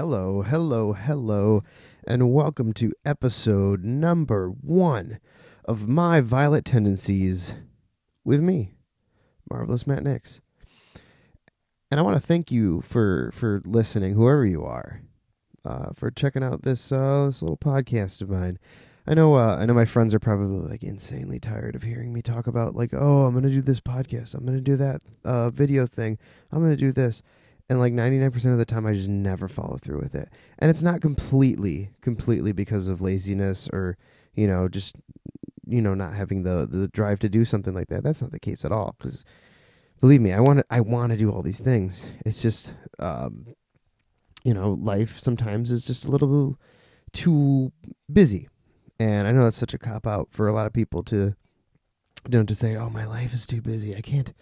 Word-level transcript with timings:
Hello, 0.00 0.42
hello, 0.42 0.92
hello, 0.92 1.60
and 2.06 2.32
welcome 2.32 2.72
to 2.74 2.92
episode 3.04 3.82
number 3.82 4.48
one 4.48 5.18
of 5.64 5.88
My 5.88 6.20
Violet 6.20 6.64
Tendencies 6.64 7.56
with 8.24 8.40
me, 8.40 8.74
Marvelous 9.50 9.88
Matt 9.88 10.04
Nix. 10.04 10.40
And 11.90 11.98
I 11.98 12.04
want 12.04 12.14
to 12.14 12.24
thank 12.24 12.52
you 12.52 12.80
for 12.82 13.32
for 13.32 13.60
listening, 13.64 14.14
whoever 14.14 14.46
you 14.46 14.64
are, 14.64 15.02
uh, 15.64 15.88
for 15.96 16.12
checking 16.12 16.44
out 16.44 16.62
this 16.62 16.92
uh, 16.92 17.26
this 17.26 17.42
little 17.42 17.56
podcast 17.56 18.22
of 18.22 18.30
mine. 18.30 18.60
I 19.04 19.14
know 19.14 19.34
uh, 19.34 19.56
I 19.56 19.66
know 19.66 19.74
my 19.74 19.84
friends 19.84 20.14
are 20.14 20.20
probably 20.20 20.70
like 20.70 20.84
insanely 20.84 21.40
tired 21.40 21.74
of 21.74 21.82
hearing 21.82 22.12
me 22.12 22.22
talk 22.22 22.46
about 22.46 22.76
like, 22.76 22.94
oh, 22.94 23.26
I'm 23.26 23.34
gonna 23.34 23.50
do 23.50 23.62
this 23.62 23.80
podcast, 23.80 24.36
I'm 24.36 24.46
gonna 24.46 24.60
do 24.60 24.76
that 24.76 25.02
uh, 25.24 25.50
video 25.50 25.88
thing, 25.88 26.18
I'm 26.52 26.62
gonna 26.62 26.76
do 26.76 26.92
this 26.92 27.20
and 27.68 27.78
like 27.78 27.92
99% 27.92 28.52
of 28.52 28.58
the 28.58 28.64
time 28.64 28.86
i 28.86 28.94
just 28.94 29.08
never 29.08 29.48
follow 29.48 29.76
through 29.76 30.00
with 30.00 30.14
it. 30.14 30.30
And 30.58 30.70
it's 30.70 30.82
not 30.82 31.00
completely 31.00 31.90
completely 32.00 32.52
because 32.52 32.88
of 32.88 33.00
laziness 33.00 33.68
or 33.72 33.96
you 34.34 34.46
know 34.46 34.68
just 34.68 34.96
you 35.66 35.82
know 35.82 35.94
not 35.94 36.14
having 36.14 36.42
the 36.42 36.66
the 36.70 36.88
drive 36.88 37.18
to 37.20 37.28
do 37.28 37.44
something 37.44 37.74
like 37.74 37.88
that. 37.88 38.02
That's 38.02 38.22
not 38.22 38.32
the 38.32 38.40
case 38.40 38.64
at 38.64 38.72
all 38.72 38.94
because 38.98 39.24
believe 40.00 40.20
me 40.20 40.32
i 40.32 40.38
want 40.38 40.60
to 40.60 40.64
i 40.70 40.80
want 40.80 41.10
to 41.10 41.18
do 41.18 41.30
all 41.30 41.42
these 41.42 41.60
things. 41.60 42.06
It's 42.24 42.42
just 42.42 42.74
um 42.98 43.54
you 44.44 44.54
know 44.54 44.72
life 44.72 45.18
sometimes 45.18 45.70
is 45.70 45.84
just 45.84 46.04
a 46.04 46.10
little 46.10 46.58
too 47.12 47.72
busy. 48.12 48.48
And 49.00 49.28
i 49.28 49.32
know 49.32 49.44
that's 49.44 49.56
such 49.56 49.74
a 49.74 49.78
cop 49.78 50.06
out 50.06 50.28
for 50.30 50.48
a 50.48 50.52
lot 50.52 50.66
of 50.66 50.72
people 50.72 51.02
to 51.04 51.16
you 51.16 52.38
know 52.38 52.44
to 52.44 52.54
say 52.54 52.76
oh 52.76 52.90
my 52.90 53.04
life 53.04 53.34
is 53.34 53.46
too 53.46 53.60
busy. 53.60 53.94
I 53.94 54.00
can't 54.00 54.32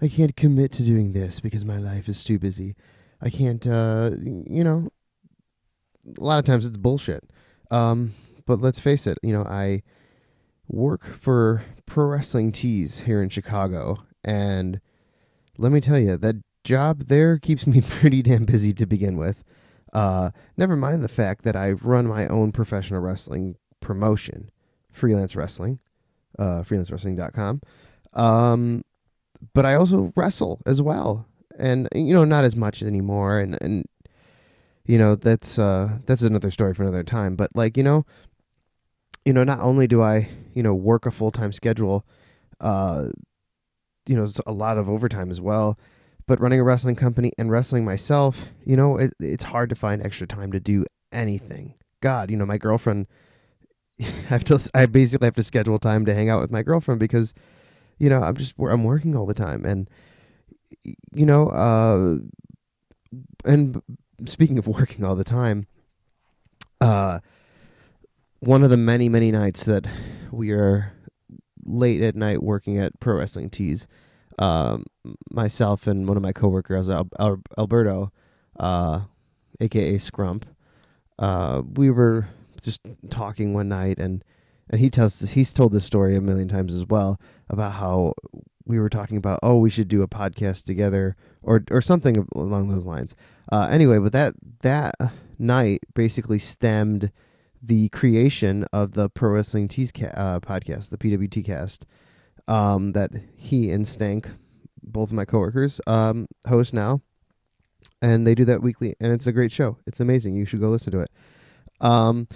I 0.00 0.08
can't 0.08 0.36
commit 0.36 0.72
to 0.72 0.82
doing 0.82 1.12
this 1.12 1.40
because 1.40 1.64
my 1.64 1.78
life 1.78 2.08
is 2.08 2.24
too 2.24 2.38
busy. 2.38 2.74
I 3.20 3.30
can't, 3.30 3.66
uh, 3.66 4.10
you 4.22 4.64
know, 4.64 4.88
a 6.18 6.22
lot 6.22 6.38
of 6.38 6.44
times 6.44 6.66
it's 6.66 6.76
bullshit. 6.76 7.24
Um, 7.70 8.14
but 8.46 8.60
let's 8.60 8.80
face 8.80 9.06
it, 9.06 9.18
you 9.22 9.32
know, 9.32 9.44
I 9.44 9.82
work 10.68 11.06
for 11.06 11.64
Pro 11.86 12.06
Wrestling 12.06 12.52
Tees 12.52 13.00
here 13.00 13.22
in 13.22 13.28
Chicago, 13.28 14.04
and 14.22 14.80
let 15.56 15.72
me 15.72 15.80
tell 15.80 15.98
you, 15.98 16.16
that 16.16 16.36
job 16.64 17.04
there 17.06 17.38
keeps 17.38 17.66
me 17.66 17.80
pretty 17.80 18.22
damn 18.22 18.44
busy 18.44 18.72
to 18.74 18.86
begin 18.86 19.16
with. 19.16 19.42
Uh, 19.92 20.30
never 20.56 20.74
mind 20.74 21.02
the 21.02 21.08
fact 21.08 21.44
that 21.44 21.54
I 21.54 21.72
run 21.72 22.06
my 22.06 22.26
own 22.26 22.50
professional 22.52 23.00
wrestling 23.00 23.56
promotion, 23.80 24.50
freelance 24.90 25.36
wrestling, 25.36 25.78
uh, 26.38 26.62
freelancewrestling.com. 26.62 27.60
Um, 28.12 28.82
but 29.52 29.66
I 29.66 29.74
also 29.74 30.12
wrestle 30.16 30.60
as 30.66 30.80
well, 30.80 31.26
and 31.58 31.88
you 31.94 32.14
know 32.14 32.24
not 32.24 32.44
as 32.44 32.56
much 32.56 32.82
anymore, 32.82 33.38
and 33.38 33.58
and 33.60 33.84
you 34.86 34.98
know 34.98 35.14
that's 35.14 35.58
uh 35.58 35.98
that's 36.06 36.22
another 36.22 36.50
story 36.50 36.74
for 36.74 36.82
another 36.82 37.04
time. 37.04 37.36
But 37.36 37.50
like 37.54 37.76
you 37.76 37.82
know, 37.82 38.04
you 39.24 39.32
know 39.32 39.44
not 39.44 39.60
only 39.60 39.86
do 39.86 40.02
I 40.02 40.28
you 40.54 40.62
know 40.62 40.74
work 40.74 41.06
a 41.06 41.10
full 41.10 41.30
time 41.30 41.52
schedule, 41.52 42.06
uh, 42.60 43.08
you 44.06 44.16
know 44.16 44.26
a 44.46 44.52
lot 44.52 44.78
of 44.78 44.88
overtime 44.88 45.30
as 45.30 45.40
well. 45.40 45.78
But 46.26 46.40
running 46.40 46.60
a 46.60 46.64
wrestling 46.64 46.96
company 46.96 47.32
and 47.36 47.50
wrestling 47.50 47.84
myself, 47.84 48.46
you 48.64 48.76
know, 48.76 48.96
it, 48.96 49.12
it's 49.20 49.44
hard 49.44 49.68
to 49.68 49.74
find 49.74 50.02
extra 50.02 50.26
time 50.26 50.52
to 50.52 50.60
do 50.60 50.86
anything. 51.12 51.74
God, 52.00 52.30
you 52.30 52.36
know, 52.36 52.46
my 52.46 52.56
girlfriend, 52.56 53.06
I 54.00 54.04
have 54.28 54.44
to, 54.44 54.70
I 54.74 54.86
basically 54.86 55.26
have 55.26 55.34
to 55.34 55.42
schedule 55.42 55.78
time 55.78 56.06
to 56.06 56.14
hang 56.14 56.30
out 56.30 56.40
with 56.40 56.50
my 56.50 56.62
girlfriend 56.62 56.98
because 56.98 57.34
you 57.98 58.08
know 58.08 58.20
i'm 58.20 58.36
just 58.36 58.54
i'm 58.58 58.84
working 58.84 59.16
all 59.16 59.26
the 59.26 59.34
time. 59.34 59.64
And 59.64 59.88
you 61.12 61.24
know 61.26 61.48
uh 61.48 62.16
and 63.44 63.80
speaking 64.26 64.58
of 64.58 64.66
working 64.66 65.04
all 65.04 65.16
the 65.16 65.24
time 65.24 65.66
uh 66.80 67.20
one 68.40 68.62
of 68.62 68.70
the 68.70 68.76
many 68.76 69.08
many 69.08 69.30
nights 69.30 69.64
that 69.64 69.86
we 70.30 70.50
are 70.50 70.92
late 71.64 72.02
at 72.02 72.14
night 72.14 72.42
working 72.42 72.78
at 72.78 72.98
pro 73.00 73.16
wrestling 73.16 73.48
tees 73.48 73.88
um 74.38 74.84
myself 75.30 75.86
and 75.86 76.06
one 76.08 76.16
of 76.16 76.22
my 76.22 76.32
coworkers 76.32 76.90
Al- 76.90 77.08
Al- 77.18 77.42
alberto 77.56 78.12
uh 78.60 79.00
aka 79.60 79.94
scrump 79.94 80.42
uh 81.18 81.62
we 81.74 81.90
were 81.90 82.28
just 82.60 82.80
talking 83.08 83.54
one 83.54 83.68
night 83.68 83.98
and 83.98 84.24
and 84.70 84.80
he 84.80 84.90
tells 84.90 85.20
he's 85.20 85.52
told 85.52 85.72
this 85.72 85.84
story 85.84 86.16
a 86.16 86.20
million 86.20 86.48
times 86.48 86.74
as 86.74 86.86
well 86.86 87.20
about 87.50 87.72
how 87.72 88.14
we 88.66 88.78
were 88.78 88.88
talking 88.88 89.16
about 89.16 89.38
oh 89.42 89.58
we 89.58 89.68
should 89.68 89.88
do 89.88 90.02
a 90.02 90.08
podcast 90.08 90.64
together 90.64 91.16
or 91.42 91.62
or 91.70 91.80
something 91.80 92.26
along 92.34 92.68
those 92.68 92.86
lines. 92.86 93.14
Uh, 93.52 93.68
anyway, 93.70 93.98
but 93.98 94.12
that 94.12 94.34
that 94.62 94.94
night 95.38 95.80
basically 95.94 96.38
stemmed 96.38 97.10
the 97.62 97.88
creation 97.90 98.64
of 98.72 98.92
the 98.92 99.08
Pro 99.08 99.30
Wrestling 99.30 99.68
Tees 99.68 99.92
ca- 99.92 100.12
uh, 100.14 100.40
podcast, 100.40 100.90
the 100.90 100.98
PWT 100.98 101.44
cast, 101.44 101.86
um, 102.46 102.92
that 102.92 103.10
he 103.36 103.70
and 103.70 103.88
Stank, 103.88 104.28
both 104.82 105.10
of 105.10 105.14
my 105.14 105.24
coworkers, 105.24 105.80
um, 105.86 106.26
host 106.46 106.74
now, 106.74 107.00
and 108.02 108.26
they 108.26 108.34
do 108.34 108.44
that 108.44 108.62
weekly, 108.62 108.94
and 109.00 109.12
it's 109.12 109.26
a 109.26 109.32
great 109.32 109.52
show. 109.52 109.78
It's 109.86 110.00
amazing. 110.00 110.34
You 110.34 110.44
should 110.44 110.60
go 110.60 110.68
listen 110.68 110.92
to 110.92 111.00
it. 111.00 111.10
Um, 111.80 112.28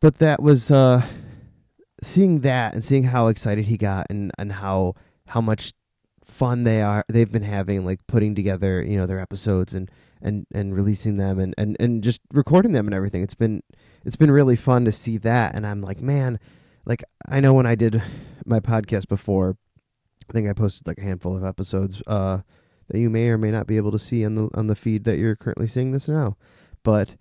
but 0.00 0.18
that 0.18 0.42
was 0.42 0.70
uh, 0.70 1.02
seeing 2.02 2.40
that 2.40 2.74
and 2.74 2.84
seeing 2.84 3.04
how 3.04 3.28
excited 3.28 3.66
he 3.66 3.76
got 3.76 4.06
and 4.10 4.30
and 4.38 4.52
how 4.52 4.94
how 5.28 5.40
much 5.40 5.72
fun 6.24 6.64
they 6.64 6.82
are 6.82 7.04
they've 7.08 7.32
been 7.32 7.42
having 7.42 7.84
like 7.84 8.06
putting 8.06 8.34
together 8.34 8.82
you 8.82 8.96
know 8.96 9.06
their 9.06 9.18
episodes 9.18 9.72
and 9.72 9.90
and 10.20 10.46
and 10.52 10.74
releasing 10.74 11.16
them 11.16 11.38
and 11.38 11.54
and 11.56 11.76
and 11.80 12.02
just 12.02 12.20
recording 12.32 12.72
them 12.72 12.86
and 12.86 12.94
everything. 12.94 13.22
It's 13.22 13.34
been 13.34 13.62
it's 14.04 14.16
been 14.16 14.30
really 14.30 14.56
fun 14.56 14.84
to 14.84 14.92
see 14.92 15.18
that. 15.18 15.54
And 15.54 15.66
i'm 15.66 15.80
like 15.80 16.00
man 16.00 16.38
like 16.84 17.02
i 17.28 17.40
know 17.40 17.52
when 17.52 17.66
i 17.66 17.74
did 17.74 18.02
my 18.46 18.60
podcast 18.60 19.08
before 19.08 19.56
i 20.28 20.32
think 20.32 20.48
i 20.48 20.52
posted 20.52 20.86
like 20.86 20.98
a 20.98 21.02
handful 21.02 21.36
of 21.36 21.44
episodes 21.44 22.02
uh 22.06 22.38
that 22.88 22.98
you 22.98 23.10
may 23.10 23.28
or 23.28 23.38
may 23.38 23.50
not 23.50 23.66
be 23.66 23.76
able 23.76 23.92
to 23.92 23.98
see 23.98 24.24
on 24.24 24.34
the 24.34 24.48
on 24.54 24.66
the 24.66 24.74
feed 24.74 25.04
that 25.04 25.18
you're 25.18 25.36
currently 25.36 25.66
seeing 25.66 25.92
this 25.92 26.08
now. 26.08 26.36
But 26.82 27.16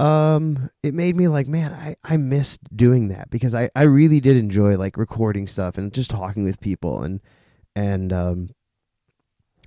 um 0.00 0.70
it 0.84 0.94
made 0.94 1.16
me 1.16 1.26
like 1.26 1.48
man 1.48 1.72
i 1.72 1.96
i 2.04 2.16
missed 2.16 2.60
doing 2.76 3.08
that 3.08 3.28
because 3.30 3.52
i 3.54 3.68
i 3.74 3.82
really 3.82 4.20
did 4.20 4.36
enjoy 4.36 4.76
like 4.76 4.96
recording 4.96 5.46
stuff 5.46 5.76
and 5.76 5.92
just 5.92 6.10
talking 6.10 6.44
with 6.44 6.60
people 6.60 7.02
and 7.02 7.20
and 7.74 8.12
um 8.12 8.50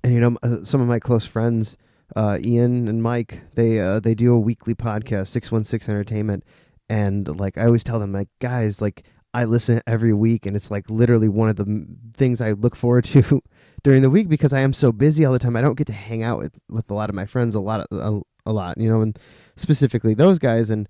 and 0.04 0.14
you 0.14 0.20
know 0.22 0.38
uh, 0.42 0.64
some 0.64 0.80
of 0.80 0.88
my 0.88 1.00
close 1.00 1.26
friends 1.26 1.78
uh 2.16 2.38
ian 2.42 2.88
and 2.88 3.04
mike 3.04 3.42
they 3.56 3.80
uh 3.80 4.00
they 4.00 4.16
do 4.16 4.34
a 4.34 4.40
weekly 4.40 4.74
podcast 4.74 5.28
616 5.28 5.94
entertainment. 5.94 6.44
And 6.90 7.40
like 7.40 7.58
i 7.58 7.66
always 7.66 7.86
tell 7.86 8.00
them 8.00 8.12
like 8.12 8.28
guys 8.40 8.82
like 8.82 9.06
i 9.34 9.46
listen 9.46 9.82
every 9.88 10.14
week 10.14 10.46
and 10.46 10.58
it's 10.58 10.70
like 10.70 10.90
literally 10.90 11.30
one 11.30 11.48
of 11.48 11.56
the 11.56 11.88
things 12.14 12.42
i 12.42 12.52
look 12.52 12.76
forward 12.76 13.06
to 13.06 13.42
during 13.84 14.02
the 14.02 14.10
week 14.10 14.28
because 14.28 14.52
i 14.52 14.60
am 14.60 14.74
so 14.74 14.92
busy 14.92 15.24
all 15.24 15.32
the 15.32 15.40
time. 15.40 15.56
I 15.56 15.62
don't 15.62 15.78
get 15.78 15.88
to 15.88 15.94
hang 15.94 16.22
out 16.22 16.38
with 16.38 16.58
with 16.70 16.92
a 16.92 16.94
lot 16.94 17.10
of 17.10 17.16
my 17.16 17.26
friends 17.26 17.56
a 17.56 17.62
lot 17.62 17.88
of, 17.92 18.24
a, 18.46 18.54
lot 18.54 18.78
you 18.78 18.90
know 18.90 19.02
and 19.02 19.18
specifically 19.56 20.14
those 20.14 20.40
guys 20.40 20.70
and 20.70 20.88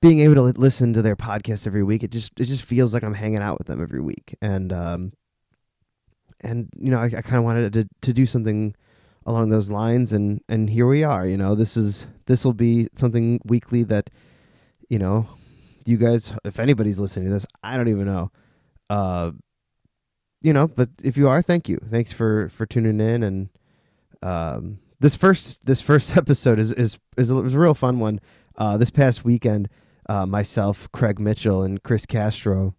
being 0.00 0.18
able 0.20 0.34
to 0.34 0.42
listen 0.58 0.92
to 0.92 1.02
their 1.02 1.16
podcast 1.16 1.66
every 1.66 1.82
week 1.82 2.02
it 2.02 2.10
just 2.10 2.32
it 2.38 2.44
just 2.44 2.64
feels 2.64 2.92
like 2.92 3.02
i'm 3.02 3.14
hanging 3.14 3.40
out 3.40 3.58
with 3.58 3.68
them 3.68 3.82
every 3.82 4.00
week. 4.00 4.34
And 4.42 4.72
um 4.72 5.12
and 6.40 6.68
you 6.76 6.90
know 6.90 6.98
i, 6.98 7.04
I 7.04 7.22
kind 7.22 7.36
of 7.36 7.44
wanted 7.44 7.72
to 7.72 7.88
to 8.02 8.12
do 8.12 8.26
something 8.26 8.74
along 9.26 9.50
those 9.50 9.70
lines 9.70 10.12
and 10.12 10.40
and 10.48 10.68
here 10.68 10.86
we 10.86 11.04
are 11.04 11.26
you 11.26 11.36
know 11.36 11.54
this 11.54 11.76
is 11.76 12.06
this 12.26 12.44
will 12.44 12.52
be 12.52 12.88
something 12.96 13.40
weekly 13.44 13.84
that 13.84 14.10
you 14.88 14.98
know 14.98 15.28
you 15.86 15.96
guys 15.96 16.34
if 16.44 16.58
anybody's 16.58 16.98
listening 16.98 17.26
to 17.26 17.32
this 17.32 17.46
i 17.62 17.76
don't 17.76 17.88
even 17.88 18.06
know. 18.06 18.30
Uh 18.90 19.30
you 20.40 20.52
know 20.52 20.66
but 20.66 20.88
if 21.02 21.16
you 21.16 21.28
are 21.28 21.40
thank 21.40 21.68
you. 21.68 21.78
Thanks 21.90 22.12
for 22.12 22.48
for 22.48 22.66
tuning 22.66 23.00
in 23.00 23.22
and 23.22 23.48
um 24.22 24.78
this 25.02 25.16
first 25.16 25.66
this 25.66 25.82
first 25.82 26.16
episode 26.16 26.58
is 26.58 26.72
is 26.72 26.98
is 27.18 27.30
a, 27.30 27.34
was 27.34 27.54
a 27.54 27.58
real 27.58 27.74
fun 27.74 27.98
one. 28.00 28.20
Uh, 28.56 28.76
this 28.76 28.90
past 28.90 29.24
weekend, 29.24 29.68
uh, 30.08 30.24
myself, 30.26 30.90
Craig 30.92 31.18
Mitchell, 31.18 31.62
and 31.62 31.82
Chris 31.82 32.06
Castro, 32.06 32.74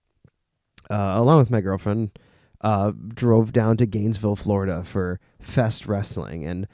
uh, 0.89 1.13
along 1.15 1.39
with 1.39 1.49
my 1.49 1.61
girlfriend, 1.61 2.17
uh, 2.61 2.91
drove 3.09 3.51
down 3.51 3.75
to 3.77 3.85
Gainesville, 3.85 4.35
Florida 4.35 4.83
for 4.83 5.19
Fest 5.39 5.85
Wrestling, 5.85 6.45
and 6.45 6.67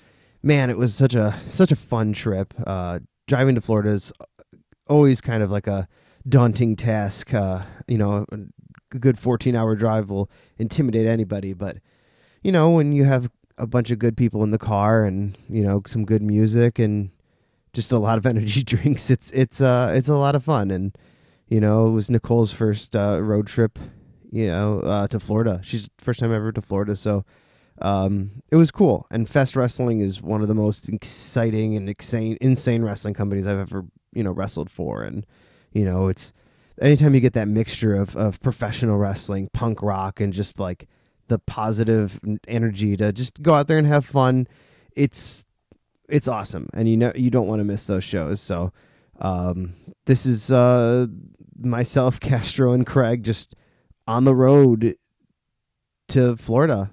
man, 0.43 0.69
it 0.69 0.77
was 0.77 0.95
such 0.95 1.15
a 1.15 1.39
such 1.49 1.71
a 1.71 1.75
fun 1.75 2.13
trip. 2.13 2.53
Uh, 2.65 2.99
driving 3.27 3.55
to 3.55 3.61
Florida 3.61 3.89
is 3.89 4.13
always 4.87 5.21
kind 5.21 5.41
of 5.43 5.49
like 5.51 5.67
a 5.67 5.87
daunting 6.27 6.75
task. 6.75 7.33
Uh, 7.33 7.63
you 7.87 7.97
know, 7.97 8.25
a 8.31 8.97
good 8.97 9.17
fourteen 9.17 9.55
hour 9.55 9.75
drive 9.75 10.09
will 10.09 10.29
intimidate 10.57 11.07
anybody, 11.07 11.53
but 11.53 11.77
you 12.43 12.51
know 12.51 12.69
when 12.69 12.91
you 12.91 13.05
have 13.05 13.31
a 13.59 13.67
bunch 13.67 13.91
of 13.91 13.99
good 13.99 14.17
people 14.17 14.43
in 14.43 14.51
the 14.51 14.57
car 14.57 15.03
and 15.03 15.37
you 15.49 15.61
know 15.63 15.81
some 15.85 16.05
good 16.05 16.21
music 16.21 16.79
and 16.79 17.11
just 17.73 17.91
a 17.91 17.99
lot 17.99 18.17
of 18.17 18.25
energy 18.33 18.63
drinks 18.63 19.11
it's 19.11 19.31
it's 19.31 19.61
uh 19.61 19.91
it's 19.95 20.07
a 20.07 20.15
lot 20.15 20.35
of 20.35 20.43
fun 20.43 20.71
and 20.71 20.97
you 21.47 21.59
know 21.59 21.87
it 21.87 21.91
was 21.91 22.09
Nicole's 22.09 22.53
first 22.53 22.95
uh, 22.95 23.19
road 23.21 23.47
trip 23.47 23.77
you 24.31 24.47
know 24.47 24.79
uh, 24.79 25.07
to 25.07 25.19
Florida 25.19 25.59
she's 25.63 25.89
first 25.97 26.19
time 26.19 26.33
ever 26.33 26.51
to 26.51 26.61
Florida 26.61 26.95
so 26.95 27.25
um, 27.81 28.31
it 28.51 28.55
was 28.55 28.71
cool. 28.71 29.07
And 29.09 29.27
Fest 29.27 29.55
Wrestling 29.55 30.01
is 30.01 30.21
one 30.21 30.41
of 30.41 30.47
the 30.47 30.55
most 30.55 30.89
exciting 30.89 31.75
and 31.75 31.87
insane, 31.87 32.37
insane 32.41 32.83
wrestling 32.83 33.13
companies 33.13 33.47
I've 33.47 33.59
ever 33.59 33.85
you 34.13 34.23
know 34.23 34.31
wrestled 34.31 34.69
for. 34.69 35.03
And 35.03 35.25
you 35.73 35.85
know, 35.85 36.07
it's 36.07 36.33
anytime 36.81 37.15
you 37.15 37.21
get 37.21 37.33
that 37.33 37.47
mixture 37.47 37.95
of 37.95 38.15
of 38.15 38.39
professional 38.41 38.97
wrestling, 38.97 39.49
punk 39.53 39.81
rock, 39.81 40.19
and 40.19 40.33
just 40.33 40.59
like 40.59 40.87
the 41.29 41.39
positive 41.39 42.19
energy 42.47 42.97
to 42.97 43.13
just 43.13 43.41
go 43.41 43.53
out 43.53 43.67
there 43.67 43.77
and 43.77 43.87
have 43.87 44.05
fun. 44.05 44.47
It's 44.95 45.45
it's 46.09 46.27
awesome, 46.27 46.67
and 46.73 46.89
you 46.89 46.97
know 46.97 47.11
you 47.15 47.29
don't 47.29 47.47
want 47.47 47.59
to 47.59 47.63
miss 47.63 47.85
those 47.85 48.03
shows. 48.03 48.41
So 48.41 48.73
um, 49.19 49.75
this 50.05 50.25
is 50.25 50.51
uh, 50.51 51.07
myself, 51.57 52.19
Castro, 52.19 52.73
and 52.73 52.85
Craig 52.85 53.23
just 53.23 53.55
on 54.07 54.25
the 54.25 54.35
road 54.35 54.95
to 56.09 56.35
Florida, 56.35 56.91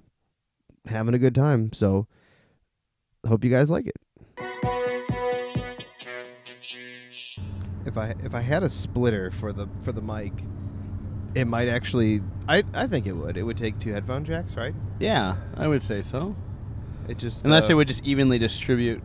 having 0.87 1.15
a 1.15 1.19
good 1.19 1.35
time. 1.35 1.73
So 1.73 2.07
hope 3.27 3.45
you 3.45 3.51
guys 3.51 3.71
like 3.71 3.87
it. 3.87 3.97
If 7.87 7.97
I 7.97 8.15
if 8.23 8.35
I 8.35 8.41
had 8.41 8.63
a 8.63 8.69
splitter 8.69 9.31
for 9.31 9.53
the 9.53 9.69
for 9.81 9.93
the 9.93 10.03
mic, 10.03 10.33
it 11.37 11.45
might 11.47 11.69
actually. 11.69 12.23
I 12.49 12.63
I 12.73 12.87
think 12.87 13.07
it 13.07 13.13
would. 13.13 13.37
It 13.37 13.43
would 13.43 13.57
take 13.59 13.79
two 13.79 13.93
headphone 13.93 14.25
jacks, 14.25 14.57
right? 14.57 14.75
Yeah, 14.99 15.37
I 15.55 15.69
would 15.69 15.83
say 15.83 16.03
so. 16.03 16.35
It 17.09 17.19
just 17.19 17.45
Unless 17.45 17.69
uh, 17.69 17.73
it 17.73 17.75
would 17.75 17.89
just 17.89 18.07
evenly 18.07 18.39
distribute 18.39 19.03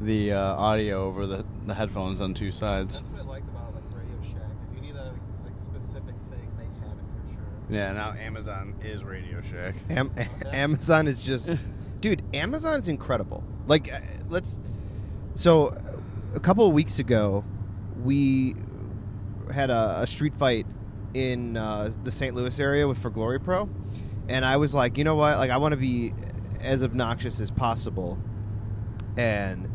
the 0.00 0.32
uh, 0.32 0.38
audio 0.38 1.04
over 1.04 1.26
the, 1.26 1.44
the 1.66 1.74
headphones 1.74 2.20
on 2.20 2.34
two 2.34 2.52
sides. 2.52 3.00
That's 3.00 3.10
what 3.10 3.20
I 3.22 3.24
liked 3.24 3.48
about 3.48 3.74
like 3.74 3.84
Radio 3.94 4.16
Shack. 4.22 4.50
If 4.70 4.76
you 4.76 4.82
need 4.82 4.96
a 4.96 5.14
like 5.42 5.54
specific 5.62 6.14
thing, 6.30 6.48
they 6.58 6.64
have 6.86 6.98
it 6.98 7.04
for 7.16 7.32
sure. 7.32 7.42
Yeah, 7.70 7.92
now 7.92 8.12
Amazon 8.12 8.74
is 8.82 9.02
Radio 9.02 9.40
Shack. 9.40 9.74
Am- 9.90 10.14
Amazon 10.52 11.08
is 11.08 11.20
just, 11.20 11.52
dude. 12.00 12.22
Amazon's 12.34 12.88
incredible. 12.88 13.42
Like, 13.66 13.92
uh, 13.92 14.00
let's. 14.28 14.60
So, 15.36 15.68
uh, 15.68 15.96
a 16.34 16.40
couple 16.40 16.66
of 16.66 16.74
weeks 16.74 16.98
ago, 16.98 17.44
we 18.02 18.54
had 19.52 19.70
a, 19.70 20.00
a 20.02 20.06
street 20.06 20.34
fight 20.34 20.66
in 21.14 21.56
uh, 21.56 21.90
the 22.02 22.10
St. 22.10 22.34
Louis 22.34 22.58
area 22.60 22.86
with 22.86 22.98
for 22.98 23.10
Glory 23.10 23.40
Pro, 23.40 23.68
and 24.28 24.44
I 24.44 24.56
was 24.56 24.74
like, 24.74 24.98
you 24.98 25.04
know 25.04 25.16
what? 25.16 25.38
Like, 25.38 25.50
I 25.50 25.56
want 25.56 25.72
to 25.72 25.76
be 25.76 26.12
as 26.60 26.82
obnoxious 26.82 27.40
as 27.40 27.50
possible, 27.50 28.18
and 29.16 29.68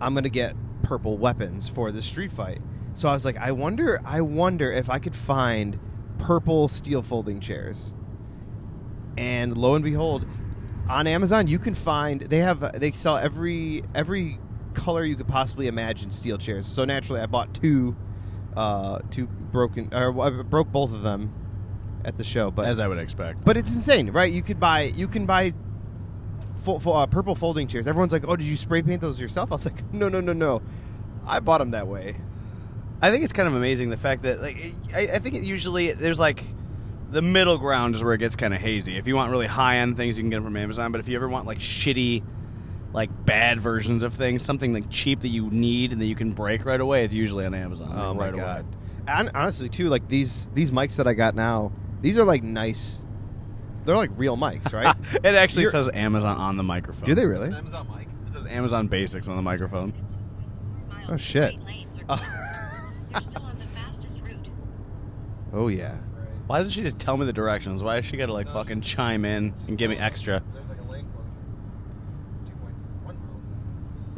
I'm 0.00 0.14
gonna 0.14 0.28
get 0.28 0.56
purple 0.82 1.16
weapons 1.16 1.68
for 1.68 1.92
the 1.92 2.02
street 2.02 2.32
fight. 2.32 2.60
So 2.94 3.08
I 3.08 3.12
was 3.12 3.24
like, 3.24 3.38
I 3.38 3.52
wonder, 3.52 4.00
I 4.04 4.20
wonder 4.20 4.72
if 4.72 4.90
I 4.90 4.98
could 4.98 5.14
find 5.14 5.78
purple 6.18 6.68
steel 6.68 7.02
folding 7.02 7.40
chairs 7.40 7.94
and 9.16 9.56
lo 9.56 9.74
and 9.74 9.84
behold 9.84 10.26
on 10.88 11.06
amazon 11.06 11.46
you 11.46 11.58
can 11.58 11.74
find 11.74 12.22
they 12.22 12.38
have 12.38 12.80
they 12.80 12.92
sell 12.92 13.16
every 13.16 13.82
every 13.94 14.38
color 14.74 15.04
you 15.04 15.16
could 15.16 15.28
possibly 15.28 15.66
imagine 15.66 16.10
steel 16.10 16.38
chairs 16.38 16.66
so 16.66 16.84
naturally 16.84 17.20
i 17.20 17.26
bought 17.26 17.52
two 17.54 17.96
uh 18.58 18.98
two 19.10 19.26
broken 19.26 19.88
or 19.94 20.20
I 20.20 20.30
broke 20.42 20.72
both 20.72 20.92
of 20.92 21.02
them 21.02 21.32
at 22.04 22.16
the 22.16 22.24
show 22.24 22.50
but 22.50 22.66
As 22.66 22.80
I 22.80 22.88
would 22.88 22.98
expect. 22.98 23.44
but 23.44 23.56
it's 23.56 23.74
insane 23.74 24.10
right 24.10 24.32
you 24.32 24.42
could 24.42 24.58
buy 24.58 24.92
you 24.96 25.06
can 25.06 25.26
buy 25.26 25.52
full, 26.58 26.80
full, 26.80 26.94
uh, 26.96 27.06
purple 27.06 27.34
folding 27.34 27.68
chairs 27.68 27.86
everyone's 27.86 28.12
like 28.12 28.26
oh 28.26 28.34
did 28.36 28.46
you 28.46 28.56
spray 28.56 28.82
paint 28.82 29.00
those 29.00 29.20
yourself 29.20 29.52
i 29.52 29.54
was 29.54 29.64
like 29.64 29.92
no 29.92 30.08
no 30.08 30.20
no 30.20 30.32
no 30.32 30.60
i 31.26 31.38
bought 31.40 31.58
them 31.58 31.70
that 31.70 31.86
way 31.86 32.16
I 33.00 33.12
think 33.12 33.22
it's 33.22 33.32
kind 33.32 33.46
of 33.46 33.54
amazing 33.54 33.90
the 33.90 33.96
fact 33.96 34.22
that 34.22 34.42
like 34.42 34.74
I, 34.92 35.02
I 35.02 35.18
think 35.20 35.36
it 35.36 35.44
usually 35.44 35.92
there's 35.92 36.18
like 36.18 36.42
the 37.12 37.22
middle 37.22 37.56
ground 37.56 37.94
is 37.94 38.02
where 38.02 38.12
it 38.14 38.18
gets 38.18 38.34
kind 38.34 38.52
of 38.52 38.60
hazy. 38.60 38.96
If 38.98 39.06
you 39.06 39.14
want 39.14 39.30
really 39.30 39.46
high 39.46 39.76
end 39.76 39.96
things, 39.96 40.18
you 40.18 40.24
can 40.24 40.30
get 40.30 40.38
them 40.38 40.44
from 40.44 40.56
Amazon. 40.56 40.90
But 40.90 41.00
if 41.00 41.06
you 41.08 41.14
ever 41.14 41.28
want 41.28 41.46
like 41.46 41.58
shitty, 41.60 42.24
like 42.92 43.10
bad 43.26 43.60
versions 43.60 44.02
of 44.02 44.14
things, 44.14 44.42
something 44.42 44.72
like 44.72 44.88
cheap 44.90 45.20
that 45.20 45.28
you 45.28 45.50
need 45.50 45.92
and 45.92 46.00
that 46.00 46.06
you 46.06 46.14
can 46.14 46.32
break 46.32 46.64
right 46.64 46.80
away, 46.80 47.04
it's 47.04 47.12
usually 47.14 47.44
on 47.44 47.54
Amazon. 47.54 47.90
oh 47.92 48.08
like, 48.12 48.16
my 48.16 48.24
right 48.26 48.36
god 48.36 48.60
Away. 48.60 49.04
and 49.08 49.30
honestly 49.34 49.68
too 49.68 49.88
like 49.88 50.06
these 50.08 50.48
these 50.54 50.70
mics 50.70 50.96
that 50.96 51.06
i 51.06 51.12
got 51.14 51.34
now 51.34 51.70
these 52.00 52.18
are 52.18 52.24
like 52.24 52.42
nice 52.42 53.04
they're 53.84 53.96
like 53.96 54.10
real 54.16 54.36
mics 54.36 54.72
right 54.72 54.94
it 55.24 55.34
actually 55.34 55.62
You're- 55.62 55.72
says 55.72 55.88
Amazon 55.94 56.36
on 56.38 56.56
the 56.56 56.62
microphone. 56.62 57.04
do 57.04 57.14
they 57.14 57.24
really 57.26 57.48
An 57.48 57.54
Amazon 57.54 57.88
mic. 57.96 58.08
It 58.26 58.32
says 58.32 58.46
Amazon 58.46 58.86
Basics 58.88 59.26
on 59.28 59.36
the 59.36 59.42
microphone. 59.42 59.92
Oh, 61.10 61.16
shit. 61.16 61.54
Oh. 62.10 62.20
You're 63.10 63.20
still 63.20 63.42
on 63.42 63.58
the 63.58 63.66
fastest 63.66 64.20
route. 64.22 64.48
oh 65.52 65.68
yeah 65.68 65.96
Why 66.46 66.58
doesn't 66.58 66.72
she 66.72 66.82
just 66.82 66.98
tell 66.98 67.16
me 67.16 67.24
the 67.26 67.32
directions? 67.32 67.82
Why 67.82 67.96
does 67.96 68.04
she 68.06 68.16
got 68.16 68.26
to 68.26 68.32
like 68.32 68.46
No, 68.46 68.52
fucking 68.54 68.80
chime 68.82 69.24
in 69.26 69.54
and 69.66 69.76
give 69.78 69.88
me 69.90 69.96
There's 69.96 70.06
extra? 70.06 70.42
like 70.68 70.78
a 70.78 70.90
lane 70.90 71.06
closure. 71.14 71.30
Two 72.46 72.52
point 72.62 72.74
one 73.04 73.16
miles. 73.16 73.54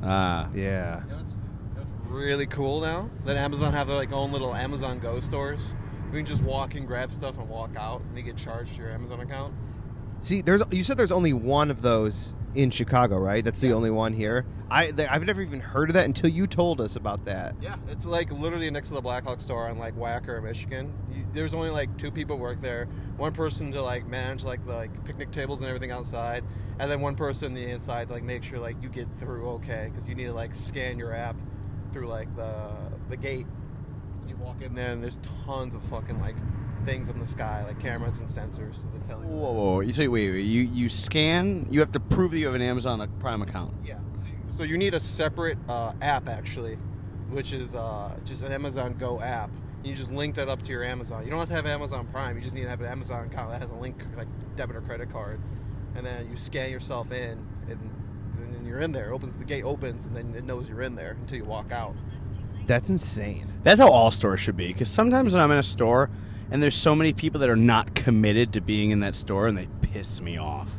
Ah, 0.03 0.49
yeah 0.55 1.03
You 1.05 1.11
know 1.11 1.17
what's, 1.17 1.33
you 1.33 2.17
really 2.17 2.47
cool 2.47 2.81
now? 2.81 3.11
That 3.25 3.37
Amazon 3.37 3.73
have 3.73 3.87
their 3.87 3.97
like 3.97 4.13
own 4.13 4.33
little 4.33 4.55
Amazon 4.55 4.99
Go 4.99 5.21
stores. 5.21 5.75
You 6.07 6.17
can 6.17 6.27
just 6.27 6.43
walk 6.43 6.75
in, 6.75 6.87
grab 6.87 7.13
stuff, 7.13 7.39
and 7.39 7.49
walk 7.49 7.77
out, 7.77 8.01
and 8.01 8.17
they 8.17 8.23
get 8.23 8.37
charged 8.37 8.75
to 8.77 8.83
your 8.83 8.91
Amazon 8.91 9.21
account. 9.21 9.55
See, 10.21 10.43
there's 10.43 10.63
you 10.71 10.83
said 10.85 10.97
there's 10.97 11.13
only 11.13 11.33
one 11.33 11.71
of 11.71 11.83
those 11.83 12.35
in 12.55 12.71
Chicago, 12.71 13.17
right? 13.17 13.45
That's 13.45 13.61
the 13.61 13.69
Yeah. 13.69 13.75
only 13.75 13.91
one 13.91 14.13
here. 14.13 14.45
I 14.71 14.91
th- 14.91 15.09
I've 15.11 15.25
never 15.25 15.41
even 15.41 15.61
heard 15.61 15.89
of 15.89 15.95
that 15.95 16.05
until 16.05 16.29
you 16.31 16.47
told 16.47 16.81
us 16.81 16.97
about 16.97 17.25
that. 17.25 17.55
Yeah, 17.61 17.77
it's 17.89 18.07
like 18.07 18.31
literally 18.31 18.71
next 18.71 18.89
to 18.89 18.95
the 18.95 19.01
Blackhawk 19.01 19.41
store 19.41 19.69
on 19.69 19.79
like 19.79 19.97
Wacker, 19.97 20.43
Michigan. 20.43 20.93
You, 21.13 21.25
there's 21.33 21.55
only 21.55 21.71
like 21.71 21.97
two 21.97 22.11
people 22.11 22.39
work 22.39 22.61
there. 22.61 22.87
One 23.17 23.33
person 23.33 23.73
to 23.73 23.83
like 23.83 24.07
manage 24.07 24.45
like 24.45 24.65
the 24.67 24.75
like 24.75 25.05
picnic 25.05 25.31
tables 25.31 25.61
and 25.61 25.69
everything 25.69 25.91
outside, 25.91 26.45
and 26.79 26.91
then 26.91 27.01
one 27.01 27.15
person 27.17 27.49
on 27.49 27.55
the 27.55 27.65
inside 27.71 28.09
to 28.09 28.15
like 28.15 28.23
make 28.25 28.43
sure 28.45 28.59
like 28.59 28.77
you 28.83 28.89
get 28.89 29.07
through 29.19 29.49
okay 29.53 29.89
because 29.91 30.09
you 30.09 30.15
need 30.15 30.27
to 30.27 30.33
like 30.35 30.55
scan 30.55 30.99
your 30.99 31.15
app 31.15 31.37
through 31.93 32.09
like 32.09 32.35
the 32.37 32.53
the 33.09 33.17
gate. 33.17 33.47
You 34.29 34.37
walk 34.37 34.61
in 34.61 34.75
there 34.75 34.91
and 34.91 35.03
there's 35.03 35.19
tons 35.47 35.75
of 35.75 35.83
fucking 35.85 36.21
like 36.21 36.37
things 36.85 37.09
in 37.09 37.19
the 37.19 37.27
sky 37.27 37.65
like 37.67 37.81
cameras 37.81 38.21
and 38.21 38.29
sensors 38.29 38.91
that 38.93 39.07
tell 39.07 39.21
you. 39.21 39.27
Whoa, 39.27 39.53
whoa, 39.53 39.53
whoa. 39.53 39.81
You 39.81 39.93
say, 39.93 40.09
wait, 40.09 40.31
wait, 40.31 40.41
you 40.41 40.63
you 40.63 40.89
scan? 40.89 41.67
You 41.71 41.81
have 41.81 41.93
to 41.93 42.01
prove 42.01 42.33
that 42.33 42.39
you 42.39 42.47
have 42.47 42.55
an 42.55 42.63
Amazon 42.63 43.07
Prime 43.19 43.43
account. 43.43 43.75
Yeah. 43.85 43.99
So 44.19 44.27
you, 44.27 44.35
so 44.49 44.63
you 44.65 44.79
need 44.79 44.95
a 44.95 45.01
separate 45.01 45.59
uh, 45.69 45.93
app 46.01 46.29
actually, 46.29 46.77
which 47.31 47.53
is 47.53 47.75
uh, 47.75 48.15
just 48.25 48.43
an 48.43 48.53
Amazon 48.53 48.95
Go 48.99 49.21
app. 49.21 49.51
You 49.83 49.95
just 49.95 50.13
link 50.13 50.35
that 50.35 50.49
up 50.49 50.63
to 50.63 50.71
your 50.71 50.85
Amazon. 50.85 51.25
You 51.25 51.31
don't 51.31 51.39
have 51.39 51.49
to 51.49 51.55
have 51.55 51.67
Amazon 51.67 52.07
Prime. 52.13 52.37
You 52.37 52.43
just 52.43 52.55
need 52.55 52.65
to 52.65 52.69
have 52.69 52.81
an 52.81 52.87
Amazon 52.87 53.27
account 53.27 53.51
that 53.51 53.63
has 53.63 53.71
a 53.71 53.75
link 53.75 53.97
like 54.17 54.29
debit 54.57 54.77
or 54.77 54.83
credit 54.83 55.11
card, 55.11 55.41
and 55.95 56.05
then 56.05 56.29
you 56.31 56.37
scan 56.37 56.71
yourself 56.71 57.11
in, 57.13 57.39
and, 57.69 57.81
and 58.39 58.55
then 58.55 58.67
you're 58.67 58.81
in 58.81 58.93
there. 58.93 59.11
It 59.11 59.15
opens 59.15 59.37
the 59.37 59.45
gate 59.45 59.65
opens, 59.65 60.05
and 60.05 60.15
then 60.15 60.35
it 60.35 60.45
knows 60.45 60.69
you're 60.69 60.83
in 60.83 60.95
there 60.95 61.13
until 61.13 61.39
you 61.39 61.45
walk 61.45 61.73
out. 61.73 61.95
That's 62.67 62.89
insane. 62.91 63.51
That's 63.63 63.81
how 63.81 63.91
all 63.91 64.11
stores 64.11 64.41
should 64.41 64.57
be. 64.57 64.69
Because 64.69 64.91
sometimes 64.91 65.33
when 65.33 65.43
I'm 65.43 65.51
in 65.51 65.59
a 65.59 65.63
store 65.63 66.11
and 66.51 66.63
there's 66.63 66.77
so 66.77 66.95
many 66.95 67.13
people 67.13 67.41
that 67.41 67.49
are 67.49 67.57
not 67.57 67.95
committed 67.95 68.53
to 68.55 68.61
being 68.61 68.91
in 68.91 69.01
that 69.01 69.15
store 69.15 69.47
and 69.47 69.57
they 69.57 69.69
piss 69.83 70.21
me 70.21 70.39
off. 70.39 70.71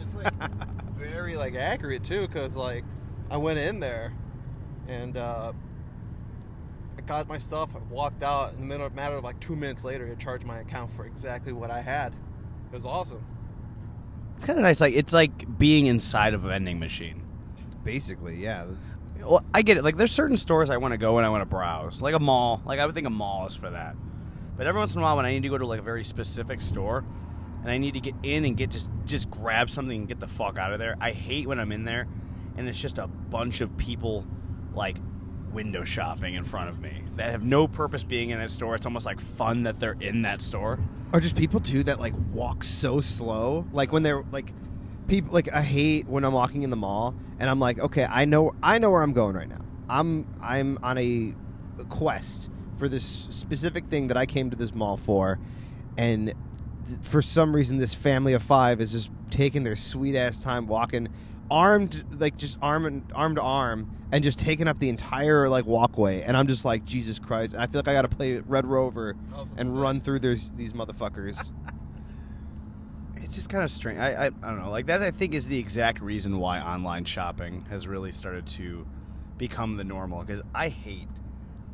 It's 0.00 0.14
like 0.14 0.32
very 0.98 1.36
like 1.36 1.54
accurate 1.54 2.02
too, 2.02 2.26
because 2.26 2.56
like 2.56 2.84
I 3.30 3.36
went 3.36 3.58
in 3.58 3.80
there, 3.80 4.12
and 4.88 5.16
uh, 5.16 5.52
I 6.96 7.00
got 7.02 7.28
my 7.28 7.38
stuff. 7.38 7.70
I 7.74 7.78
walked 7.92 8.22
out. 8.22 8.52
In 8.52 8.60
the 8.60 8.66
minute, 8.66 8.94
matter 8.94 9.16
of 9.16 9.24
like 9.24 9.40
two 9.40 9.56
minutes 9.56 9.84
later, 9.84 10.06
it 10.06 10.18
charged 10.18 10.44
my 10.44 10.58
account 10.58 10.94
for 10.94 11.06
exactly 11.06 11.52
what 11.52 11.70
I 11.70 11.80
had. 11.80 12.12
It 12.12 12.72
was 12.72 12.84
awesome. 12.84 13.24
It's 14.36 14.44
kind 14.44 14.58
of 14.58 14.62
nice. 14.62 14.80
Like 14.80 14.94
it's 14.94 15.12
like 15.12 15.58
being 15.58 15.86
inside 15.86 16.34
of 16.34 16.44
a 16.44 16.48
vending 16.48 16.78
machine. 16.78 17.22
Basically, 17.84 18.36
yeah. 18.36 18.64
That's, 18.66 18.96
Well, 19.20 19.44
I 19.54 19.62
get 19.62 19.76
it. 19.76 19.84
Like 19.84 19.96
there's 19.96 20.12
certain 20.12 20.36
stores 20.36 20.70
I 20.70 20.76
want 20.76 20.92
to 20.92 20.98
go 20.98 21.18
and 21.18 21.26
I 21.26 21.28
want 21.28 21.42
to 21.42 21.46
browse, 21.46 22.02
like 22.02 22.14
a 22.14 22.20
mall. 22.20 22.62
Like 22.64 22.80
I 22.80 22.86
would 22.86 22.94
think 22.94 23.06
a 23.06 23.10
mall 23.10 23.46
is 23.46 23.54
for 23.54 23.70
that. 23.70 23.96
But 24.56 24.66
every 24.66 24.78
once 24.78 24.94
in 24.94 25.00
a 25.00 25.02
while, 25.02 25.16
when 25.16 25.26
I 25.26 25.32
need 25.32 25.42
to 25.42 25.48
go 25.48 25.58
to 25.58 25.66
like 25.66 25.80
a 25.80 25.82
very 25.82 26.04
specific 26.04 26.60
store, 26.60 27.04
and 27.62 27.70
I 27.70 27.78
need 27.78 27.94
to 27.94 28.00
get 28.00 28.14
in 28.22 28.44
and 28.44 28.56
get 28.56 28.70
just 28.70 28.90
just 29.04 29.30
grab 29.30 29.70
something 29.70 30.00
and 30.00 30.08
get 30.08 30.20
the 30.20 30.28
fuck 30.28 30.58
out 30.58 30.72
of 30.72 30.78
there, 30.78 30.96
I 31.00 31.10
hate 31.12 31.46
when 31.46 31.58
I'm 31.58 31.72
in 31.72 31.84
there, 31.84 32.06
and 32.56 32.68
it's 32.68 32.78
just 32.78 32.98
a 32.98 33.06
bunch 33.06 33.60
of 33.60 33.76
people 33.76 34.26
like 34.74 34.96
window 35.52 35.84
shopping 35.84 36.34
in 36.34 36.44
front 36.44 36.68
of 36.68 36.80
me 36.80 37.04
that 37.16 37.30
have 37.30 37.44
no 37.44 37.66
purpose 37.66 38.02
being 38.04 38.30
in 38.30 38.38
that 38.40 38.50
store. 38.50 38.74
It's 38.74 38.86
almost 38.86 39.06
like 39.06 39.20
fun 39.20 39.62
that 39.62 39.78
they're 39.78 39.96
in 40.00 40.22
that 40.22 40.42
store. 40.42 40.78
or 41.12 41.20
just 41.20 41.36
people 41.36 41.60
too 41.60 41.84
that 41.84 42.00
like 42.00 42.14
walk 42.32 42.64
so 42.64 43.00
slow. 43.00 43.64
Like 43.72 43.92
when 43.92 44.02
they're 44.02 44.24
like 44.32 44.52
people 45.06 45.32
like 45.32 45.52
I 45.52 45.62
hate 45.62 46.06
when 46.06 46.24
I'm 46.24 46.32
walking 46.32 46.62
in 46.64 46.70
the 46.70 46.76
mall 46.76 47.14
and 47.38 47.48
I'm 47.48 47.60
like, 47.60 47.78
okay, 47.78 48.04
I 48.04 48.24
know 48.24 48.54
I 48.62 48.78
know 48.78 48.90
where 48.90 49.02
I'm 49.02 49.12
going 49.12 49.36
right 49.36 49.48
now. 49.48 49.64
I'm 49.88 50.26
I'm 50.42 50.78
on 50.82 50.98
a 50.98 51.34
quest 51.88 52.50
for 52.78 52.88
this 52.88 53.04
specific 53.04 53.86
thing 53.86 54.08
that 54.08 54.16
I 54.16 54.26
came 54.26 54.50
to 54.50 54.56
this 54.56 54.74
mall 54.74 54.96
for, 54.96 55.38
and 55.96 56.26
th- 56.86 56.98
for 57.02 57.22
some 57.22 57.54
reason 57.54 57.78
this 57.78 57.94
family 57.94 58.32
of 58.32 58.42
five 58.42 58.80
is 58.80 58.92
just 58.92 59.10
taking 59.30 59.64
their 59.64 59.76
sweet 59.76 60.16
ass 60.16 60.42
time 60.42 60.66
walking 60.66 61.08
armed 61.50 62.04
like 62.18 62.36
just 62.38 62.56
arm 62.62 62.86
and 62.86 63.02
arm 63.14 63.34
to 63.34 63.42
arm 63.42 63.90
and 64.12 64.24
just 64.24 64.38
taking 64.38 64.66
up 64.66 64.78
the 64.78 64.88
entire 64.88 65.46
like 65.46 65.66
walkway 65.66 66.22
and 66.22 66.38
i'm 66.38 66.46
just 66.46 66.64
like 66.64 66.82
jesus 66.86 67.18
christ 67.18 67.52
And 67.52 67.62
i 67.62 67.66
feel 67.66 67.80
like 67.80 67.88
i 67.88 67.92
gotta 67.92 68.08
play 68.08 68.38
red 68.46 68.64
rover 68.64 69.14
and 69.58 69.78
run 69.78 70.00
through 70.00 70.20
these 70.20 70.50
these 70.52 70.72
motherfuckers 70.72 71.52
it's 73.16 73.34
just 73.34 73.48
kind 73.48 73.64
of 73.64 73.70
strange. 73.70 73.98
I, 73.98 74.12
I 74.12 74.26
I 74.26 74.30
don't 74.30 74.60
know. 74.62 74.70
Like 74.70 74.86
that, 74.86 75.02
I 75.02 75.10
think 75.10 75.34
is 75.34 75.48
the 75.48 75.58
exact 75.58 76.00
reason 76.00 76.38
why 76.38 76.60
online 76.60 77.04
shopping 77.04 77.64
has 77.70 77.86
really 77.86 78.12
started 78.12 78.46
to 78.48 78.86
become 79.38 79.76
the 79.76 79.84
normal. 79.84 80.22
Because 80.22 80.42
I 80.54 80.68
hate, 80.68 81.08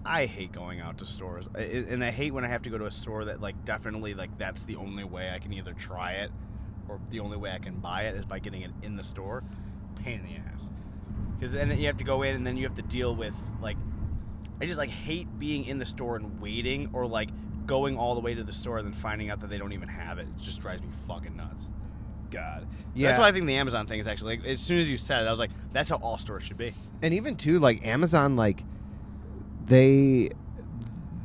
I 0.04 0.26
hate 0.26 0.52
going 0.52 0.80
out 0.80 0.98
to 0.98 1.06
stores, 1.06 1.48
I, 1.54 1.60
and 1.60 2.02
I 2.04 2.10
hate 2.10 2.32
when 2.32 2.44
I 2.44 2.48
have 2.48 2.62
to 2.62 2.70
go 2.70 2.78
to 2.78 2.86
a 2.86 2.90
store 2.90 3.26
that 3.26 3.40
like 3.40 3.64
definitely 3.64 4.14
like 4.14 4.36
that's 4.38 4.62
the 4.62 4.76
only 4.76 5.04
way 5.04 5.30
I 5.34 5.38
can 5.38 5.52
either 5.52 5.74
try 5.74 6.12
it, 6.12 6.30
or 6.88 6.98
the 7.10 7.20
only 7.20 7.36
way 7.36 7.50
I 7.52 7.58
can 7.58 7.74
buy 7.80 8.02
it 8.04 8.16
is 8.16 8.24
by 8.24 8.38
getting 8.38 8.62
it 8.62 8.70
in 8.82 8.96
the 8.96 9.02
store. 9.02 9.42
Pain 10.02 10.20
in 10.20 10.26
the 10.26 10.40
ass. 10.54 10.70
Because 11.38 11.52
then 11.52 11.76
you 11.78 11.86
have 11.86 11.98
to 11.98 12.04
go 12.04 12.22
in 12.22 12.34
and 12.36 12.46
then 12.46 12.56
you 12.56 12.64
have 12.64 12.74
to 12.76 12.82
deal 12.82 13.14
with 13.14 13.34
like, 13.60 13.76
I 14.60 14.66
just 14.66 14.78
like 14.78 14.90
hate 14.90 15.26
being 15.38 15.64
in 15.66 15.78
the 15.78 15.86
store 15.86 16.16
and 16.16 16.40
waiting 16.40 16.90
or 16.92 17.06
like 17.06 17.28
going 17.66 17.96
all 17.96 18.14
the 18.14 18.20
way 18.20 18.34
to 18.34 18.42
the 18.42 18.52
store 18.52 18.78
and 18.78 18.86
then 18.86 18.94
finding 18.94 19.30
out 19.30 19.40
that 19.40 19.50
they 19.50 19.58
don't 19.58 19.72
even 19.72 19.88
have 19.88 20.18
it. 20.18 20.22
It 20.22 20.42
just 20.42 20.60
drives 20.60 20.82
me 20.82 20.88
fucking 21.06 21.36
nuts. 21.36 21.66
God. 22.30 22.66
Yeah. 22.94 23.08
That's 23.08 23.18
why 23.18 23.28
I 23.28 23.32
think 23.32 23.46
the 23.46 23.56
Amazon 23.56 23.86
thing 23.86 24.00
is 24.00 24.06
actually 24.06 24.38
like 24.38 24.46
as 24.46 24.60
soon 24.60 24.78
as 24.78 24.90
you 24.90 24.96
said 24.96 25.22
it, 25.22 25.26
I 25.26 25.30
was 25.30 25.40
like, 25.40 25.50
that's 25.72 25.88
how 25.88 25.96
all 25.96 26.16
stores 26.18 26.42
should 26.42 26.58
be. 26.58 26.74
and 27.02 27.12
even 27.14 27.36
too 27.36 27.58
like 27.58 27.84
amazon 27.86 28.36
like 28.36 28.62
they 29.70 30.30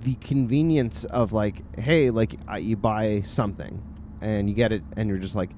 the 0.01 0.13
convenience 0.15 1.03
of 1.05 1.33
like 1.33 1.63
hey 1.79 2.11
like 2.11 2.35
you 2.59 2.75
buy 2.77 3.21
something 3.21 3.81
and 4.21 4.47
you 4.49 4.55
get 4.55 4.71
it 4.71 4.83
and 4.95 5.09
you're 5.09 5.17
just 5.17 5.35
like 5.35 5.49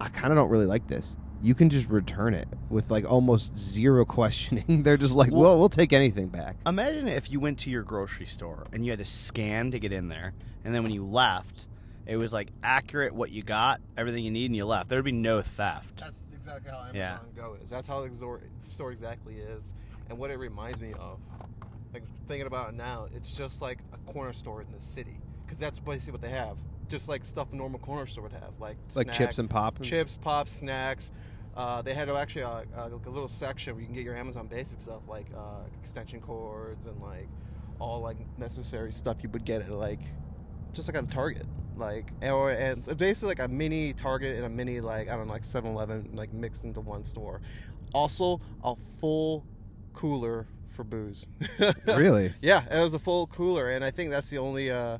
i 0.00 0.08
kind 0.08 0.32
of 0.32 0.36
don't 0.36 0.50
really 0.50 0.66
like 0.66 0.86
this 0.88 1.16
you 1.42 1.54
can 1.54 1.68
just 1.70 1.88
return 1.88 2.34
it 2.34 2.48
with 2.70 2.90
like 2.90 3.08
almost 3.08 3.56
zero 3.56 4.04
questioning 4.18 4.82
they're 4.82 4.96
just 4.96 5.14
like 5.14 5.30
Well- 5.30 5.42
well 5.42 5.58
we'll 5.60 5.68
take 5.68 5.92
anything 5.92 6.26
back 6.28 6.56
Imagine 6.66 7.06
if 7.06 7.30
you 7.30 7.38
went 7.38 7.60
to 7.60 7.70
your 7.70 7.82
grocery 7.84 8.26
store 8.26 8.66
and 8.72 8.84
you 8.84 8.90
had 8.90 8.98
to 8.98 9.04
scan 9.04 9.70
to 9.70 9.78
get 9.78 9.92
in 9.92 10.08
there, 10.08 10.32
and 10.64 10.74
then 10.74 10.82
when 10.82 10.90
you 10.92 11.04
left, 11.04 11.68
it 12.06 12.16
was 12.16 12.32
like 12.32 12.48
accurate 12.62 13.14
what 13.14 13.30
you 13.30 13.42
got, 13.42 13.80
everything 13.96 14.24
you 14.24 14.30
need, 14.30 14.46
and 14.46 14.56
you 14.56 14.64
left. 14.64 14.88
There 14.88 14.98
would 14.98 15.04
be 15.04 15.12
no 15.12 15.40
theft. 15.42 16.00
That's 16.00 16.20
exactly 16.34 16.70
how 16.70 16.78
Amazon 16.78 16.94
Yeah. 16.96 17.18
Go 17.36 17.56
is. 17.62 17.68
That's 17.70 17.86
how 17.86 18.00
the 18.06 18.14
store, 18.14 18.40
store 18.60 18.90
exactly 18.92 19.36
is, 19.36 19.74
and 20.08 20.18
what 20.18 20.30
it 20.30 20.38
reminds 20.38 20.80
me 20.80 20.94
of. 20.98 21.18
Like 21.94 22.02
thinking 22.28 22.46
about 22.46 22.70
it 22.70 22.74
now, 22.74 23.06
it's 23.14 23.36
just 23.36 23.62
like 23.62 23.78
a 23.92 24.12
corner 24.12 24.32
store 24.32 24.60
in 24.60 24.70
the 24.72 24.80
city, 24.80 25.16
because 25.44 25.58
that's 25.58 25.78
basically 25.78 26.12
what 26.12 26.20
they 26.22 26.30
have. 26.30 26.56
Just 26.88 27.08
like 27.08 27.24
stuff 27.24 27.52
a 27.52 27.56
normal 27.56 27.78
corner 27.80 28.06
store 28.06 28.24
would 28.24 28.32
have, 28.32 28.52
like 28.60 28.76
like 28.94 29.06
snack- 29.06 29.16
chips 29.16 29.38
and 29.38 29.48
pop 29.48 29.80
chips, 29.82 30.18
pop, 30.20 30.48
snacks. 30.48 31.12
Uh, 31.56 31.80
they 31.80 31.94
had 31.94 32.10
actually 32.10 32.42
a, 32.42 32.64
a, 32.76 32.88
a 32.88 33.10
little 33.10 33.28
section 33.28 33.74
where 33.74 33.80
you 33.80 33.86
can 33.86 33.94
get 33.94 34.04
your 34.04 34.16
Amazon 34.16 34.48
basic 34.48 34.80
stuff 34.80 35.02
like 35.08 35.26
uh, 35.36 35.62
extension 35.80 36.20
cords 36.20 36.86
and 36.86 37.00
like 37.00 37.28
all 37.78 38.00
like 38.00 38.16
necessary 38.38 38.92
stuff 38.92 39.18
you 39.22 39.28
would 39.30 39.44
get 39.44 39.62
at 39.62 39.70
like 39.70 40.00
just 40.72 40.92
like 40.92 41.00
a 41.00 41.06
Target, 41.06 41.46
like 41.76 42.10
or 42.22 42.50
and 42.50 42.84
basically 42.98 43.28
like 43.28 43.38
a 43.38 43.48
mini 43.48 43.92
Target 43.92 44.36
and 44.36 44.44
a 44.44 44.48
mini 44.48 44.80
like 44.80 45.08
I 45.08 45.16
don't 45.16 45.28
know 45.28 45.32
like 45.32 45.42
7-Eleven 45.42 46.10
like 46.14 46.32
mixed 46.32 46.64
into 46.64 46.80
one 46.80 47.04
store. 47.04 47.40
Also, 47.94 48.40
a 48.64 48.74
full 48.98 49.46
cooler 49.92 50.46
for 50.74 50.84
booze. 50.84 51.26
really 51.86 52.32
Yeah, 52.42 52.64
it 52.70 52.80
was 52.80 52.94
a 52.94 52.98
full 52.98 53.26
cooler, 53.28 53.70
and 53.70 53.84
I 53.84 53.90
think 53.90 54.10
that's 54.10 54.28
the 54.30 54.38
only 54.38 54.70
uh, 54.70 54.98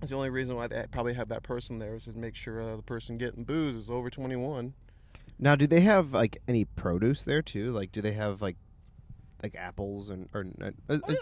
that's 0.00 0.10
the 0.10 0.16
only 0.16 0.30
reason 0.30 0.56
why 0.56 0.66
they 0.66 0.84
probably 0.90 1.14
have 1.14 1.28
that 1.28 1.42
person 1.42 1.78
there 1.78 1.94
is 1.94 2.04
to 2.04 2.12
make 2.12 2.34
sure 2.34 2.62
uh, 2.62 2.76
the 2.76 2.82
person 2.82 3.18
getting 3.18 3.44
booze 3.44 3.74
is 3.74 3.90
over 3.90 4.08
twenty 4.10 4.36
one. 4.36 4.74
now 5.38 5.54
do 5.56 5.66
they 5.66 5.80
have 5.80 6.12
like 6.12 6.40
any 6.48 6.64
produce 6.64 7.22
there 7.24 7.42
too 7.42 7.72
like 7.72 7.92
do 7.92 8.00
they 8.00 8.12
have 8.12 8.40
like 8.40 8.56
like 9.42 9.54
apples 9.56 10.10
and 10.10 10.28
or 10.34 10.46
uh, 10.62 10.70
Oh, 10.88 11.00
yeah. 11.08 11.16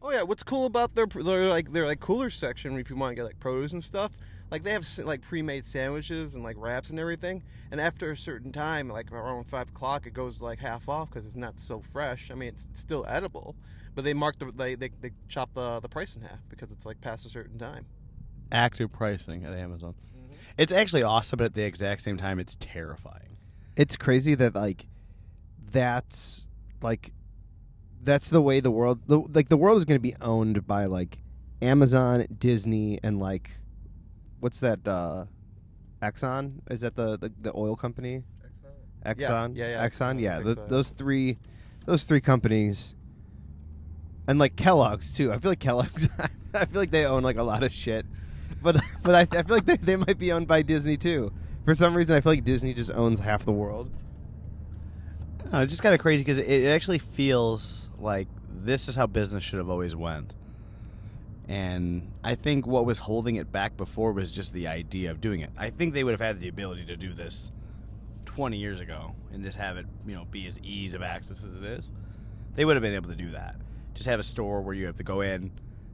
Oh 0.00 0.10
yeah, 0.12 0.22
what's 0.22 0.42
cool 0.44 0.66
about 0.66 0.94
their 0.94 1.06
their 1.06 1.48
like 1.48 1.72
their 1.72 1.84
like 1.86 1.98
cooler 2.00 2.30
section 2.30 2.78
if 2.78 2.88
you 2.88 2.96
want 2.96 3.10
to 3.12 3.14
get 3.16 3.24
like 3.24 3.40
produce 3.40 3.72
and 3.72 3.82
stuff, 3.82 4.12
like 4.50 4.62
they 4.62 4.72
have 4.72 4.86
like 5.04 5.20
pre-made 5.20 5.66
sandwiches 5.66 6.34
and 6.34 6.42
like 6.42 6.56
wraps 6.58 6.90
and 6.90 6.98
everything. 6.98 7.42
And 7.70 7.80
after 7.80 8.10
a 8.10 8.16
certain 8.16 8.52
time, 8.52 8.88
like 8.88 9.12
around 9.12 9.44
five 9.44 9.68
o'clock, 9.68 10.06
it 10.06 10.14
goes 10.14 10.40
like 10.40 10.58
half 10.58 10.88
off 10.88 11.10
because 11.10 11.26
it's 11.26 11.36
not 11.36 11.60
so 11.60 11.82
fresh. 11.92 12.30
I 12.30 12.34
mean, 12.34 12.48
it's 12.48 12.68
still 12.72 13.04
edible, 13.08 13.54
but 13.94 14.04
they 14.04 14.14
mark 14.14 14.38
the 14.38 14.50
they 14.52 14.74
they, 14.74 14.90
they 15.00 15.10
chop 15.28 15.52
the 15.54 15.80
the 15.80 15.88
price 15.88 16.16
in 16.16 16.22
half 16.22 16.40
because 16.48 16.72
it's 16.72 16.86
like 16.86 17.00
past 17.00 17.26
a 17.26 17.28
certain 17.28 17.58
time. 17.58 17.86
Active 18.50 18.90
pricing 18.90 19.44
at 19.44 19.52
Amazon. 19.52 19.94
Mm-hmm. 20.16 20.34
It's 20.56 20.72
actually 20.72 21.02
awesome, 21.02 21.36
but 21.36 21.44
at 21.44 21.54
the 21.54 21.64
exact 21.64 22.00
same 22.00 22.16
time, 22.16 22.38
it's 22.38 22.56
terrifying. 22.58 23.36
it's 23.76 23.96
crazy 23.96 24.34
that 24.34 24.54
like 24.54 24.86
that's 25.70 26.48
like 26.82 27.12
that's 28.02 28.30
the 28.30 28.42
way 28.42 28.60
the 28.60 28.70
world 28.70 29.00
the, 29.06 29.18
like 29.18 29.48
the 29.48 29.56
world 29.56 29.78
is 29.78 29.84
going 29.84 29.96
to 29.96 30.02
be 30.02 30.16
owned 30.20 30.66
by 30.66 30.86
like 30.86 31.18
Amazon, 31.62 32.26
Disney 32.38 32.98
and 33.02 33.18
like 33.18 33.50
what's 34.40 34.60
that 34.60 34.86
uh 34.86 35.24
Exxon? 36.02 36.60
Is 36.70 36.80
that 36.82 36.94
the 36.94 37.18
the, 37.18 37.32
the 37.40 37.52
oil 37.54 37.76
company? 37.76 38.22
Exxon? 39.06 39.56
yeah, 39.56 39.68
yeah, 39.68 39.86
Exxon, 39.86 40.16
Exxon, 40.16 40.20
yeah. 40.20 40.34
think 40.34 40.44
th- 40.44 40.56
so. 40.56 40.66
Those 40.68 40.90
three 40.90 41.38
those 41.86 42.04
three 42.04 42.20
companies 42.20 42.96
and 44.26 44.38
like 44.38 44.56
Kellogg's 44.56 45.14
too. 45.14 45.32
I 45.32 45.38
feel 45.38 45.50
like 45.50 45.58
Kellogg's 45.58 46.08
I 46.54 46.64
feel 46.66 46.80
like 46.80 46.90
they 46.90 47.06
own 47.06 47.22
like 47.22 47.36
a 47.36 47.42
lot 47.42 47.62
of 47.62 47.72
shit. 47.72 48.06
But 48.62 48.80
but 49.02 49.14
I, 49.14 49.38
I 49.38 49.42
feel 49.42 49.56
like 49.56 49.66
they, 49.66 49.76
they 49.76 49.96
might 49.96 50.18
be 50.18 50.32
owned 50.32 50.46
by 50.46 50.62
Disney 50.62 50.96
too. 50.96 51.32
For 51.64 51.74
some 51.74 51.96
reason 51.96 52.16
I 52.16 52.20
feel 52.20 52.32
like 52.32 52.44
Disney 52.44 52.74
just 52.74 52.90
owns 52.92 53.20
half 53.20 53.44
the 53.44 53.52
world. 53.52 53.90
No, 55.52 55.60
it's 55.62 55.72
just 55.72 55.82
kind 55.82 55.94
of 55.94 56.00
crazy 56.00 56.22
because 56.22 56.38
it, 56.38 56.46
it 56.48 56.68
actually 56.68 56.98
feels 56.98 57.88
like 57.98 58.28
this 58.50 58.88
is 58.88 58.96
how 58.96 59.06
business 59.06 59.42
should 59.42 59.58
have 59.58 59.70
always 59.70 59.96
went. 59.96 60.34
And 61.48 62.12
I 62.22 62.34
think 62.34 62.66
what 62.66 62.84
was 62.84 62.98
holding 62.98 63.36
it 63.36 63.50
back 63.50 63.76
before 63.76 64.12
was 64.12 64.32
just 64.32 64.52
the 64.52 64.66
idea 64.66 65.10
of 65.10 65.20
doing 65.20 65.40
it. 65.40 65.50
I 65.56 65.70
think 65.70 65.94
they 65.94 66.04
would 66.04 66.12
have 66.12 66.20
had 66.20 66.40
the 66.40 66.48
ability 66.48 66.84
to 66.86 66.96
do 66.96 67.14
this 67.14 67.50
20 68.26 68.58
years 68.58 68.80
ago 68.80 69.14
and 69.32 69.42
just 69.42 69.56
have 69.56 69.78
it, 69.78 69.86
you 70.06 70.14
know, 70.14 70.26
be 70.26 70.46
as 70.46 70.58
ease 70.62 70.92
of 70.92 71.02
access 71.02 71.42
as 71.42 71.56
it 71.56 71.64
is. 71.64 71.90
They 72.54 72.66
would 72.66 72.76
have 72.76 72.82
been 72.82 72.94
able 72.94 73.08
to 73.08 73.16
do 73.16 73.30
that. 73.30 73.56
Just 73.94 74.08
have 74.08 74.20
a 74.20 74.24
store 74.24 74.60
where 74.60 74.74
you 74.74 74.86
have 74.86 74.96
to 74.98 75.02
go 75.02 75.22
in 75.22 75.50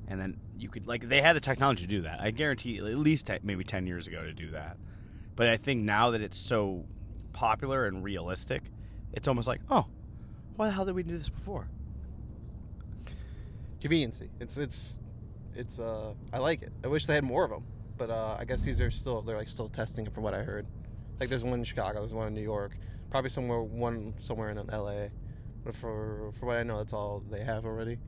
and 0.09 0.21
then 0.21 0.37
you 0.59 0.69
could 0.69 0.87
like 0.87 1.09
they 1.09 1.23
had 1.23 1.37
the 1.37 1.41
technology 1.41 1.85
to 1.85 1.89
do 1.89 2.03
that. 2.03 2.21
I 2.21 2.33
guarantee 2.33 2.79
at 2.79 2.85
least 2.85 3.29
te- 3.29 3.39
maybe 3.45 3.63
10 3.63 3.87
years 3.87 4.09
ago 4.09 4.25
to 4.25 4.33
do 4.33 4.51
that. 4.51 4.77
But 5.37 5.49
I 5.49 5.57
think 5.57 5.83
now 5.83 6.11
that 6.11 6.21
it's 6.21 6.39
so 6.39 6.85
popular 7.33 7.87
and 7.87 8.03
realistic, 8.03 8.63
it's 9.13 9.29
almost 9.29 9.47
like, 9.47 9.61
oh, 9.71 9.87
why 10.57 10.67
the 10.67 10.73
hell 10.73 10.85
did 10.85 10.95
we 10.95 11.03
do 11.05 11.17
this 11.17 11.29
before? 11.29 11.69
conveniency. 13.85 14.31
It's 14.41 14.57
it's 14.57 14.99
it's 15.57 15.79
uh 15.79 16.15
I 16.33 16.39
like 16.39 16.63
it. 16.63 16.73
I 16.83 16.89
wish 16.89 17.07
they 17.07 17.15
had 17.15 17.25
more 17.25 17.45
of 17.45 17.51
them, 17.51 17.65
but 17.97 18.11
uh, 18.11 18.37
I 18.39 18.45
guess 18.45 18.63
these 18.65 18.81
are 18.81 18.91
still 18.91 19.23
they're 19.23 19.37
like 19.37 19.49
still 19.49 19.69
testing 19.69 20.07
it 20.07 20.13
from 20.13 20.23
what 20.23 20.35
I 20.35 20.43
heard. 20.43 20.67
Like 21.21 21.29
there's 21.29 21.45
one 21.45 21.55
in 21.61 21.65
Chicago, 21.65 22.01
there's 22.01 22.15
one 22.15 22.27
in 22.27 22.35
New 22.35 22.43
York, 22.43 22.77
probably 23.11 23.31
somewhere 23.31 23.63
one 23.63 24.15
somewhere 24.19 24.51
in 24.51 24.59
L.A. 24.71 25.11
But 25.65 25.75
for 25.75 26.33
for 26.39 26.47
what 26.47 26.57
I 26.57 26.63
know, 26.63 26.79
that's 26.79 26.93
all 26.93 27.23
they 27.31 27.43
have 27.45 27.65
already. 27.65 27.99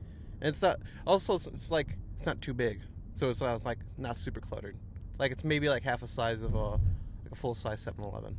And 0.41 0.49
it's 0.49 0.61
not 0.61 0.79
also 1.05 1.35
it's, 1.35 1.47
it's 1.47 1.71
like 1.71 1.97
it's 2.17 2.25
not 2.25 2.41
too 2.41 2.53
big, 2.53 2.81
so 3.15 3.29
it's, 3.29 3.41
it's 3.41 3.65
like 3.65 3.79
not 3.97 4.17
super 4.17 4.39
cluttered. 4.39 4.75
Like 5.17 5.31
it's 5.31 5.43
maybe 5.43 5.69
like 5.69 5.83
half 5.83 6.03
a 6.03 6.07
size 6.07 6.41
of 6.41 6.53
a 6.53 6.71
like 6.71 7.31
a 7.31 7.35
full 7.35 7.53
size 7.53 7.83
7-Eleven. 7.83 8.37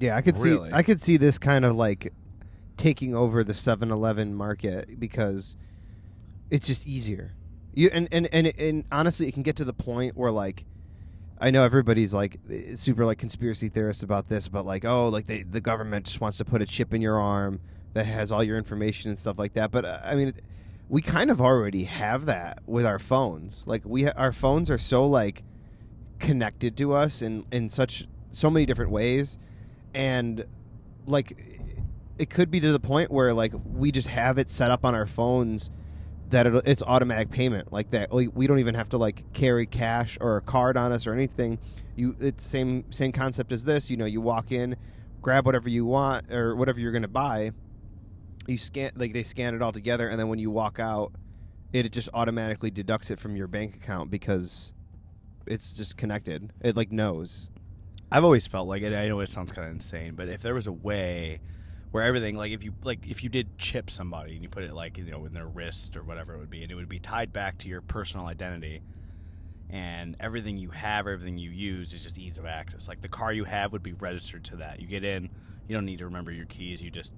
Yeah, 0.00 0.16
I 0.16 0.22
could 0.22 0.38
Really? 0.38 0.70
see 0.70 0.74
I 0.74 0.82
could 0.82 1.00
see 1.00 1.16
this 1.16 1.38
kind 1.38 1.64
of 1.64 1.76
like 1.76 2.12
taking 2.76 3.14
over 3.14 3.44
the 3.44 3.52
7-Eleven 3.52 4.34
market 4.34 4.98
because 4.98 5.56
it's 6.50 6.66
just 6.66 6.86
easier. 6.86 7.32
You 7.74 7.90
and 7.92 8.08
and 8.12 8.28
and, 8.32 8.52
and 8.58 8.84
honestly, 8.90 9.28
it 9.28 9.32
can 9.32 9.42
get 9.42 9.56
to 9.56 9.64
the 9.64 9.72
point 9.72 10.16
where 10.16 10.30
like 10.30 10.64
I 11.40 11.50
know 11.50 11.64
everybody's 11.64 12.14
like 12.14 12.38
eh, 12.50 12.74
super 12.74 13.04
like 13.04 13.18
conspiracy 13.18 13.68
theorists 13.68 14.02
about 14.02 14.28
this, 14.28 14.48
but 14.48 14.64
like 14.64 14.84
oh, 14.84 15.08
like 15.08 15.26
they, 15.26 15.42
the 15.42 15.60
government 15.60 16.06
just 16.06 16.20
wants 16.20 16.38
to 16.38 16.44
put 16.44 16.62
a 16.62 16.66
chip 16.66 16.94
in 16.94 17.02
your 17.02 17.20
arm 17.20 17.60
that 17.94 18.06
has 18.06 18.32
all 18.32 18.42
your 18.42 18.58
information 18.58 19.10
and 19.10 19.18
stuff 19.18 19.38
like 19.38 19.54
that. 19.54 19.70
But 19.70 19.84
uh, 19.84 20.00
I 20.04 20.14
mean, 20.14 20.34
we 20.88 21.02
kind 21.02 21.30
of 21.30 21.40
already 21.40 21.84
have 21.84 22.26
that 22.26 22.62
with 22.66 22.86
our 22.86 22.98
phones. 22.98 23.64
Like 23.66 23.82
we 23.84 24.04
ha- 24.04 24.12
our 24.16 24.32
phones 24.32 24.70
are 24.70 24.78
so 24.78 25.06
like 25.06 25.42
connected 26.18 26.76
to 26.76 26.92
us 26.92 27.22
in 27.22 27.44
in 27.50 27.68
such 27.68 28.06
so 28.30 28.50
many 28.50 28.66
different 28.66 28.90
ways 28.90 29.38
and 29.94 30.44
like 31.06 31.36
it 32.18 32.30
could 32.30 32.50
be 32.50 32.60
to 32.60 32.72
the 32.72 32.80
point 32.80 33.10
where 33.10 33.32
like 33.32 33.52
we 33.64 33.90
just 33.90 34.08
have 34.08 34.38
it 34.38 34.48
set 34.48 34.70
up 34.70 34.84
on 34.84 34.94
our 34.94 35.06
phones 35.06 35.70
that 36.34 36.46
it's 36.66 36.82
automatic 36.82 37.30
payment 37.30 37.72
like 37.72 37.90
that 37.92 38.12
we, 38.12 38.26
we 38.28 38.48
don't 38.48 38.58
even 38.58 38.74
have 38.74 38.88
to 38.88 38.98
like 38.98 39.32
carry 39.32 39.66
cash 39.66 40.18
or 40.20 40.36
a 40.36 40.40
card 40.40 40.76
on 40.76 40.90
us 40.90 41.06
or 41.06 41.14
anything. 41.14 41.58
You 41.96 42.16
it's 42.20 42.44
same 42.44 42.84
same 42.92 43.12
concept 43.12 43.52
as 43.52 43.64
this 43.64 43.90
you 43.90 43.96
know 43.96 44.04
you 44.04 44.20
walk 44.20 44.50
in 44.50 44.76
grab 45.22 45.46
whatever 45.46 45.68
you 45.68 45.86
want 45.86 46.30
or 46.32 46.56
whatever 46.56 46.80
you're 46.80 46.92
going 46.92 47.02
to 47.02 47.08
buy. 47.08 47.52
You 48.48 48.58
scan 48.58 48.90
like 48.96 49.12
they 49.12 49.22
scan 49.22 49.54
it 49.54 49.62
all 49.62 49.72
together 49.72 50.08
and 50.08 50.18
then 50.18 50.28
when 50.28 50.40
you 50.40 50.50
walk 50.50 50.80
out 50.80 51.12
it 51.72 51.90
just 51.92 52.08
automatically 52.12 52.70
deducts 52.70 53.10
it 53.10 53.18
from 53.20 53.36
your 53.36 53.46
bank 53.46 53.76
account 53.76 54.10
because 54.10 54.74
it's 55.46 55.74
just 55.74 55.96
connected. 55.96 56.52
It 56.60 56.76
like 56.76 56.90
knows. 56.90 57.50
I've 58.10 58.24
always 58.24 58.46
felt 58.46 58.68
like 58.68 58.82
it. 58.82 58.92
I 58.92 59.08
know 59.08 59.20
it 59.20 59.28
sounds 59.28 59.52
kind 59.52 59.66
of 59.68 59.74
insane, 59.74 60.14
but 60.14 60.28
if 60.28 60.42
there 60.42 60.54
was 60.54 60.66
a 60.66 60.72
way 60.72 61.40
where 61.94 62.02
everything, 62.02 62.34
like 62.36 62.50
if 62.50 62.64
you 62.64 62.74
like 62.82 63.06
if 63.08 63.22
you 63.22 63.30
did 63.30 63.56
chip 63.56 63.88
somebody 63.88 64.34
and 64.34 64.42
you 64.42 64.48
put 64.48 64.64
it 64.64 64.74
like 64.74 64.98
you 64.98 65.04
know 65.04 65.24
in 65.26 65.32
their 65.32 65.46
wrist 65.46 65.96
or 65.96 66.02
whatever 66.02 66.34
it 66.34 66.38
would 66.38 66.50
be, 66.50 66.64
and 66.64 66.72
it 66.72 66.74
would 66.74 66.88
be 66.88 66.98
tied 66.98 67.32
back 67.32 67.56
to 67.58 67.68
your 67.68 67.80
personal 67.82 68.26
identity, 68.26 68.82
and 69.70 70.16
everything 70.18 70.56
you 70.56 70.70
have, 70.70 71.06
everything 71.06 71.38
you 71.38 71.50
use 71.50 71.92
is 71.92 72.02
just 72.02 72.18
ease 72.18 72.36
of 72.36 72.46
access. 72.46 72.88
Like 72.88 73.00
the 73.00 73.06
car 73.08 73.32
you 73.32 73.44
have 73.44 73.70
would 73.70 73.84
be 73.84 73.92
registered 73.92 74.42
to 74.46 74.56
that. 74.56 74.80
You 74.80 74.88
get 74.88 75.04
in, 75.04 75.30
you 75.68 75.76
don't 75.76 75.84
need 75.84 75.98
to 75.98 76.06
remember 76.06 76.32
your 76.32 76.46
keys. 76.46 76.82
You 76.82 76.90
just 76.90 77.12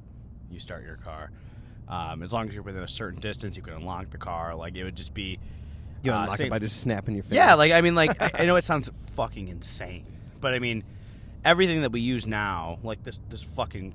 you 0.51 0.61
start 0.61 0.85
your 0.85 0.97
car. 0.97 1.31
Um, 1.89 2.23
as 2.23 2.35
long 2.35 2.47
as 2.47 2.53
you're 2.53 2.63
within 2.63 2.83
a 2.83 2.89
certain 2.89 3.19
distance, 3.19 3.57
you 3.57 3.63
can 3.63 3.73
unlock 3.73 4.11
the 4.11 4.19
car. 4.19 4.55
Like 4.55 4.77
it 4.77 4.85
would 4.85 4.97
just 4.97 5.15
be 5.15 5.39
You 6.03 6.13
uh, 6.13 6.21
unlock 6.21 6.37
same- 6.37 6.49
it 6.49 6.51
by 6.51 6.59
just 6.59 6.81
snapping 6.81 7.15
your 7.15 7.25
face. 7.25 7.33
yeah, 7.33 7.55
like 7.55 7.73
I 7.73 7.81
mean, 7.81 7.95
like 7.95 8.21
I, 8.21 8.43
I 8.43 8.45
know 8.47 8.57
it 8.57 8.65
sounds 8.65 8.91
fucking 9.15 9.49
insane, 9.49 10.05
but 10.43 10.53
I 10.53 10.59
mean, 10.59 10.85
everything 11.47 11.81
that 11.81 11.93
we 11.93 12.01
use 12.01 12.27
now, 12.27 12.79
like 12.83 13.03
this, 13.05 13.19
this 13.31 13.43
fucking, 13.43 13.95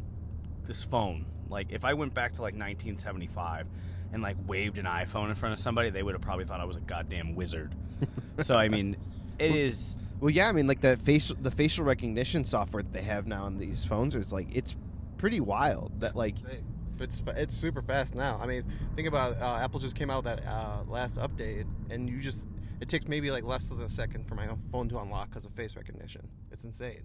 this 0.66 0.84
phone. 0.84 1.26
Like 1.50 1.68
if 1.72 1.84
I 1.84 1.94
went 1.94 2.14
back 2.14 2.34
to 2.34 2.42
like 2.42 2.54
1975 2.54 3.68
and 4.14 4.22
like 4.22 4.38
waved 4.48 4.78
an 4.78 4.86
iPhone 4.86 5.30
in 5.30 5.36
front 5.36 5.54
of 5.54 5.60
somebody, 5.60 5.90
they 5.90 6.04
would 6.04 6.14
have 6.14 6.22
probably 6.22 6.46
thought 6.46 6.60
I 6.60 6.66
was 6.66 6.78
a 6.78 6.82
goddamn 6.82 7.36
wizard. 7.36 7.76
so 8.40 8.56
I 8.56 8.70
mean, 8.70 8.96
it 9.40 9.56
is. 9.56 9.98
Well, 10.20 10.30
yeah, 10.30 10.50
I 10.50 10.52
mean, 10.52 10.68
like 10.68 10.82
the 10.82 10.98
facial 10.98 11.36
the 11.42 11.52
facial 11.52 11.86
recognition 11.86 12.46
software 12.46 12.84
that 12.84 12.94
they 12.94 13.04
have 13.04 13.28
now 13.28 13.46
on 13.46 13.58
these 13.58 13.84
phones 13.86 14.16
is 14.16 14.32
like 14.32 14.56
it's 14.56 14.76
pretty 15.18 15.40
wild. 15.40 16.00
That 16.00 16.16
like 16.16 16.38
Insane. 16.38 16.66
It's 17.00 17.24
it's 17.36 17.58
super 17.58 17.82
fast 17.82 18.14
now. 18.14 18.40
I 18.42 18.46
mean, 18.46 18.64
think 18.96 19.08
about 19.08 19.42
uh, 19.42 19.60
Apple 19.62 19.80
just 19.80 19.96
came 19.96 20.10
out 20.12 20.24
with 20.24 20.36
that 20.36 20.48
uh, 20.48 20.84
last 20.88 21.18
update, 21.18 21.66
and 21.90 22.08
you 22.08 22.20
just 22.20 22.46
it 22.82 22.90
takes 22.90 23.08
maybe 23.08 23.32
like 23.32 23.44
less 23.44 23.68
than 23.68 23.80
a 23.82 23.90
second 23.90 24.28
for 24.28 24.36
my 24.36 24.48
phone 24.72 24.90
to 24.90 25.00
unlock 25.00 25.30
because 25.30 25.46
of 25.46 25.54
face 25.54 25.76
recognition. 25.76 26.28
It's 26.52 26.64
insane. 26.64 27.04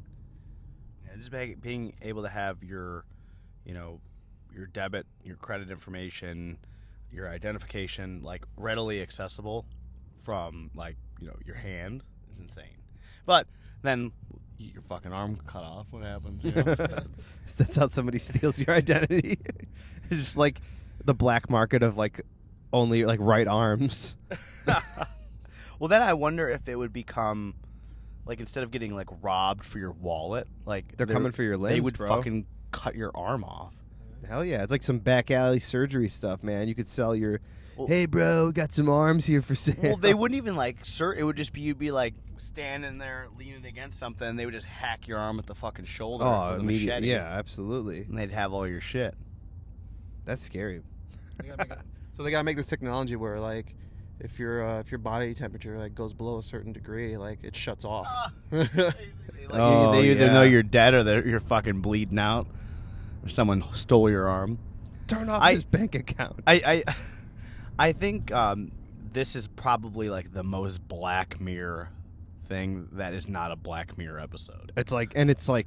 Yeah, 1.04 1.16
just 1.16 1.60
being 1.60 1.92
able 2.02 2.22
to 2.22 2.28
have 2.28 2.64
your, 2.64 3.04
you 3.66 3.74
know, 3.74 4.00
your 4.54 4.66
debit, 4.66 5.06
your 5.24 5.36
credit 5.36 5.70
information, 5.70 6.56
your 7.12 7.28
identification 7.28 8.22
like 8.22 8.44
readily 8.56 9.02
accessible 9.02 9.66
from 10.22 10.70
like 10.74 10.96
you 11.20 11.26
know 11.26 11.36
your 11.44 11.56
hand 11.56 12.02
is 12.32 12.38
insane. 12.38 12.82
But 13.26 13.46
then 13.82 14.12
your 14.58 14.82
fucking 14.82 15.12
arm 15.12 15.36
cut 15.46 15.62
off. 15.62 15.88
What 15.92 16.02
happens? 16.04 16.44
You 16.44 16.52
know? 16.52 16.62
that's 17.56 17.76
how 17.76 17.88
somebody 17.88 18.18
steals 18.18 18.58
your 18.58 18.74
identity. 18.74 19.38
it's 20.10 20.16
just 20.16 20.36
like 20.36 20.60
the 21.04 21.14
black 21.14 21.50
market 21.50 21.82
of 21.82 21.96
like 21.96 22.22
only 22.72 23.04
like 23.04 23.20
right 23.20 23.46
arms. 23.46 24.16
well, 25.78 25.88
then 25.88 26.02
I 26.02 26.14
wonder 26.14 26.48
if 26.48 26.68
it 26.68 26.76
would 26.76 26.92
become 26.92 27.54
like 28.24 28.40
instead 28.40 28.64
of 28.64 28.70
getting 28.70 28.94
like 28.94 29.08
robbed 29.22 29.64
for 29.64 29.78
your 29.78 29.92
wallet, 29.92 30.48
like 30.64 30.96
They're 30.96 31.06
coming 31.06 31.32
for 31.32 31.42
your 31.42 31.56
leg. 31.56 31.74
They 31.74 31.80
would 31.80 31.96
bro. 31.96 32.08
fucking 32.08 32.46
cut 32.72 32.94
your 32.94 33.10
arm 33.14 33.44
off. 33.44 33.74
Hell 34.28 34.44
yeah, 34.44 34.62
it's 34.62 34.72
like 34.72 34.82
some 34.82 34.98
back 34.98 35.30
alley 35.30 35.60
surgery 35.60 36.08
stuff, 36.08 36.42
man. 36.42 36.66
You 36.68 36.74
could 36.74 36.88
sell 36.88 37.14
your, 37.14 37.40
Well- 37.76 37.86
hey 37.86 38.06
bro, 38.06 38.50
got 38.52 38.72
some 38.72 38.88
arms 38.88 39.24
here 39.26 39.40
for 39.42 39.54
sale. 39.54 39.76
Well, 39.80 39.96
they 39.96 40.14
wouldn't 40.14 40.36
even 40.42 40.56
like, 40.56 40.78
sir. 40.84 41.12
It 41.12 41.22
would 41.22 41.36
just 41.36 41.52
be 41.52 41.60
you'd 41.60 41.78
be 41.78 41.92
like 41.92 42.14
standing 42.38 42.98
there 42.98 43.28
leaning 43.38 43.64
against 43.64 43.98
something. 43.98 44.26
and 44.26 44.38
They 44.38 44.44
would 44.44 44.54
just 44.54 44.66
hack 44.66 45.06
your 45.06 45.18
arm 45.18 45.38
at 45.38 45.46
the 45.46 45.54
fucking 45.54 45.84
shoulder 45.84 46.24
Oh, 46.24 46.52
with 46.52 46.60
a 46.60 46.64
machete. 46.64 47.06
yeah, 47.08 47.24
absolutely. 47.24 48.02
and 48.02 48.18
they'd 48.18 48.30
have 48.32 48.52
all 48.52 48.66
your 48.66 48.80
shit. 48.80 49.14
That's 50.24 50.42
scary. 50.42 50.82
They 51.40 51.48
gotta 51.48 51.72
it- 51.74 51.78
so 52.16 52.22
they 52.22 52.30
gotta 52.30 52.44
make 52.44 52.56
this 52.56 52.66
technology 52.66 53.14
where 53.14 53.38
like 53.38 53.74
if 54.18 54.38
your 54.38 54.66
uh, 54.66 54.80
if 54.80 54.90
your 54.90 54.98
body 54.98 55.34
temperature 55.34 55.78
like 55.78 55.94
goes 55.94 56.14
below 56.14 56.38
a 56.38 56.42
certain 56.42 56.72
degree, 56.72 57.16
like 57.18 57.44
it 57.44 57.54
shuts 57.54 57.84
off. 57.84 58.08
Like, 59.50 59.60
Oh, 59.60 59.92
they 59.92 60.10
either 60.10 60.26
yeah. 60.26 60.32
know 60.32 60.42
you're 60.42 60.62
dead 60.62 60.94
or 60.94 61.02
that 61.04 61.26
you're 61.26 61.40
fucking 61.40 61.80
bleeding 61.80 62.18
out, 62.18 62.46
or 63.24 63.28
someone 63.28 63.62
stole 63.74 64.10
your 64.10 64.28
arm. 64.28 64.58
Turn 65.06 65.28
off 65.28 65.42
I- 65.42 65.52
his 65.52 65.64
bank 65.64 65.94
account. 65.94 66.40
I 66.46 66.54
I, 66.88 66.94
I 67.88 67.92
think 67.92 68.32
um, 68.32 68.72
this 69.12 69.36
is 69.36 69.48
probably 69.48 70.08
like 70.10 70.32
the 70.32 70.42
most 70.42 70.86
Black 70.88 71.40
Mirror 71.40 71.90
thing 72.48 72.88
that 72.92 73.12
is 73.14 73.28
not 73.28 73.50
a 73.52 73.56
Black 73.56 73.96
Mirror 73.98 74.20
episode. 74.20 74.72
It's 74.76 74.92
like, 74.92 75.12
and 75.16 75.28
it's 75.30 75.48
like 75.48 75.66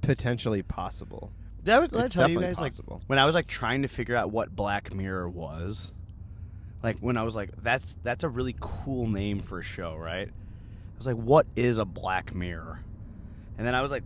potentially 0.00 0.62
possible. 0.62 1.32
That 1.64 1.80
was, 1.80 1.90
did 1.90 2.00
I 2.00 2.08
tell 2.08 2.30
you 2.30 2.40
guys 2.40 2.60
like 2.60 2.72
possible. 2.72 3.02
when 3.08 3.18
I 3.18 3.26
was 3.26 3.34
like 3.34 3.46
trying 3.46 3.82
to 3.82 3.88
figure 3.88 4.16
out 4.16 4.30
what 4.30 4.54
Black 4.54 4.94
Mirror 4.94 5.28
was, 5.28 5.92
like 6.82 6.98
when 7.00 7.16
I 7.16 7.22
was 7.24 7.34
like 7.36 7.50
that's 7.62 7.94
that's 8.02 8.24
a 8.24 8.28
really 8.28 8.54
cool 8.60 9.06
name 9.06 9.40
for 9.40 9.58
a 9.58 9.62
show, 9.62 9.94
right? 9.96 10.28
I 10.28 10.96
was 10.96 11.06
like, 11.06 11.16
what 11.16 11.46
is 11.56 11.78
a 11.78 11.84
Black 11.84 12.34
Mirror? 12.34 12.80
And 13.58 13.66
then 13.66 13.74
I 13.74 13.82
was 13.82 13.90
like 13.90 14.04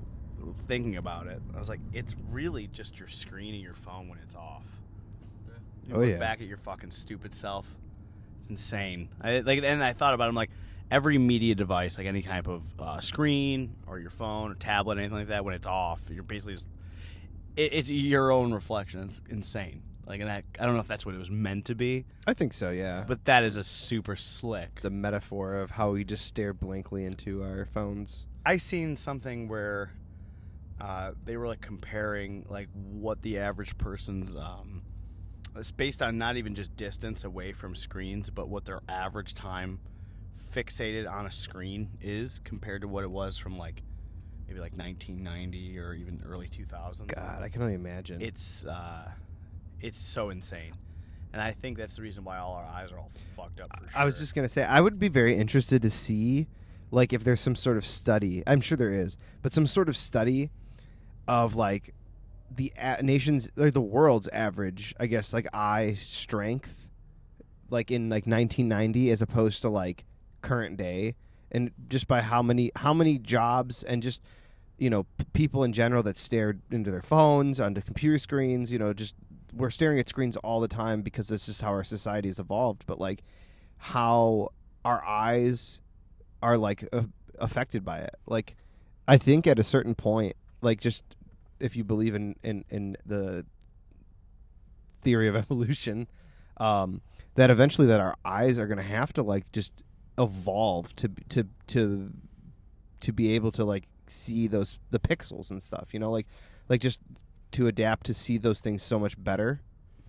thinking 0.66 0.96
about 0.96 1.26
it. 1.28 1.40
I 1.54 1.58
was 1.60 1.68
like, 1.68 1.80
it's 1.92 2.14
really 2.30 2.66
just 2.68 2.98
your 2.98 3.08
screen 3.08 3.54
of 3.54 3.60
your 3.60 3.74
phone 3.74 4.08
when 4.08 4.18
it's 4.18 4.34
off. 4.34 4.64
You 5.86 5.94
Oh, 5.94 5.98
look 6.00 6.08
yeah. 6.10 6.16
back 6.18 6.40
at 6.40 6.46
your 6.46 6.56
fucking 6.58 6.90
stupid 6.90 7.34
self. 7.34 7.66
It's 8.38 8.48
insane. 8.48 9.08
I 9.20 9.40
like, 9.40 9.62
and 9.62 9.82
I 9.82 9.92
thought 9.92 10.14
about 10.14 10.24
it. 10.26 10.28
I'm 10.28 10.34
like, 10.34 10.50
every 10.90 11.18
media 11.18 11.54
device, 11.54 11.98
like 11.98 12.06
any 12.06 12.22
type 12.22 12.48
of 12.48 12.62
uh, 12.80 13.00
screen 13.00 13.74
or 13.86 13.98
your 13.98 14.10
phone 14.10 14.50
or 14.52 14.54
tablet, 14.54 14.98
anything 14.98 15.18
like 15.18 15.28
that, 15.28 15.44
when 15.44 15.54
it's 15.54 15.66
off, 15.66 16.00
you're 16.10 16.22
basically 16.22 16.54
just 16.54 16.68
it, 17.56 17.72
it's 17.74 17.90
your 17.90 18.30
own 18.30 18.52
reflection. 18.54 19.00
It's 19.04 19.20
insane. 19.28 19.82
Like, 20.06 20.20
and 20.20 20.28
that 20.28 20.44
I 20.58 20.64
don't 20.64 20.74
know 20.74 20.80
if 20.80 20.88
that's 20.88 21.06
what 21.06 21.14
it 21.14 21.18
was 21.18 21.30
meant 21.30 21.66
to 21.66 21.74
be, 21.76 22.04
I 22.26 22.34
think 22.34 22.54
so, 22.54 22.70
yeah. 22.70 23.04
but 23.06 23.24
that 23.26 23.44
is 23.44 23.56
a 23.56 23.62
super 23.64 24.16
slick. 24.16 24.80
the 24.80 24.90
metaphor 24.90 25.54
of 25.54 25.70
how 25.70 25.92
we 25.92 26.02
just 26.04 26.26
stare 26.26 26.52
blankly 26.52 27.04
into 27.04 27.42
our 27.44 27.66
phones. 27.66 28.26
I 28.44 28.56
seen 28.56 28.96
something 28.96 29.48
where 29.48 29.92
uh, 30.80 31.12
they 31.24 31.36
were 31.36 31.46
like 31.46 31.60
comparing 31.60 32.46
like 32.48 32.68
what 32.74 33.22
the 33.22 33.38
average 33.38 33.78
person's 33.78 34.34
um, 34.34 34.82
it's 35.56 35.70
based 35.70 36.02
on 36.02 36.18
not 36.18 36.36
even 36.36 36.54
just 36.54 36.74
distance 36.76 37.24
away 37.24 37.52
from 37.52 37.74
screens, 37.74 38.30
but 38.30 38.48
what 38.48 38.64
their 38.64 38.80
average 38.88 39.34
time 39.34 39.80
fixated 40.52 41.10
on 41.10 41.26
a 41.26 41.30
screen 41.32 41.90
is 42.00 42.40
compared 42.44 42.82
to 42.82 42.88
what 42.88 43.04
it 43.04 43.10
was 43.10 43.38
from 43.38 43.56
like 43.56 43.82
maybe 44.46 44.60
like 44.60 44.76
1990 44.76 45.78
or 45.78 45.94
even 45.94 46.22
early 46.26 46.48
2000s. 46.48 47.06
God, 47.06 47.42
I 47.42 47.48
can 47.48 47.62
only 47.62 47.74
imagine. 47.74 48.20
it's 48.20 48.64
uh, 48.64 49.10
it's 49.80 49.98
so 49.98 50.30
insane, 50.30 50.72
and 51.32 51.42
I 51.42 51.52
think 51.52 51.76
that's 51.76 51.96
the 51.96 52.02
reason 52.02 52.24
why 52.24 52.38
all 52.38 52.54
our 52.54 52.64
eyes 52.64 52.90
are 52.90 52.98
all 52.98 53.10
fucked 53.36 53.60
up. 53.60 53.68
For 53.78 53.90
sure. 53.90 54.00
I 54.00 54.04
was 54.04 54.18
just 54.18 54.34
gonna 54.34 54.48
say 54.48 54.64
I 54.64 54.80
would 54.80 54.98
be 54.98 55.08
very 55.08 55.36
interested 55.36 55.82
to 55.82 55.90
see, 55.90 56.48
like, 56.92 57.12
if 57.12 57.24
there's 57.24 57.40
some 57.40 57.56
sort 57.56 57.76
of 57.78 57.84
study. 57.86 58.44
I'm 58.46 58.60
sure 58.60 58.76
there 58.76 58.92
is, 58.92 59.16
but 59.40 59.52
some 59.52 59.66
sort 59.66 59.88
of 59.88 59.96
study 59.96 60.50
of 61.26 61.56
like 61.56 61.94
the 62.54 62.72
a- 62.78 63.02
nation's 63.02 63.50
or 63.56 63.70
the 63.70 63.80
world's 63.80 64.28
average, 64.28 64.94
I 65.00 65.06
guess, 65.06 65.32
like 65.32 65.48
eye 65.54 65.94
strength, 65.94 66.86
like 67.70 67.90
in 67.90 68.08
like 68.08 68.26
1990 68.26 69.10
as 69.10 69.22
opposed 69.22 69.62
to 69.62 69.70
like 69.70 70.04
current 70.42 70.76
day, 70.76 71.16
and 71.50 71.70
just 71.88 72.06
by 72.06 72.20
how 72.20 72.42
many 72.42 72.70
how 72.76 72.92
many 72.92 73.18
jobs 73.18 73.82
and 73.82 74.02
just 74.02 74.22
you 74.78 74.90
know 74.90 75.04
p- 75.16 75.24
people 75.32 75.64
in 75.64 75.72
general 75.72 76.02
that 76.02 76.18
stared 76.18 76.60
into 76.70 76.90
their 76.90 77.02
phones 77.02 77.58
onto 77.60 77.80
computer 77.80 78.18
screens 78.18 78.72
you 78.72 78.78
know 78.78 78.92
just 78.92 79.14
we're 79.54 79.70
staring 79.70 79.98
at 79.98 80.08
screens 80.08 80.34
all 80.38 80.60
the 80.60 80.66
time 80.66 81.02
because 81.02 81.28
that's 81.28 81.44
just 81.44 81.60
how 81.60 81.68
our 81.68 81.84
society 81.84 82.28
has 82.28 82.38
evolved 82.40 82.84
but 82.86 82.98
like 82.98 83.22
how 83.76 84.48
our 84.84 85.04
eyes 85.04 85.82
are 86.42 86.58
like 86.58 86.82
a- 86.92 87.06
affected 87.38 87.84
by 87.84 87.98
it. 87.98 88.14
Like 88.26 88.56
i 89.08 89.16
think 89.16 89.46
at 89.46 89.58
a 89.58 89.64
certain 89.64 89.94
point 89.94 90.34
like 90.60 90.80
just 90.80 91.02
if 91.60 91.76
you 91.76 91.84
believe 91.84 92.14
in 92.14 92.36
in 92.42 92.64
in 92.70 92.96
the 93.04 93.44
theory 95.00 95.28
of 95.28 95.36
evolution 95.44 96.06
um 96.58 97.00
that 97.34 97.50
eventually 97.50 97.86
that 97.86 98.00
our 98.00 98.14
eyes 98.24 98.58
are 98.58 98.66
going 98.66 98.78
to 98.78 98.84
have 98.84 99.12
to 99.12 99.22
like 99.22 99.50
just 99.52 99.82
evolve 100.18 100.94
to 100.96 101.10
to 101.28 101.46
to 101.66 102.12
to 103.00 103.12
be 103.12 103.34
able 103.34 103.50
to 103.50 103.64
like 103.64 103.84
see 104.06 104.46
those 104.46 104.78
the 104.90 104.98
pixels 104.98 105.50
and 105.50 105.62
stuff 105.62 105.88
you 105.92 105.98
know? 105.98 106.10
Like 106.10 106.26
like 106.68 106.80
just 106.80 107.00
to 107.52 107.66
adapt 107.66 108.06
to 108.06 108.14
see 108.14 108.38
those 108.38 108.60
things 108.60 108.82
so 108.82 108.98
much 108.98 109.22
better 109.22 109.60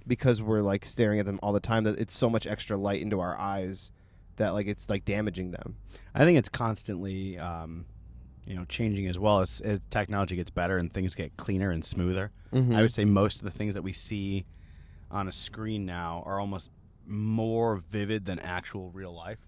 because 0.06 0.42
we're 0.42 0.62
like 0.62 0.86
staring 0.86 1.20
at 1.20 1.26
them 1.26 1.40
all 1.42 1.54
the 1.54 1.60
time 1.60 1.86
that 1.86 1.98
it's 2.00 2.16
so 2.16 2.30
much 2.30 2.46
extra 2.46 2.78
light 2.78 3.02
into 3.02 3.20
our 3.20 3.38
eyes 3.40 3.92
that 4.38 4.54
like 4.54 4.68
it's 4.68 4.90
like 4.90 5.06
damaging 5.06 5.52
them 5.52 5.76
I 6.16 6.26
think 6.26 6.38
it's 6.38 6.50
constantly, 6.50 7.38
um, 7.40 7.86
you 8.46 8.56
know, 8.56 8.66
changing 8.66 9.08
as 9.08 9.18
well 9.18 9.40
as, 9.40 9.62
as 9.62 9.80
technology 9.90 10.36
gets 10.36 10.52
better 10.52 10.78
and 10.78 10.92
things 10.92 11.16
get 11.16 11.36
cleaner 11.38 11.72
and 11.72 11.84
smoother. 11.84 12.32
Mhm. 12.52 12.76
I 12.76 12.82
would 12.82 12.94
say 12.94 13.06
most 13.06 13.38
of 13.38 13.44
the 13.44 13.52
things 13.52 13.74
that 13.74 13.82
we 13.84 13.94
see 13.94 14.46
on 15.10 15.28
a 15.28 15.32
screen 15.32 15.86
now 15.86 16.24
are 16.26 16.40
almost 16.40 16.70
more 17.08 17.78
vivid 17.90 18.26
than 18.26 18.40
actual 18.40 18.90
real 18.92 19.14
life, 19.14 19.40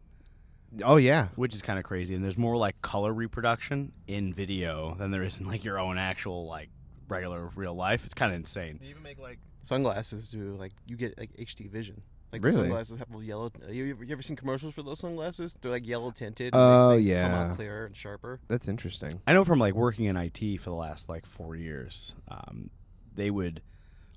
oh 0.83 0.97
yeah 0.97 1.27
which 1.35 1.53
is 1.55 1.61
kind 1.61 1.77
of 1.79 1.85
crazy. 1.85 2.15
And 2.15 2.23
there's 2.23 2.37
more 2.37 2.57
like 2.57 2.81
color 2.81 3.13
reproduction 3.13 3.91
in 4.07 4.33
video 4.33 4.95
than 4.95 5.11
there 5.11 5.23
is 5.23 5.39
in 5.39 5.45
like 5.45 5.63
your 5.63 5.79
own 5.79 5.97
actual 5.97 6.47
like 6.47 6.69
regular 7.07 7.49
real 7.55 7.75
life. 7.75 8.05
It's 8.05 8.13
kind 8.13 8.31
of 8.31 8.35
insane. 8.37 8.79
They 8.81 8.87
even 8.87 9.03
make 9.03 9.19
like 9.19 9.39
sunglasses 9.63 10.29
do 10.29 10.55
like 10.57 10.73
you 10.85 10.95
get 10.95 11.17
like 11.17 11.31
HD 11.37 11.69
vision. 11.69 12.01
Like 12.35 12.43
Really? 12.43 12.55
the 12.57 12.61
sunglasses 12.63 12.99
have 12.99 13.23
yellow. 13.23 13.49
You 13.69 13.91
ever, 13.91 14.03
you 14.03 14.11
ever 14.11 14.21
seen 14.21 14.35
commercials 14.35 14.73
for 14.73 14.83
those 14.83 14.99
sunglasses? 14.99 15.55
They're 15.61 15.71
like 15.71 15.87
yellow 15.87 16.11
tinted. 16.11 16.51
Oh, 16.53 16.97
makes 16.97 17.07
things 17.07 17.21
come 17.21 17.31
yeah. 17.31 17.43
out 17.51 17.55
clearer 17.55 17.85
and 17.85 17.95
sharper. 17.95 18.39
that's 18.49 18.67
interesting 18.67 19.21
I 19.25 19.31
know 19.33 19.45
from 19.45 19.59
like 19.59 19.73
working 19.73 20.05
in 20.05 20.17
IT 20.17 20.57
for 20.59 20.69
the 20.69 20.75
last 20.75 21.07
like 21.07 21.25
four 21.25 21.55
years, 21.55 22.13
um, 22.27 22.69
they 23.15 23.31
would 23.31 23.61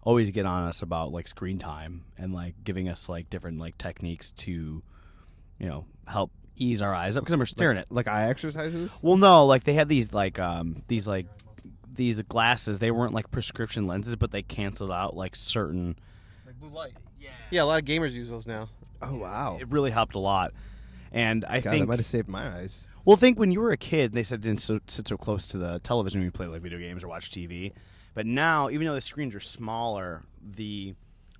always 0.02 0.32
get 0.32 0.46
on 0.46 0.64
us 0.64 0.82
about 0.82 1.12
like 1.12 1.28
screen 1.28 1.58
time 1.58 2.04
and 2.18 2.32
like 2.34 2.54
giving 2.64 2.88
us 2.88 3.08
like 3.08 3.30
different 3.30 3.60
like 3.60 3.78
techniques 3.78 4.32
to, 4.32 4.82
you 5.60 5.68
know, 5.68 5.84
help 6.08 6.32
ease 6.56 6.82
our 6.82 6.92
eyes 6.92 7.16
up 7.16 7.22
because 7.24 7.34
I'm 7.38 7.46
staring 7.46 7.78
at. 7.78 7.92
like 7.92 8.08
eye 8.08 8.28
exercises. 8.28 8.90
Well, 9.00 9.16
no, 9.16 9.46
like 9.46 9.62
they 9.62 9.74
had 9.74 9.88
these 9.88 10.12
like 10.12 10.40
um 10.40 10.82
these 10.88 11.06
like 11.06 11.26
these 11.94 12.20
glasses. 12.22 12.78
They 12.78 12.90
weren't 12.90 13.14
like 13.14 13.30
prescription 13.30 13.86
lenses, 13.86 14.16
but 14.16 14.30
they 14.32 14.42
canceled 14.42 14.90
out 14.90 15.14
like 15.16 15.36
certain. 15.36 15.96
Like 16.46 16.58
blue 16.58 16.70
light. 16.70 16.94
Yeah. 17.50 17.58
Yeah, 17.58 17.62
a 17.62 17.64
lot 17.64 17.80
of 17.80 17.86
gamers 17.86 18.12
use 18.12 18.30
those 18.30 18.46
now. 18.46 18.68
Oh 19.00 19.16
wow, 19.16 19.58
It 19.60 19.68
really 19.68 19.90
helped 19.90 20.14
a 20.14 20.18
lot. 20.18 20.52
And 21.12 21.44
I 21.46 21.60
God, 21.60 21.70
think 21.70 21.82
that 21.82 21.86
might 21.88 21.98
have 21.98 22.06
saved 22.06 22.28
my 22.28 22.48
eyes. 22.58 22.88
Well, 23.04 23.16
think 23.16 23.38
when 23.38 23.52
you 23.52 23.60
were 23.60 23.70
a 23.70 23.76
kid, 23.78 24.12
they 24.12 24.22
said 24.22 24.42
didn't 24.42 24.60
so, 24.60 24.80
sit 24.88 25.08
so 25.08 25.16
close 25.16 25.46
to 25.46 25.56
the 25.56 25.78
television 25.78 26.20
when 26.20 26.26
you 26.26 26.30
play 26.32 26.46
like 26.46 26.60
video 26.60 26.78
games 26.78 27.02
or 27.02 27.08
watch 27.08 27.30
TV. 27.30 27.72
But 28.12 28.26
now, 28.26 28.68
even 28.68 28.86
though 28.86 28.94
the 28.94 29.00
screens 29.00 29.34
are 29.34 29.40
smaller, 29.40 30.24
the 30.42 30.94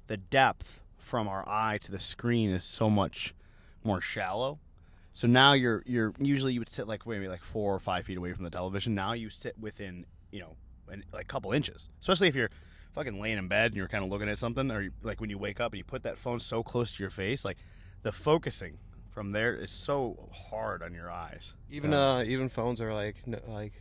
the 0.06 0.16
depth 0.16 0.80
from 0.96 1.28
our 1.28 1.46
eye 1.48 1.78
to 1.82 1.90
the 1.90 2.00
screen 2.00 2.50
is 2.50 2.64
so 2.64 2.88
much 2.88 3.34
more 3.84 4.00
shallow. 4.00 4.58
So 5.12 5.26
now 5.26 5.52
you're 5.52 5.82
you're 5.84 6.14
usually 6.18 6.52
you 6.52 6.60
would 6.60 6.68
sit 6.70 6.86
like 6.86 7.06
maybe 7.06 7.28
like 7.28 7.42
four 7.42 7.74
or 7.74 7.80
five 7.80 8.06
feet 8.06 8.16
away 8.16 8.32
from 8.32 8.44
the 8.44 8.50
television. 8.50 8.94
Now 8.94 9.12
you 9.12 9.28
sit 9.30 9.58
within 9.58 10.06
you 10.30 10.40
know 10.40 10.56
an, 10.90 11.04
like 11.12 11.24
a 11.24 11.28
couple 11.28 11.52
inches, 11.52 11.88
especially 12.00 12.28
if 12.28 12.34
you're 12.36 12.50
fucking 12.98 13.20
laying 13.20 13.38
in 13.38 13.46
bed 13.46 13.66
and 13.66 13.76
you're 13.76 13.86
kind 13.86 14.02
of 14.02 14.10
looking 14.10 14.28
at 14.28 14.36
something, 14.36 14.72
or 14.72 14.82
you, 14.82 14.90
like 15.02 15.20
when 15.20 15.30
you 15.30 15.38
wake 15.38 15.60
up 15.60 15.72
and 15.72 15.78
you 15.78 15.84
put 15.84 16.02
that 16.02 16.18
phone 16.18 16.40
so 16.40 16.64
close 16.64 16.96
to 16.96 17.02
your 17.02 17.10
face, 17.10 17.44
like 17.44 17.56
the 18.02 18.10
focusing 18.10 18.76
from 19.10 19.30
there 19.30 19.54
is 19.54 19.70
so 19.70 20.28
hard 20.50 20.82
on 20.82 20.92
your 20.92 21.08
eyes. 21.08 21.54
Even 21.70 21.94
uh, 21.94 22.24
even 22.26 22.48
phones 22.48 22.80
are 22.80 22.92
like 22.92 23.22
like 23.46 23.72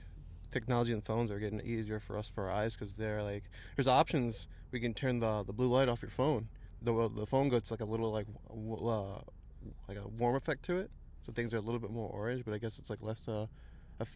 technology 0.52 0.94
and 0.94 1.04
phones 1.04 1.32
are 1.32 1.40
getting 1.40 1.60
easier 1.62 2.00
for 2.00 2.16
us 2.16 2.30
for 2.30 2.46
our 2.46 2.52
eyes 2.52 2.76
because 2.76 2.94
they're 2.94 3.24
like 3.24 3.44
there's 3.76 3.88
options 3.88 4.48
we 4.72 4.80
can 4.80 4.94
turn 4.94 5.18
the 5.18 5.44
the 5.44 5.54
blue 5.54 5.68
light 5.68 5.90
off 5.90 6.04
your 6.04 6.12
phone. 6.12 6.48
The 6.84 7.10
the 7.10 7.26
phone 7.26 7.50
gets 7.50 7.72
like 7.72 7.82
a 7.82 7.86
little 7.86 8.12
like 8.12 8.28
w- 8.50 8.88
uh, 8.88 9.20
like 9.88 9.98
a 9.98 10.08
warm 10.20 10.36
effect 10.36 10.64
to 10.66 10.78
it, 10.78 10.92
so 11.26 11.32
things 11.32 11.56
are 11.56 11.58
a 11.58 11.62
little 11.62 11.80
bit 11.80 11.90
more 11.90 12.10
orange. 12.10 12.46
But 12.46 12.54
I 12.54 12.60
guess 12.60 12.78
it's 12.78 12.92
like 12.92 13.02
less 13.02 13.28
uh, 13.28 13.48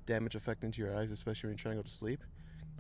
damage 0.05 0.35
affecting 0.35 0.71
to 0.71 0.79
your 0.79 0.95
eyes, 0.95 1.09
especially 1.09 1.47
when 1.47 1.53
you're 1.53 1.63
trying 1.63 1.75
to 1.77 1.81
go 1.81 1.87
to 1.87 1.91
sleep. 1.91 2.23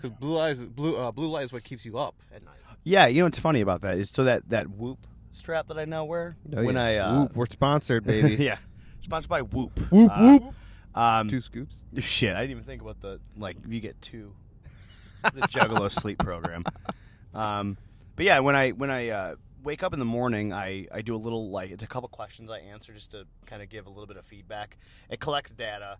Because 0.01 0.17
blue 0.17 0.39
eyes 0.39 0.65
blue 0.65 0.95
uh, 0.97 1.11
blue 1.11 1.27
light 1.27 1.43
is 1.43 1.53
what 1.53 1.63
keeps 1.63 1.85
you 1.85 1.97
up 1.97 2.15
at 2.33 2.43
night. 2.43 2.55
Yeah, 2.83 3.05
you 3.07 3.19
know 3.19 3.25
what's 3.25 3.39
funny 3.39 3.61
about 3.61 3.81
that 3.81 3.97
is 3.97 4.09
so 4.09 4.23
that 4.23 4.49
that 4.49 4.69
Whoop 4.69 4.99
strap 5.31 5.67
that 5.67 5.77
I 5.77 5.85
now 5.85 6.03
wear 6.05 6.35
Oh, 6.55 6.63
when 6.63 6.75
yeah. 6.75 6.83
I 6.83 6.95
uh, 6.97 7.19
Whoop, 7.21 7.35
we're 7.35 7.45
sponsored, 7.45 8.03
baby. 8.05 8.43
yeah, 8.43 8.57
sponsored 9.01 9.29
by 9.29 9.41
Whoop. 9.41 9.79
Whoop, 9.91 10.11
Uh, 10.13 10.39
whoop. 10.39 10.53
Um, 10.93 11.27
Two 11.29 11.39
scoops. 11.41 11.85
Shit, 11.99 12.35
I 12.35 12.41
didn't 12.41 12.51
even 12.51 12.63
think 12.63 12.81
about 12.81 12.99
the 13.01 13.19
like 13.37 13.57
you 13.67 13.79
get 13.79 14.01
two 14.01 14.33
the 15.23 15.41
Juggalo 15.41 15.91
sleep 15.99 16.17
program. 16.17 16.63
Um, 17.33 17.77
but 18.15 18.25
yeah, 18.25 18.39
when 18.39 18.55
I 18.55 18.71
when 18.71 18.89
I 18.91 19.09
uh, 19.09 19.35
wake 19.63 19.83
up 19.83 19.93
in 19.93 19.99
the 19.99 20.05
morning, 20.05 20.51
I 20.51 20.87
I 20.91 21.01
do 21.01 21.15
a 21.15 21.17
little 21.17 21.49
like 21.49 21.71
it's 21.71 21.83
a 21.83 21.87
couple 21.87 22.09
questions 22.09 22.49
I 22.51 22.59
answer 22.59 22.93
just 22.93 23.11
to 23.11 23.25
kind 23.45 23.61
of 23.61 23.69
give 23.69 23.85
a 23.85 23.89
little 23.89 24.07
bit 24.07 24.17
of 24.17 24.25
feedback. 24.25 24.77
It 25.09 25.19
collects 25.19 25.51
data 25.51 25.97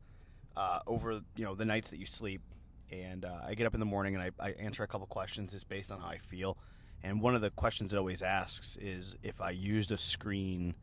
uh, 0.58 0.80
over 0.88 1.22
you 1.36 1.46
know 1.46 1.56
the 1.56 1.64
nights 1.66 1.90
that 1.92 1.98
you 2.00 2.06
sleep, 2.06 2.42
and 2.92 3.26
uh, 3.26 3.40
I 3.48 3.56
get 3.56 3.66
up 3.66 3.74
in 3.74 3.80
the 3.80 3.86
morning 3.86 4.16
and 4.16 4.24
I, 4.24 4.32
I 4.40 4.52
answer 4.52 4.84
a 4.84 4.88
couple 4.88 5.08
questions 5.08 5.52
just 5.52 5.70
based 5.70 5.92
on 5.92 6.02
how 6.02 6.08
I 6.08 6.18
feel. 6.18 6.58
And 7.04 7.22
one 7.22 7.36
of 7.36 7.42
the 7.42 7.50
questions 7.50 7.94
it 7.94 7.98
always 7.98 8.22
asks 8.22 8.78
is 8.80 9.16
if 9.24 9.42
I 9.42 9.52
used 9.52 9.92
a 9.92 9.98
screen 9.98 10.76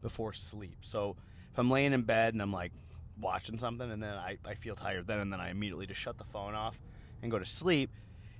before 0.00 0.32
sleep. 0.32 0.78
So 0.80 1.16
if 1.52 1.58
I'm 1.58 1.70
laying 1.70 1.92
in 1.92 2.02
bed 2.02 2.34
and 2.34 2.40
I'm 2.40 2.52
like 2.52 2.72
watching 3.20 3.58
something 3.58 3.90
and 3.90 4.02
then 4.02 4.14
I, 4.14 4.38
I 4.46 4.54
feel 4.54 4.76
tired 4.76 5.06
then 5.06 5.18
and 5.18 5.32
then 5.32 5.40
I 5.40 5.50
immediately 5.50 5.86
just 5.86 6.00
shut 6.00 6.16
the 6.18 6.24
phone 6.24 6.54
off 6.54 6.78
and 7.22 7.30
go 7.30 7.38
to 7.38 7.46
sleep, 7.46 7.90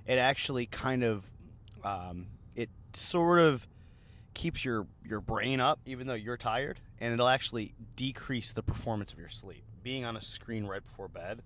it 0.07 0.17
actually 0.17 0.65
kind 0.65 1.03
of 1.03 1.25
um, 1.83 2.27
it 2.55 2.69
sort 2.93 3.39
of 3.39 3.67
keeps 4.33 4.63
your 4.63 4.87
your 5.03 5.19
brain 5.19 5.59
up 5.59 5.79
even 5.85 6.07
though 6.07 6.13
you're 6.13 6.37
tired 6.37 6.79
and 6.99 7.13
it'll 7.13 7.27
actually 7.27 7.73
decrease 7.95 8.53
the 8.53 8.63
performance 8.63 9.11
of 9.11 9.19
your 9.19 9.29
sleep. 9.29 9.63
Being 9.83 10.05
on 10.05 10.15
a 10.17 10.21
screen 10.21 10.65
right 10.65 10.83
before 10.83 11.07
bed, 11.07 11.41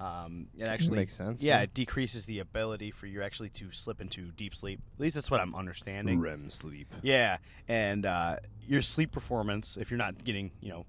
um, 0.00 0.48
it 0.58 0.68
actually 0.68 0.96
Makes 0.96 1.14
sense, 1.14 1.42
Yeah, 1.42 1.58
yeah. 1.58 1.62
it 1.64 1.74
decreases 1.74 2.24
the 2.24 2.40
ability 2.40 2.90
for 2.90 3.06
you 3.06 3.22
actually 3.22 3.50
to 3.50 3.70
slip 3.72 4.00
into 4.00 4.32
deep 4.32 4.54
sleep. 4.54 4.80
At 4.94 5.00
least 5.00 5.14
that's 5.14 5.30
what 5.30 5.40
I'm 5.40 5.54
understanding. 5.54 6.18
REM 6.20 6.50
sleep. 6.50 6.92
Yeah, 7.02 7.36
and 7.68 8.04
uh, 8.04 8.36
your 8.66 8.82
sleep 8.82 9.12
performance, 9.12 9.76
if 9.76 9.90
you're 9.90 9.98
not 9.98 10.24
getting, 10.24 10.50
you 10.60 10.70
know, 10.70 10.86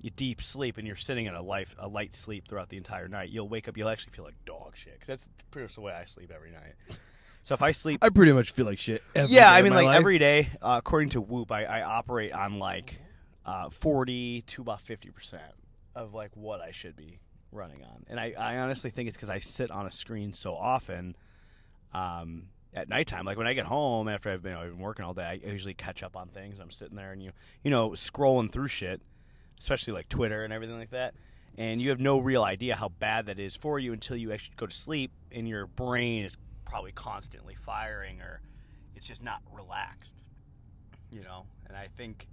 you 0.00 0.10
deep 0.10 0.40
sleep 0.42 0.78
and 0.78 0.86
you're 0.86 0.96
sitting 0.96 1.26
in 1.26 1.34
a 1.34 1.42
life 1.42 1.74
a 1.78 1.88
light 1.88 2.14
sleep 2.14 2.46
throughout 2.48 2.68
the 2.68 2.76
entire 2.76 3.08
night, 3.08 3.30
you'll 3.30 3.48
wake 3.48 3.66
up, 3.68 3.76
you'll 3.76 3.88
actually 3.88 4.12
feel 4.12 4.24
like 4.24 4.36
dog 4.44 4.72
shit. 4.76 4.98
'cause 5.00 5.06
that's 5.06 5.24
pretty 5.50 5.64
much 5.66 5.74
the 5.74 5.80
way 5.80 5.92
I 5.92 6.04
sleep 6.04 6.30
every 6.34 6.50
night. 6.52 6.74
So 7.42 7.54
if 7.54 7.62
I 7.62 7.72
sleep, 7.72 8.02
I 8.02 8.08
pretty 8.10 8.32
much 8.32 8.50
feel 8.52 8.66
like 8.66 8.78
shit. 8.78 9.02
every 9.14 9.34
yeah, 9.34 9.48
day 9.50 9.56
I 9.56 9.58
of 9.58 9.64
mean, 9.64 9.72
my 9.72 9.76
like 9.80 9.86
life. 9.86 9.96
every 9.98 10.18
day, 10.18 10.48
uh, 10.62 10.76
according 10.78 11.10
to 11.10 11.20
Whoop, 11.20 11.50
I, 11.52 11.64
I 11.64 11.82
operate 11.82 12.32
on 12.32 12.58
like 12.58 12.98
uh, 13.44 13.70
40 13.70 14.42
to 14.42 14.62
about 14.62 14.80
50 14.80 15.10
percent 15.10 15.42
of 15.94 16.12
like 16.14 16.30
what 16.36 16.60
I 16.60 16.72
should 16.72 16.96
be 16.96 17.20
running 17.52 17.82
on, 17.82 18.04
and 18.08 18.18
I, 18.20 18.34
I 18.38 18.58
honestly 18.58 18.90
think 18.90 19.08
it's 19.08 19.16
because 19.16 19.30
I 19.30 19.40
sit 19.40 19.70
on 19.70 19.86
a 19.86 19.92
screen 19.92 20.32
so 20.32 20.54
often. 20.54 21.16
Um, 21.94 22.48
at 22.74 22.90
nighttime, 22.90 23.24
like 23.24 23.38
when 23.38 23.46
I 23.46 23.54
get 23.54 23.64
home 23.64 24.06
after 24.06 24.30
I've 24.30 24.42
been, 24.42 24.54
I've 24.54 24.72
been 24.72 24.78
working 24.78 25.04
all 25.04 25.14
day, 25.14 25.40
I 25.42 25.48
usually 25.48 25.72
catch 25.72 26.02
up 26.02 26.14
on 26.14 26.28
things. 26.28 26.60
I'm 26.60 26.70
sitting 26.70 26.94
there 26.94 27.10
and 27.10 27.22
you, 27.22 27.32
you 27.64 27.70
know, 27.70 27.90
scrolling 27.90 28.52
through 28.52 28.68
shit, 28.68 29.00
especially 29.58 29.94
like 29.94 30.10
Twitter 30.10 30.44
and 30.44 30.52
everything 30.52 30.78
like 30.78 30.90
that. 30.90 31.14
And 31.56 31.80
you 31.80 31.88
have 31.88 32.00
no 32.00 32.18
real 32.18 32.44
idea 32.44 32.76
how 32.76 32.90
bad 32.90 33.26
that 33.26 33.38
is 33.38 33.56
for 33.56 33.78
you 33.78 33.94
until 33.94 34.16
you 34.16 34.30
actually 34.30 34.56
go 34.56 34.66
to 34.66 34.74
sleep 34.74 35.10
and 35.32 35.48
your 35.48 35.66
brain 35.66 36.24
is 36.24 36.36
probably 36.66 36.92
constantly 36.92 37.54
firing 37.54 38.20
or 38.20 38.42
it's 38.94 39.06
just 39.06 39.22
not 39.22 39.40
relaxed. 39.50 40.16
You 41.10 41.22
know? 41.22 41.46
And 41.66 41.78
I 41.78 41.88
think 41.96 42.28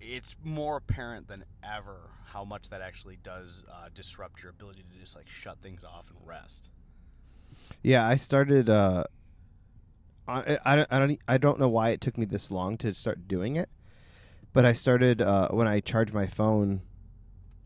it's 0.00 0.36
more 0.44 0.76
apparent 0.76 1.28
than 1.28 1.44
ever 1.64 2.10
how 2.26 2.44
much 2.44 2.68
that 2.68 2.80
actually 2.80 3.18
does 3.22 3.64
uh, 3.72 3.88
disrupt 3.94 4.42
your 4.42 4.50
ability 4.50 4.84
to 4.92 4.98
just 5.00 5.16
like 5.16 5.28
shut 5.28 5.58
things 5.62 5.82
off 5.84 6.06
and 6.10 6.18
rest. 6.26 6.68
Yeah, 7.82 8.06
I 8.06 8.16
started. 8.16 8.68
Uh, 8.68 9.04
I, 10.28 10.58
I, 10.64 10.76
don't- 10.76 10.92
I 10.92 10.98
don't 10.98 11.20
I 11.28 11.38
don't 11.38 11.60
know 11.60 11.68
why 11.68 11.90
it 11.90 12.00
took 12.00 12.18
me 12.18 12.24
this 12.26 12.50
long 12.50 12.76
to 12.78 12.92
start 12.94 13.28
doing 13.28 13.56
it, 13.56 13.68
but 14.52 14.64
I 14.64 14.72
started 14.72 15.22
uh, 15.22 15.48
when 15.48 15.66
I 15.68 15.80
charge 15.80 16.12
my 16.12 16.26
phone. 16.26 16.82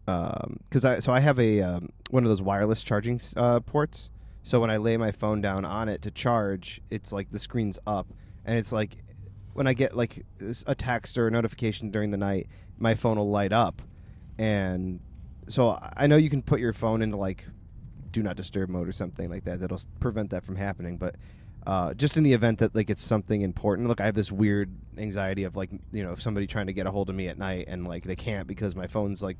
Because 0.07 0.85
I 0.85 0.99
so 0.99 1.13
I 1.13 1.21
have 1.21 1.39
a 1.39 1.61
um, 1.63 1.91
one 2.11 2.25
of 2.25 2.29
those 2.29 2.43
wireless 2.43 2.83
charging 2.83 3.21
uh, 3.37 3.61
ports. 3.61 4.11
So 4.43 4.59
when 4.59 4.71
I 4.71 4.77
lay 4.79 4.97
my 4.97 5.13
phone 5.13 5.41
down 5.41 5.65
on 5.65 5.89
it 5.89 6.03
to 6.03 6.11
charge, 6.11 6.81
it's 6.91 7.13
like 7.13 7.31
the 7.31 7.39
screen's 7.39 7.79
up, 7.87 8.09
and 8.45 8.59
it's 8.59 8.73
like 8.73 8.97
when 9.53 9.67
I 9.67 9.75
get 9.75 9.97
like 9.97 10.25
a 10.67 10.75
text 10.75 11.19
or 11.19 11.27
a 11.27 11.31
notification 11.31 11.91
during 11.91 12.11
the 12.11 12.17
night, 12.17 12.49
my 12.79 12.95
phone 12.95 13.19
will 13.19 13.31
light 13.31 13.53
up, 13.53 13.83
and 14.39 15.01
so 15.49 15.79
I 15.97 16.07
know 16.07 16.17
you 16.17 16.31
can 16.31 16.43
put 16.43 16.61
your 16.61 16.73
phone 16.73 17.03
into 17.03 17.17
like 17.17 17.47
do 18.13 18.23
not 18.23 18.37
disturb 18.37 18.69
mode 18.69 18.89
or 18.89 18.93
something 18.93 19.31
like 19.31 19.45
that 19.45 19.61
that'll 19.61 19.81
prevent 20.01 20.31
that 20.31 20.45
from 20.45 20.57
happening. 20.57 20.97
But 20.97 21.17
uh, 21.67 21.95
just 21.95 22.17
in 22.17 22.23
the 22.23 22.33
event 22.33 22.59
that 22.59 22.75
like 22.75 22.89
it's 22.89 23.03
something 23.03 23.43
important 23.43 23.87
look 23.87 24.01
i 24.01 24.07
have 24.07 24.15
this 24.15 24.33
weird 24.33 24.71
anxiety 24.97 25.45
of 25.45 25.57
like 25.57 25.69
you 25.93 26.03
know 26.03 26.13
if 26.13 26.23
somebody 26.23 26.47
trying 26.47 26.67
to 26.67 26.73
get 26.73 26.87
a 26.87 26.91
hold 26.91 27.11
of 27.11 27.15
me 27.15 27.29
at 27.29 27.37
night 27.37 27.67
and 27.69 27.87
like 27.87 28.03
they 28.03 28.17
can't 28.17 28.47
because 28.47 28.75
my 28.75 28.87
phone's 28.87 29.23
like 29.23 29.37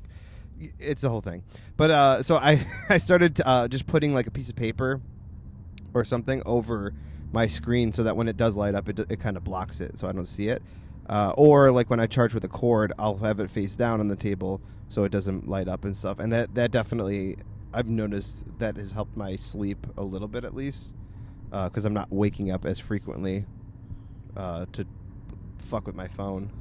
it's 0.79 1.01
the 1.01 1.09
whole 1.09 1.21
thing. 1.21 1.43
But 1.77 1.91
uh, 1.91 2.23
so 2.23 2.37
i 2.37 2.65
i 2.89 2.97
started 2.97 3.41
uh, 3.43 3.67
just 3.67 3.87
putting 3.87 4.13
like 4.13 4.27
a 4.27 4.31
piece 4.31 4.49
of 4.49 4.55
paper 4.55 5.01
or 5.93 6.03
something 6.03 6.41
over 6.45 6.93
my 7.31 7.47
screen 7.47 7.91
so 7.91 8.03
that 8.03 8.15
when 8.15 8.27
it 8.27 8.37
does 8.37 8.57
light 8.57 8.75
up 8.75 8.87
it, 8.89 8.99
it 8.99 9.19
kind 9.19 9.37
of 9.37 9.43
blocks 9.43 9.81
it 9.81 9.97
so 9.97 10.07
i 10.07 10.11
don't 10.11 10.25
see 10.25 10.47
it 10.47 10.61
uh, 11.09 11.33
or 11.37 11.71
like 11.71 11.89
when 11.89 11.99
i 11.99 12.05
charge 12.05 12.33
with 12.33 12.43
a 12.43 12.47
cord 12.47 12.93
i'll 12.99 13.17
have 13.17 13.39
it 13.39 13.49
face 13.49 13.75
down 13.75 13.99
on 13.99 14.07
the 14.07 14.15
table 14.15 14.61
so 14.89 15.03
it 15.03 15.11
doesn't 15.11 15.47
light 15.47 15.67
up 15.67 15.85
and 15.85 15.95
stuff 15.95 16.19
and 16.19 16.31
that 16.31 16.53
that 16.55 16.71
definitely 16.71 17.37
i've 17.73 17.89
noticed 17.89 18.43
that 18.59 18.75
has 18.75 18.91
helped 18.91 19.15
my 19.15 19.35
sleep 19.35 19.87
a 19.97 20.03
little 20.03 20.27
bit 20.27 20.43
at 20.43 20.53
least 20.53 20.93
because 21.49 21.85
i'm 21.85 21.93
not 21.93 22.11
waking 22.11 22.51
up 22.51 22.65
as 22.65 22.79
frequently 22.79 23.45
uh, 24.37 24.65
to 24.71 24.85
fuck 25.57 25.85
with 25.85 25.95
my 25.95 26.07
phone 26.07 26.51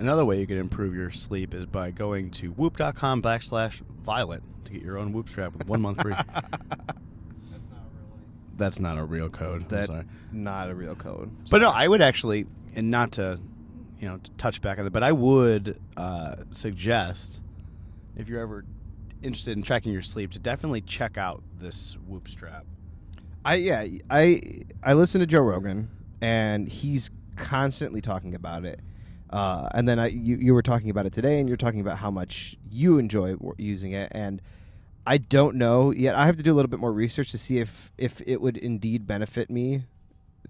Another 0.00 0.24
way 0.24 0.40
you 0.40 0.46
can 0.46 0.56
improve 0.56 0.94
your 0.94 1.10
sleep 1.10 1.52
is 1.52 1.66
by 1.66 1.90
going 1.90 2.30
to 2.30 2.48
whoop.com 2.52 3.20
backslash 3.20 3.82
violet 4.02 4.42
to 4.64 4.72
get 4.72 4.82
your 4.82 4.96
own 4.96 5.12
whoop 5.12 5.28
strap 5.28 5.52
with 5.52 5.66
one 5.66 5.82
month 5.82 6.00
free. 6.00 6.14
That's 8.60 8.78
not. 8.78 8.94
That's 8.94 9.02
a 9.02 9.06
real 9.06 9.28
code. 9.28 9.62
I'm 9.62 9.68
that 9.68 9.86
sorry. 9.88 10.04
not 10.30 10.70
a 10.70 10.74
real 10.74 10.94
code 10.94 11.30
But 11.50 11.62
no, 11.62 11.70
I 11.70 11.88
would 11.88 12.02
actually, 12.02 12.46
and 12.76 12.90
not 12.90 13.12
to, 13.12 13.40
you 13.98 14.08
know, 14.08 14.18
to 14.18 14.30
touch 14.32 14.60
back 14.60 14.78
on 14.78 14.86
it, 14.86 14.92
but 14.92 15.02
I 15.02 15.12
would 15.12 15.80
uh, 15.96 16.36
suggest 16.50 17.40
if 18.16 18.28
you're 18.28 18.40
ever 18.40 18.64
interested 19.22 19.56
in 19.56 19.62
tracking 19.62 19.92
your 19.92 20.02
sleep 20.02 20.30
to 20.32 20.38
definitely 20.38 20.80
check 20.80 21.18
out 21.18 21.42
this 21.58 21.96
Whoop 22.06 22.28
strap. 22.28 22.64
I 23.44 23.54
yeah 23.54 23.86
I 24.10 24.62
I 24.82 24.92
listen 24.92 25.20
to 25.20 25.26
Joe 25.26 25.40
Rogan 25.40 25.88
and 26.20 26.68
he's 26.68 27.10
constantly 27.36 28.00
talking 28.00 28.34
about 28.34 28.64
it. 28.64 28.80
Uh, 29.30 29.68
and 29.72 29.88
then 29.88 29.98
I 29.98 30.08
you, 30.08 30.36
you 30.36 30.54
were 30.54 30.62
talking 30.62 30.90
about 30.90 31.06
it 31.06 31.12
today, 31.12 31.38
and 31.38 31.48
you're 31.48 31.56
talking 31.56 31.80
about 31.80 31.98
how 31.98 32.10
much 32.10 32.56
you 32.68 32.98
enjoy 32.98 33.36
using 33.58 33.92
it, 33.92 34.10
and 34.12 34.42
I 35.06 35.18
don't 35.18 35.56
know 35.56 35.92
yet. 35.92 36.14
I 36.14 36.26
have 36.26 36.36
to 36.36 36.42
do 36.42 36.52
a 36.52 36.56
little 36.56 36.68
bit 36.68 36.80
more 36.80 36.92
research 36.92 37.30
to 37.32 37.38
see 37.38 37.58
if 37.58 37.92
if 37.98 38.20
it 38.26 38.40
would 38.40 38.56
indeed 38.56 39.06
benefit 39.06 39.50
me 39.50 39.84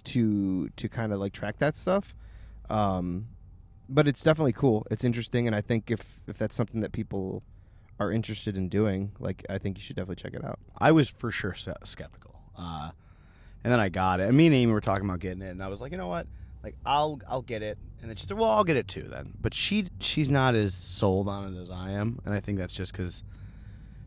to 0.04 0.68
to 0.70 0.88
kind 0.88 1.12
of 1.12 1.20
like 1.20 1.32
track 1.32 1.58
that 1.58 1.76
stuff. 1.76 2.14
Um, 2.68 3.28
but 3.88 4.06
it's 4.06 4.22
definitely 4.22 4.52
cool. 4.52 4.86
It's 4.90 5.04
interesting, 5.04 5.46
and 5.46 5.54
I 5.54 5.60
think 5.60 5.90
if 5.90 6.20
if 6.26 6.38
that's 6.38 6.54
something 6.54 6.80
that 6.80 6.92
people 6.92 7.42
are 7.98 8.10
interested 8.10 8.56
in 8.56 8.68
doing, 8.68 9.12
like 9.18 9.44
I 9.50 9.58
think 9.58 9.76
you 9.76 9.82
should 9.82 9.96
definitely 9.96 10.16
check 10.16 10.34
it 10.34 10.44
out. 10.44 10.58
I 10.78 10.92
was 10.92 11.08
for 11.08 11.30
sure 11.30 11.54
skeptical, 11.54 12.40
uh, 12.56 12.90
and 13.62 13.72
then 13.72 13.80
I 13.80 13.88
got 13.88 14.20
it. 14.20 14.28
And 14.28 14.36
me 14.36 14.46
and 14.46 14.54
Amy 14.54 14.72
were 14.72 14.80
talking 14.80 15.08
about 15.08 15.20
getting 15.20 15.42
it, 15.42 15.50
and 15.50 15.62
I 15.62 15.68
was 15.68 15.80
like, 15.80 15.92
you 15.92 15.98
know 15.98 16.08
what? 16.08 16.26
Like, 16.62 16.76
I'll 16.84 17.20
I'll 17.28 17.42
get 17.42 17.62
it. 17.62 17.78
And 18.00 18.08
then 18.08 18.16
she 18.16 18.26
said, 18.26 18.38
well, 18.38 18.50
I'll 18.50 18.64
get 18.64 18.76
it 18.76 18.88
too 18.88 19.02
then. 19.02 19.34
But 19.40 19.54
she 19.54 19.86
she's 20.00 20.30
not 20.30 20.54
as 20.54 20.74
sold 20.74 21.28
on 21.28 21.54
it 21.54 21.60
as 21.60 21.70
I 21.70 21.90
am, 21.90 22.20
and 22.24 22.34
I 22.34 22.40
think 22.40 22.58
that's 22.58 22.74
just 22.74 22.92
because 22.92 23.22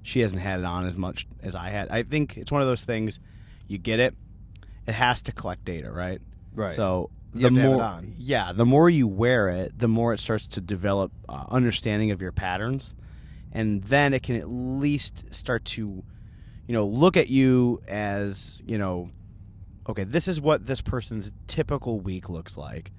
she 0.03 0.19
hasn't 0.19 0.41
had 0.41 0.59
it 0.59 0.65
on 0.65 0.85
as 0.85 0.95
much 0.95 1.25
as 1.41 1.55
I 1.55 1.69
had. 1.69 1.89
I 1.89 2.03
think 2.03 2.37
it's 2.37 2.51
one 2.51 2.61
of 2.61 2.67
those 2.67 2.83
things. 2.83 3.19
You 3.67 3.77
get 3.79 3.99
it, 3.99 4.13
it 4.85 4.93
has 4.93 5.21
to 5.23 5.31
collect 5.31 5.65
data, 5.65 5.91
right? 5.91 6.21
Right. 6.53 6.71
So 6.71 7.09
You 7.33 7.41
the 7.41 7.47
have 7.47 7.53
to 7.55 7.59
have 7.61 7.71
it 7.71 7.73
more, 7.73 8.13
yeah, 8.17 8.51
the 8.53 8.65
more 8.65 8.89
you 8.89 9.07
wear 9.07 9.49
it, 9.49 9.79
the 9.79 9.87
more 9.87 10.13
it 10.13 10.19
starts 10.19 10.45
to 10.47 10.61
develop 10.61 11.11
uh, 11.27 11.45
understanding 11.49 12.11
of 12.11 12.21
your 12.21 12.31
patterns, 12.31 12.93
and 13.51 13.83
then 13.83 14.13
it 14.13 14.21
can 14.21 14.35
at 14.35 14.49
least 14.49 15.33
start 15.33 15.63
to, 15.65 16.03
you 16.67 16.73
know, 16.73 16.85
look 16.85 17.17
at 17.17 17.29
you 17.29 17.81
as 17.87 18.61
you 18.65 18.77
know, 18.77 19.09
okay, 19.87 20.03
this 20.03 20.27
is 20.27 20.39
what 20.41 20.65
this 20.65 20.81
person's 20.81 21.31
typical 21.47 21.99
week 21.99 22.29
looks 22.29 22.57
like, 22.57 22.91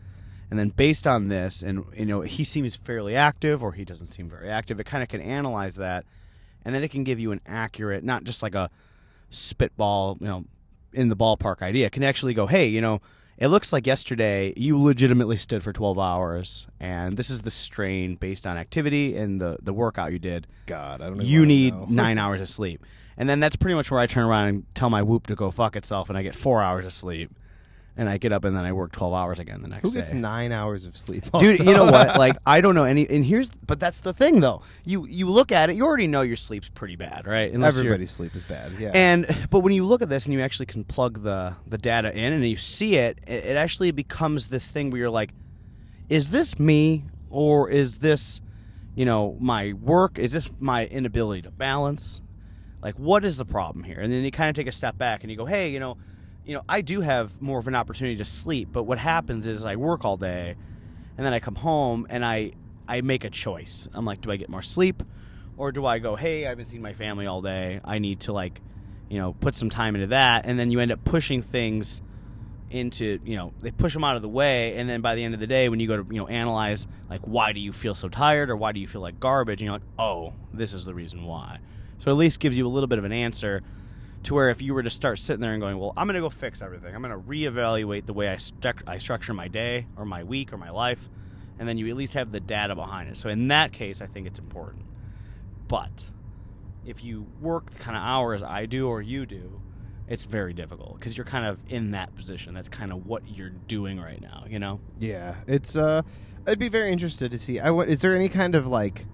and 0.50 0.58
then 0.58 0.70
based 0.70 1.06
on 1.06 1.28
this, 1.28 1.62
and 1.62 1.84
you 1.94 2.06
know, 2.06 2.22
he 2.22 2.44
seems 2.44 2.76
fairly 2.76 3.14
active 3.14 3.62
or 3.62 3.72
he 3.72 3.84
doesn't 3.84 4.08
seem 4.08 4.28
very 4.28 4.50
active. 4.50 4.80
It 4.80 4.84
kind 4.84 5.02
of 5.02 5.08
can 5.08 5.20
analyze 5.20 5.74
that, 5.76 6.06
and 6.64 6.74
then 6.74 6.82
it 6.82 6.90
can 6.90 7.04
give 7.04 7.18
you 7.18 7.32
an 7.32 7.40
accurate, 7.46 8.04
not 8.04 8.24
just 8.24 8.42
like 8.42 8.54
a 8.54 8.70
spitball, 9.30 10.18
you 10.20 10.26
know, 10.26 10.44
in 10.92 11.08
the 11.08 11.16
ballpark 11.16 11.62
idea. 11.62 11.86
It 11.86 11.92
can 11.92 12.04
actually 12.04 12.34
go, 12.34 12.46
hey, 12.46 12.66
you 12.66 12.80
know, 12.80 13.00
it 13.36 13.48
looks 13.48 13.72
like 13.72 13.86
yesterday 13.86 14.52
you 14.56 14.80
legitimately 14.80 15.36
stood 15.36 15.64
for 15.64 15.72
12 15.72 15.98
hours, 15.98 16.68
and 16.78 17.16
this 17.16 17.30
is 17.30 17.42
the 17.42 17.50
strain 17.50 18.14
based 18.14 18.46
on 18.46 18.56
activity 18.56 19.16
and 19.16 19.40
the, 19.40 19.58
the 19.60 19.72
workout 19.72 20.12
you 20.12 20.18
did. 20.18 20.46
God, 20.66 21.00
I 21.00 21.06
don't. 21.06 21.18
Know. 21.18 21.24
You 21.24 21.44
need 21.54 21.90
nine 21.90 22.18
hours 22.18 22.40
of 22.40 22.48
sleep. 22.48 22.84
And 23.16 23.28
then 23.28 23.40
that's 23.40 23.56
pretty 23.56 23.74
much 23.74 23.90
where 23.90 24.00
I 24.00 24.06
turn 24.06 24.24
around 24.24 24.48
and 24.48 24.74
tell 24.74 24.90
my 24.90 25.02
whoop 25.02 25.26
to 25.28 25.34
go 25.34 25.50
fuck 25.50 25.76
itself, 25.76 26.08
and 26.08 26.18
I 26.18 26.22
get 26.22 26.34
four 26.34 26.62
hours 26.62 26.86
of 26.86 26.92
sleep. 26.92 27.30
And 27.96 28.08
I 28.08 28.18
get 28.18 28.32
up 28.32 28.44
and 28.44 28.56
then 28.56 28.64
I 28.64 28.72
work 28.72 28.90
12 28.90 29.14
hours 29.14 29.38
again 29.38 29.62
the 29.62 29.68
next 29.68 29.84
day. 29.84 29.88
Who 29.90 29.94
gets 29.94 30.10
day. 30.10 30.18
nine 30.18 30.50
hours 30.50 30.84
of 30.84 30.96
sleep? 30.96 31.30
Dude, 31.38 31.60
you 31.60 31.74
know 31.74 31.84
what? 31.84 32.16
Like 32.18 32.36
I 32.46 32.60
don't 32.60 32.74
know 32.74 32.82
any. 32.82 33.08
And 33.08 33.24
here's, 33.24 33.48
but 33.48 33.78
that's 33.78 34.00
the 34.00 34.12
thing 34.12 34.40
though. 34.40 34.62
You 34.84 35.06
you 35.06 35.30
look 35.30 35.52
at 35.52 35.70
it, 35.70 35.76
you 35.76 35.84
already 35.84 36.08
know 36.08 36.22
your 36.22 36.34
sleep's 36.34 36.68
pretty 36.68 36.96
bad, 36.96 37.26
right? 37.26 37.52
Unless 37.52 37.76
you're- 37.76 37.86
everybody's 37.86 38.10
sleep 38.10 38.34
is 38.34 38.42
bad. 38.42 38.72
Yeah. 38.80 38.90
and 38.94 39.46
but 39.48 39.60
when 39.60 39.72
you 39.72 39.84
look 39.84 40.02
at 40.02 40.08
this 40.08 40.24
and 40.26 40.32
you 40.34 40.40
actually 40.40 40.66
can 40.66 40.82
plug 40.82 41.22
the 41.22 41.54
the 41.68 41.78
data 41.78 42.12
in 42.12 42.32
and 42.32 42.44
you 42.44 42.56
see 42.56 42.96
it, 42.96 43.20
it, 43.28 43.44
it 43.44 43.56
actually 43.56 43.92
becomes 43.92 44.48
this 44.48 44.66
thing 44.66 44.90
where 44.90 44.98
you're 44.98 45.10
like, 45.10 45.30
is 46.08 46.30
this 46.30 46.58
me 46.58 47.04
or 47.30 47.70
is 47.70 47.98
this, 47.98 48.40
you 48.96 49.04
know, 49.04 49.36
my 49.40 49.72
work? 49.72 50.18
Is 50.18 50.32
this 50.32 50.50
my 50.58 50.86
inability 50.86 51.42
to 51.42 51.50
balance? 51.52 52.20
Like, 52.82 52.96
what 52.98 53.24
is 53.24 53.36
the 53.36 53.44
problem 53.44 53.84
here? 53.84 54.00
And 54.00 54.12
then 54.12 54.24
you 54.24 54.30
kind 54.30 54.50
of 54.50 54.56
take 54.56 54.66
a 54.66 54.72
step 54.72 54.98
back 54.98 55.22
and 55.22 55.30
you 55.30 55.36
go, 55.36 55.46
hey, 55.46 55.70
you 55.70 55.80
know, 55.80 55.96
you 56.44 56.54
know, 56.54 56.62
I 56.68 56.80
do 56.82 57.00
have 57.00 57.40
more 57.40 57.58
of 57.58 57.68
an 57.68 57.74
opportunity 57.74 58.16
to 58.16 58.24
sleep, 58.24 58.68
but 58.72 58.84
what 58.84 58.98
happens 58.98 59.46
is 59.46 59.64
I 59.64 59.76
work 59.76 60.04
all 60.04 60.16
day, 60.16 60.56
and 61.16 61.24
then 61.24 61.32
I 61.32 61.40
come 61.40 61.54
home 61.54 62.06
and 62.10 62.24
I 62.24 62.52
I 62.86 63.00
make 63.00 63.24
a 63.24 63.30
choice. 63.30 63.88
I'm 63.94 64.04
like, 64.04 64.20
do 64.20 64.30
I 64.30 64.36
get 64.36 64.48
more 64.48 64.62
sleep, 64.62 65.02
or 65.56 65.72
do 65.72 65.86
I 65.86 65.98
go, 65.98 66.16
hey, 66.16 66.46
I've 66.46 66.58
been 66.58 66.66
seeing 66.66 66.82
my 66.82 66.92
family 66.92 67.26
all 67.26 67.40
day. 67.40 67.80
I 67.84 67.98
need 67.98 68.20
to 68.20 68.32
like, 68.32 68.60
you 69.08 69.18
know, 69.18 69.32
put 69.32 69.56
some 69.56 69.70
time 69.70 69.94
into 69.94 70.08
that, 70.08 70.44
and 70.44 70.58
then 70.58 70.70
you 70.70 70.80
end 70.80 70.92
up 70.92 71.04
pushing 71.04 71.40
things 71.40 72.02
into 72.70 73.20
you 73.24 73.36
know 73.36 73.52
they 73.60 73.70
push 73.70 73.92
them 73.92 74.02
out 74.02 74.16
of 74.16 74.22
the 74.22 74.28
way 74.28 74.74
and 74.76 74.90
then 74.90 75.00
by 75.00 75.14
the 75.14 75.22
end 75.22 75.32
of 75.32 75.38
the 75.38 75.46
day 75.46 75.68
when 75.68 75.78
you 75.78 75.86
go 75.86 76.02
to 76.02 76.12
you 76.12 76.20
know 76.20 76.26
analyze 76.26 76.88
like 77.08 77.20
why 77.20 77.52
do 77.52 77.60
you 77.60 77.72
feel 77.72 77.94
so 77.94 78.08
tired 78.08 78.50
or 78.50 78.56
why 78.56 78.72
do 78.72 78.80
you 78.80 78.88
feel 78.88 79.00
like 79.00 79.20
garbage 79.20 79.60
and 79.60 79.66
you're 79.66 79.74
like 79.74 79.82
oh 79.98 80.32
this 80.52 80.72
is 80.72 80.84
the 80.84 80.92
reason 80.92 81.24
why 81.24 81.58
so 81.98 82.10
at 82.10 82.16
least 82.16 82.40
gives 82.40 82.56
you 82.56 82.66
a 82.66 82.68
little 82.68 82.88
bit 82.88 82.98
of 82.98 83.04
an 83.04 83.12
answer 83.12 83.62
to 84.24 84.34
where 84.34 84.50
if 84.50 84.60
you 84.62 84.74
were 84.74 84.82
to 84.82 84.90
start 84.90 85.18
sitting 85.18 85.40
there 85.40 85.52
and 85.52 85.60
going 85.60 85.78
well 85.78 85.92
i'm 85.96 86.06
going 86.06 86.14
to 86.14 86.20
go 86.20 86.30
fix 86.30 86.60
everything 86.62 86.94
i'm 86.94 87.02
going 87.02 87.12
to 87.12 87.28
reevaluate 87.28 88.06
the 88.06 88.12
way 88.12 88.28
I, 88.28 88.38
I 88.86 88.98
structure 88.98 89.34
my 89.34 89.48
day 89.48 89.86
or 89.96 90.04
my 90.04 90.24
week 90.24 90.52
or 90.52 90.56
my 90.56 90.70
life 90.70 91.08
and 91.58 91.68
then 91.68 91.78
you 91.78 91.88
at 91.88 91.96
least 91.96 92.14
have 92.14 92.32
the 92.32 92.40
data 92.40 92.74
behind 92.74 93.08
it 93.08 93.16
so 93.16 93.28
in 93.28 93.48
that 93.48 93.72
case 93.72 94.00
i 94.00 94.06
think 94.06 94.26
it's 94.26 94.38
important 94.38 94.84
but 95.68 96.06
if 96.84 97.02
you 97.04 97.26
work 97.40 97.70
the 97.70 97.78
kind 97.78 97.96
of 97.96 98.02
hours 98.02 98.42
i 98.42 98.66
do 98.66 98.88
or 98.88 99.00
you 99.00 99.24
do 99.24 99.60
it's 100.08 100.26
very 100.26 100.52
difficult 100.52 100.98
because 100.98 101.16
you're 101.16 101.24
kind 101.24 101.46
of 101.46 101.58
in 101.68 101.92
that 101.92 102.14
position. 102.14 102.54
That's 102.54 102.68
kind 102.68 102.92
of 102.92 103.06
what 103.06 103.22
you're 103.26 103.50
doing 103.50 103.98
right 104.00 104.20
now, 104.20 104.44
you 104.48 104.58
know? 104.58 104.80
Yeah, 104.98 105.36
it's 105.46 105.76
uh, 105.76 106.02
I'd 106.46 106.58
be 106.58 106.68
very 106.68 106.92
interested 106.92 107.30
to 107.30 107.38
see. 107.38 107.58
I 107.58 107.70
wa- 107.70 107.82
is 107.82 108.02
there 108.02 108.14
any 108.14 108.28
kind 108.28 108.54
of 108.54 108.66
like 108.66 109.06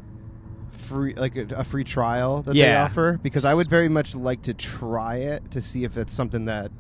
free 0.91 1.15
like 1.15 1.37
a, 1.37 1.47
a 1.57 1.65
free 1.65 1.85
trial 1.85 2.43
that 2.43 2.53
they 2.53 2.59
Yeah. 2.59 2.85
offer? 2.85 3.19
Because 3.23 3.45
I 3.45 3.55
would 3.55 3.69
very 3.71 3.89
much 3.89 4.15
like 4.15 4.43
to 4.43 4.55
try 4.55 5.17
it 5.17 5.51
to 5.53 5.63
see 5.63 5.85
if 5.85 5.97
it's 5.97 6.13
something 6.13 6.45
that 6.47 6.71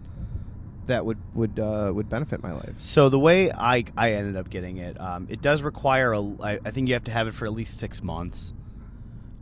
that 0.86 1.06
would 1.06 1.18
would 1.34 1.58
uh, 1.58 1.92
would 1.94 2.08
benefit 2.08 2.42
my 2.42 2.52
life. 2.52 2.74
So 2.78 3.08
the 3.08 3.18
way 3.18 3.50
I, 3.52 3.84
I 3.96 4.12
ended 4.12 4.36
up 4.36 4.50
getting 4.50 4.78
it, 4.78 5.00
um, 5.00 5.26
it 5.30 5.40
does 5.40 5.62
require 5.62 6.12
a. 6.12 6.20
I, 6.42 6.58
I 6.64 6.70
think 6.72 6.88
you 6.88 6.94
have 6.94 7.04
to 7.04 7.12
have 7.12 7.28
it 7.28 7.34
for 7.34 7.46
at 7.46 7.52
least 7.52 7.78
six 7.78 8.02
months. 8.02 8.52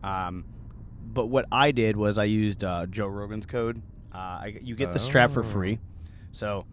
Um, 0.02 0.44
but 1.12 1.26
what 1.26 1.46
I 1.50 1.72
did 1.72 1.96
was 1.96 2.18
I 2.18 2.24
used 2.24 2.62
uh, 2.64 2.86
Joe 2.86 3.06
Rogan's 3.06 3.46
code. 3.46 3.80
Uh, 4.14 4.18
I, 4.18 4.58
you 4.62 4.74
get 4.76 4.92
the 4.92 4.98
strap 4.98 5.30
for 5.30 5.40
Oh. 5.40 5.46
free. 5.46 5.78
So 6.32 6.66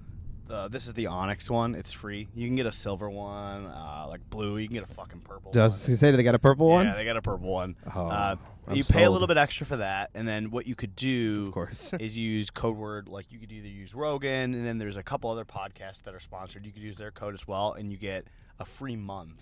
uh, 0.49 0.67
this 0.67 0.86
is 0.86 0.93
the 0.93 1.08
Onyx 1.08 1.49
one. 1.49 1.75
It's 1.75 1.91
free. 1.91 2.27
You 2.36 2.47
can 2.47 2.55
get 2.55 2.65
a 2.65 2.71
silver 2.71 3.10
one, 3.10 3.65
uh, 3.65 4.05
like 4.08 4.29
blue. 4.29 4.58
You 4.58 4.67
can 4.67 4.75
get 4.75 4.84
a 4.84 4.93
fucking 4.93 5.21
purple. 5.21 5.51
Does 5.51 5.86
he 5.86 5.95
say 5.95 6.12
they 6.12 6.23
got 6.23 6.36
a 6.36 6.39
purple 6.39 6.67
one? 6.67 6.86
Yeah, 6.86 6.95
they 6.95 7.05
got 7.05 7.17
a 7.17 7.21
purple 7.21 7.49
one. 7.49 7.75
Oh, 7.95 8.08
uh, 8.08 8.36
you 8.73 8.84
pay 8.84 9.03
a 9.03 9.12
little 9.12 9.27
bit 9.27 9.38
extra 9.38 9.65
for 9.65 9.77
that, 9.77 10.10
and 10.15 10.27
then 10.27 10.49
what 10.51 10.65
you 10.65 10.75
could 10.75 10.95
do 10.95 11.45
Of 11.47 11.53
course. 11.53 11.93
is 11.99 12.17
use 12.17 12.49
code 12.49 12.77
word 12.77 13.08
like 13.08 13.31
you 13.31 13.39
could 13.39 13.51
either 13.51 13.67
use 13.67 13.93
Rogan, 13.93 14.53
and 14.53 14.65
then 14.65 14.77
there's 14.77 14.97
a 14.97 15.03
couple 15.03 15.29
other 15.29 15.45
podcasts 15.45 16.01
that 16.03 16.15
are 16.15 16.19
sponsored. 16.19 16.65
You 16.65 16.71
could 16.71 16.81
use 16.81 16.97
their 16.97 17.12
code 17.12 17.34
as 17.34 17.47
well, 17.47 17.73
and 17.73 17.91
you 17.91 17.97
get 17.97 18.25
a 18.60 18.65
free 18.65 18.95
month. 18.95 19.41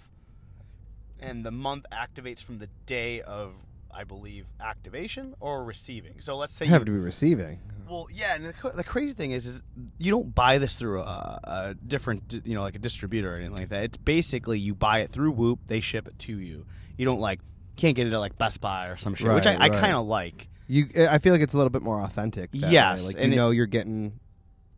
And 1.19 1.45
the 1.45 1.51
month 1.51 1.85
activates 1.91 2.43
from 2.43 2.59
the 2.59 2.67
day 2.85 3.21
of, 3.21 3.53
I 3.95 4.03
believe, 4.03 4.45
activation 4.59 5.35
or 5.39 5.63
receiving. 5.63 6.19
So 6.19 6.35
let's 6.37 6.53
say 6.55 6.65
you 6.65 6.71
have 6.71 6.85
to 6.85 6.91
be 6.91 6.97
receiving. 6.97 7.59
well, 7.87 8.07
yeah, 8.11 8.35
and 8.35 8.45
the, 8.45 8.69
the 8.71 8.83
crazy 8.83 9.13
thing 9.13 9.31
is, 9.31 9.45
is 9.45 9.61
you 9.97 10.11
don't 10.11 10.33
buy 10.33 10.57
this 10.57 10.75
through 10.75 11.01
a, 11.01 11.39
a 11.43 11.75
different, 11.87 12.41
you 12.45 12.55
know, 12.55 12.61
like 12.61 12.75
a 12.75 12.79
distributor 12.79 13.33
or 13.33 13.37
anything 13.37 13.55
like 13.55 13.69
that. 13.69 13.83
It's 13.83 13.97
basically 13.97 14.59
you 14.59 14.73
buy 14.73 14.99
it 14.99 15.09
through 15.11 15.31
Whoop, 15.31 15.59
they 15.67 15.79
ship 15.79 16.07
it 16.07 16.17
to 16.19 16.37
you. 16.37 16.65
You 16.97 17.05
don't 17.05 17.19
like 17.19 17.39
can't 17.75 17.95
get 17.95 18.07
it 18.07 18.13
at 18.13 18.19
like 18.19 18.37
Best 18.37 18.61
Buy 18.61 18.87
or 18.87 18.97
some 18.97 19.15
shit, 19.15 19.31
which 19.33 19.45
I, 19.47 19.57
Right, 19.57 19.71
I 19.71 19.79
kind 19.81 19.93
of 19.95 20.05
like. 20.05 20.47
You, 20.67 20.87
eh, 20.95 21.07
I 21.09 21.17
feel 21.17 21.33
like 21.33 21.41
it's 21.41 21.53
a 21.53 21.57
little 21.57 21.69
bit 21.71 21.81
more 21.81 21.99
authentic. 22.01 22.51
that 22.51 22.71
Yes, 22.71 23.01
way. 23.01 23.07
like 23.07 23.15
and 23.17 23.25
you 23.31 23.33
it- 23.33 23.35
know 23.41 23.49
you're 23.51 23.65
getting. 23.65 24.19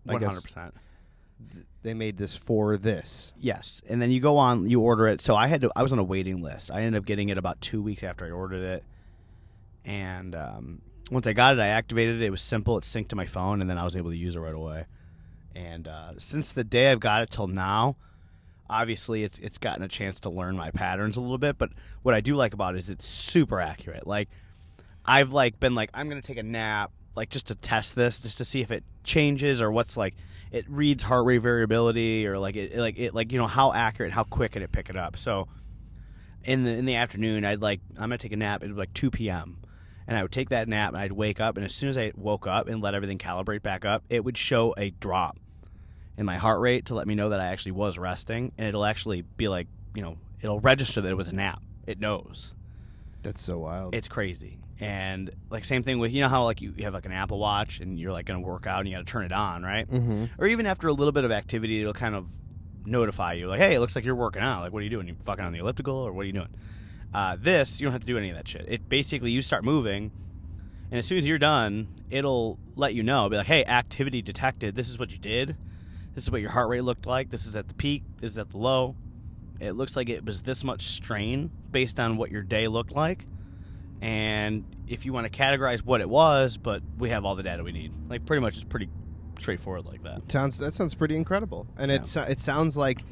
I 0.08 0.13
hundred 0.13 0.41
percent. 0.43 0.73
they 1.84 1.93
made 1.93 2.17
this 2.17 2.36
for 2.36 2.78
this. 2.78 3.34
Yes, 3.39 3.82
and 3.89 4.01
then 4.01 4.12
you 4.12 4.19
go 4.19 4.38
on, 4.38 4.69
you 4.69 4.80
order 4.82 5.08
it. 5.08 5.19
So 5.21 5.36
I 5.36 5.47
had 5.47 5.62
to. 5.62 5.71
I 5.75 5.84
was 5.84 5.91
on 5.93 5.99
a 5.99 6.04
waiting 6.04 6.41
list. 6.41 6.71
I 6.71 6.82
ended 6.84 6.99
up 6.99 7.06
getting 7.06 7.30
it 7.30 7.38
about 7.38 7.60
two 7.62 7.82
weeks 7.82 8.04
after 8.04 8.25
I 8.25 8.30
ordered 8.32 8.63
it, 8.63 8.84
and 9.86 10.36
um, 10.36 10.82
once 11.12 11.28
I 11.28 11.34
got 11.34 11.58
it, 11.58 11.62
I 11.62 11.67
activated 11.67 12.21
it. 12.21 12.26
It 12.26 12.32
was 12.32 12.41
simple. 12.41 12.78
It 12.78 12.84
synced 12.84 13.10
to 13.10 13.15
my 13.15 13.26
phone, 13.26 13.62
and 13.62 13.69
then 13.69 13.78
I 13.78 13.84
was 13.84 13.95
able 13.95 14.10
to 14.10 14.17
use 14.17 14.36
it 14.36 14.39
right 14.39 14.54
away. 14.54 14.86
And 15.56 15.88
uh, 15.88 16.13
since 16.17 16.50
the 16.50 16.63
day 16.63 16.91
I've 16.91 17.00
got 17.00 17.21
it 17.21 17.30
till 17.30 17.48
now, 17.48 17.95
obviously 18.69 19.24
it's 19.24 19.39
it's 19.39 19.58
gotten 19.58 19.84
a 19.84 19.88
chance 19.88 20.19
to 20.21 20.30
learn 20.30 20.58
my 20.58 20.71
patterns 20.71 21.17
a 21.17 21.21
little 21.21 21.38
bit. 21.38 21.58
But 21.58 21.69
what 22.02 22.15
I 22.15 22.21
do 22.21 22.36
like 22.36 22.54
about 22.54 22.76
it 22.76 22.80
is 22.80 22.89
it's 22.89 23.06
super 23.06 23.62
accurate. 23.62 24.06
Like 24.06 24.30
I've 25.06 25.32
like 25.32 25.60
been 25.60 25.76
like 25.76 25.89
I'm 25.93 26.10
gonna 26.10 26.21
take 26.21 26.38
a 26.38 26.43
nap, 26.43 26.91
like 27.15 27.30
just 27.30 27.48
to 27.48 27.56
test 27.56 27.95
this, 27.95 28.19
just 28.19 28.38
to 28.39 28.45
see 28.45 28.62
if 28.62 28.71
it 28.71 28.84
changes 29.04 29.62
or 29.62 29.71
what's 29.71 29.95
like 29.95 30.15
it 30.52 30.69
reads 30.69 31.04
heart 31.04 31.26
rate 31.26 31.39
variability 31.39 32.26
or 32.28 32.38
like 32.39 32.56
it 32.56 32.76
like 32.76 32.98
it 32.98 33.13
like 33.13 33.32
you 33.32 33.38
know 33.38 33.48
how 33.48 33.71
accurate, 33.71 34.12
how 34.12 34.24
quick 34.24 34.54
can 34.54 34.62
it 34.62 34.71
pick 34.71 34.89
it 34.89 34.98
up. 34.98 35.17
So 35.17 35.48
in 36.43 36.63
the 36.63 36.71
in 36.71 36.86
the 36.86 36.95
afternoon, 36.95 37.45
I'd 37.45 37.62
like 37.62 37.82
I'm 37.98 38.10
gonna 38.10 38.17
take 38.17 38.34
a 38.34 38.38
nap. 38.38 38.62
It'd 38.63 38.76
be 38.76 38.80
like 38.80 38.93
2 38.93 39.12
p.m. 39.12 39.58
And 40.07 40.17
I 40.17 40.21
would 40.21 40.31
take 40.31 40.49
that 40.49 40.67
nap 40.67 40.89
and 40.89 40.97
I'd 40.97 41.11
wake 41.11 41.39
up, 41.39 41.57
and 41.57 41.65
as 41.65 41.73
soon 41.73 41.89
as 41.89 41.97
I 41.97 42.11
woke 42.15 42.47
up 42.47 42.67
and 42.67 42.81
let 42.81 42.93
everything 42.93 43.17
calibrate 43.17 43.63
back 43.63 43.85
up, 43.85 44.03
it 44.09 44.23
would 44.23 44.37
show 44.37 44.73
a 44.77 44.91
drop 44.91 45.39
in 46.17 46.25
my 46.25 46.37
heart 46.37 46.61
rate 46.61 46.85
to 46.85 46.95
let 46.95 47.07
me 47.07 47.15
know 47.15 47.29
that 47.29 47.39
I 47.39 47.47
actually 47.47 47.73
was 47.73 47.97
resting, 47.97 48.51
and 48.57 48.67
it'll 48.67 48.85
actually 48.85 49.23
be 49.23 49.47
like, 49.47 49.67
you 49.95 50.01
know, 50.01 50.17
it'll 50.41 50.59
register 50.59 51.01
that 51.01 51.09
it 51.09 51.15
was 51.15 51.27
a 51.27 51.35
nap. 51.35 51.61
It 51.87 51.99
knows. 51.99 52.53
That's 53.23 53.41
so 53.41 53.59
wild. 53.59 53.95
It's 53.95 54.07
crazy. 54.07 54.59
And 54.79 55.31
like 55.49 55.65
same 55.65 55.83
thing 55.83 55.99
with 55.99 56.11
you 56.11 56.21
know 56.21 56.27
how 56.27 56.43
like 56.43 56.61
you, 56.61 56.73
have 56.79 56.93
like 56.93 57.05
an 57.05 57.11
Apple 57.11 57.39
Watch 57.39 57.79
and 57.79 57.99
you're 57.99 58.11
like 58.11 58.25
gonna 58.25 58.41
work 58.41 58.67
out 58.67 58.81
and 58.81 58.89
you 58.89 58.95
got 58.95 59.05
to 59.05 59.11
turn 59.11 59.25
it 59.25 59.31
on, 59.31 59.63
right? 59.63 59.89
mm-hmm. 59.89 60.25
Or 60.37 60.47
even 60.47 60.65
after 60.65 60.87
a 60.87 60.93
little 60.93 61.13
bit 61.13 61.23
of 61.23 61.31
activity, 61.31 61.81
it'll 61.81 61.93
kind 61.93 62.13
of 62.13 62.27
notify 62.85 63.33
you 63.33 63.47
like, 63.47 63.59
hey, 63.59 63.75
it 63.75 63.79
looks 63.79 63.95
like 63.95 64.05
you're 64.05 64.15
working 64.15 64.41
out. 64.41 64.61
Like, 64.61 64.73
what 64.73 64.79
are 64.79 64.83
you 64.83 64.89
doing? 64.89 65.07
You 65.07 65.15
fucking 65.23 65.43
on 65.43 65.53
the 65.53 65.59
elliptical 65.59 65.95
or 65.95 66.11
what 66.11 66.23
are 66.23 66.27
you 66.27 66.33
doing? 66.33 66.53
Uh, 67.15 67.38
this 67.39 67.80
you 67.80 67.86
don't 67.86 67.93
have 67.93 68.01
to 68.01 68.08
do 68.08 68.17
any 68.17 68.30
of 68.30 68.36
that 68.36 68.45
shit. 68.47 68.65
It 68.67 68.89
basically 68.89 69.32
you 69.32 69.41
start 69.41 69.63
moving, 69.63 70.12
and 70.91 70.99
as 70.99 71.06
soon 71.06 71.17
as 71.17 71.25
you're 71.25 71.38
done, 71.38 71.88
it'll 72.10 72.60
let 72.75 72.93
you 72.93 73.04
know. 73.04 73.30
Be 73.30 73.38
like, 73.38 73.47
hey, 73.47 73.63
activity 73.63 74.21
detected. 74.21 74.75
This 74.75 74.89
is 74.89 74.99
what 74.99 75.12
you 75.12 75.17
did. 75.17 75.56
This 76.13 76.25
is 76.25 76.32
what 76.32 76.41
your 76.41 76.49
heart 76.49 76.67
rate 76.69 76.82
looked 76.84 77.06
like. 77.06 77.30
This 77.30 77.45
is 77.45 77.56
at 77.56 77.69
the 77.69 77.73
peak. 77.73 78.04
This 78.17 78.32
is 78.32 78.38
at 78.38 78.49
the 78.49 78.58
low. 78.58 78.95
it 79.62 79.71
looks 79.71 79.95
like 79.95 80.10
it 80.10 80.25
was 80.25 80.41
this 80.41 80.63
much 80.65 80.88
strain 80.88 81.49
based 81.71 81.99
on 82.01 82.17
what 82.17 82.32
your 82.32 82.41
day 82.41 82.67
looked 82.67 82.91
like. 82.91 83.25
And 84.01 84.65
if 84.88 85.06
you 85.06 85.13
want 85.13 85.32
to 85.32 85.39
categorize 85.43 85.80
what 85.84 86.01
it 86.01 86.10
was, 86.10 86.58
but 86.58 86.82
we 86.97 87.10
have 87.12 87.23
all 87.23 87.36
the 87.36 87.43
data 87.43 87.63
we 87.63 87.71
need. 87.71 87.93
Like 88.10 88.25
pretty 88.25 88.41
much 88.41 88.56
it's 88.56 88.63
pretty 88.65 88.89
straightforward 89.39 89.86
like 89.86 90.04
that. 90.04 90.30
Sounds 90.30 90.58
that 90.58 90.73
sounds 90.73 90.93
pretty 90.95 91.15
incredible, 91.15 91.65
and 91.78 91.89
Yeah. 91.89 91.97
it 92.01 92.32
it 92.32 92.39
sounds 92.39 92.75
like. 92.75 93.04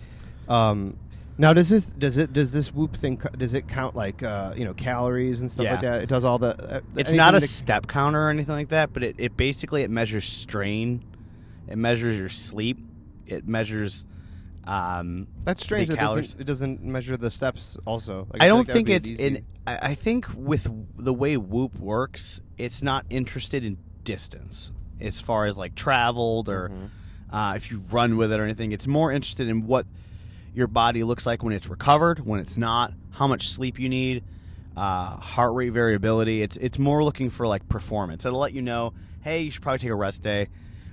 Um, 0.50 0.98
now 1.38 1.54
does 1.54 1.70
this 1.70 1.86
does 1.86 2.18
it 2.18 2.32
does 2.34 2.52
this 2.52 2.74
Whoop 2.74 2.96
thing 2.96 3.20
does 3.38 3.54
it 3.54 3.68
count 3.68 3.96
like 3.96 4.22
uh, 4.24 4.54
you 4.56 4.66
know 4.66 4.74
calories 4.74 5.42
and 5.42 5.50
stuff 5.52 5.64
Yeah. 5.66 5.72
like 5.74 5.82
that? 5.82 6.04
It 6.04 6.10
does 6.10 6.24
all 6.24 6.38
the. 6.40 6.76
Uh, 6.78 6.82
It's 6.96 7.12
not 7.12 7.34
a 7.36 7.42
step 7.42 7.88
counter 7.88 8.28
or 8.28 8.30
anything 8.30 8.56
like 8.56 8.70
that, 8.70 8.94
but 8.94 9.04
it, 9.04 9.16
it 9.18 9.36
basically 9.38 9.82
it 9.84 9.90
measures 9.90 10.26
strain, 10.26 11.04
it 11.68 11.78
measures 11.78 12.20
your 12.20 12.30
sleep, 12.30 12.78
it 13.28 13.48
measures. 13.48 14.06
Um, 14.66 15.28
That's 15.44 15.62
strange. 15.62 15.90
It 15.90 15.98
doesn't, 15.98 16.40
it 16.40 16.46
doesn't 16.48 16.82
measure 16.84 17.18
the 17.18 17.30
steps. 17.30 17.78
Also, 17.86 18.28
Like, 18.32 18.42
I 18.42 18.48
don't 18.48 18.60
like 18.60 18.68
think 18.74 18.90
it's 18.90 19.10
in. 19.10 19.46
I 19.68 19.90
I 19.92 19.96
think 19.96 20.28
with 20.36 20.68
the 20.98 21.14
way 21.14 21.36
Whoop 21.36 21.78
works, 21.80 22.42
it's 22.58 22.82
not 22.82 23.06
interested 23.10 23.66
in 23.66 23.78
distance 24.06 24.72
as 25.02 25.20
far 25.20 25.48
as 25.48 25.58
like 25.58 25.76
traveled 25.76 26.48
or 26.48 26.70
Mm-hmm. 26.70 27.36
uh, 27.36 27.56
if 27.56 27.72
you 27.72 27.84
run 27.92 28.16
with 28.16 28.32
it 28.32 28.40
or 28.40 28.44
anything. 28.46 28.72
It's 28.72 28.88
more 28.88 29.12
interested 29.12 29.50
in 29.50 29.68
what 29.68 29.86
your 30.54 30.68
body 30.68 31.04
looks 31.04 31.26
like 31.26 31.44
when 31.44 31.54
it's 31.54 31.68
recovered, 31.68 32.26
when 32.26 32.40
it's 32.40 32.58
not, 32.58 32.94
how 33.12 33.28
much 33.28 33.50
sleep 33.50 33.80
you 33.80 33.90
need, 33.90 34.24
uh, 34.76 35.18
heart 35.18 35.54
rate 35.54 35.70
variability. 35.70 36.42
It's 36.42 36.58
it's 36.58 36.80
more 36.80 37.04
looking 37.04 37.30
for 37.30 37.48
like 37.48 37.68
performance. 37.70 38.26
It'll 38.26 38.40
let 38.40 38.54
you 38.54 38.62
know, 38.62 38.94
hey, 39.22 39.42
you 39.42 39.52
should 39.52 39.62
probably 39.62 39.80
take 39.80 39.92
a 39.92 39.96
rest 39.96 40.24
day, 40.24 40.50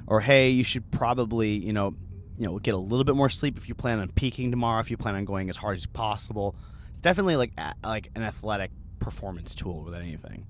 or 0.07 0.21
hey, 0.21 0.51
you 0.51 0.65
should 0.65 0.91
probably 0.91 1.51
you 1.51 1.73
know 1.73 1.95
you 2.39 2.47
know 2.47 2.59
get 2.59 2.75
a 2.75 2.79
little 2.79 3.05
bit 3.05 3.17
more 3.17 3.29
sleep 3.29 3.57
if 3.57 3.69
you 3.69 3.75
plan 3.75 3.99
on 3.99 4.09
peaking 4.09 4.51
tomorrow. 4.51 4.81
If 4.81 4.91
you 4.91 4.97
plan 4.97 5.15
on 5.15 5.25
going 5.25 5.51
as 5.51 5.57
hard 5.57 5.77
as 5.77 5.87
possible, 5.87 6.55
it's 6.91 6.99
definitely 6.99 7.37
like 7.37 7.53
like 7.85 8.11
an 8.15 8.23
athletic 8.23 8.71
performance 8.99 9.55
tool 9.55 9.83
with 9.85 9.95
anything. 9.95 10.47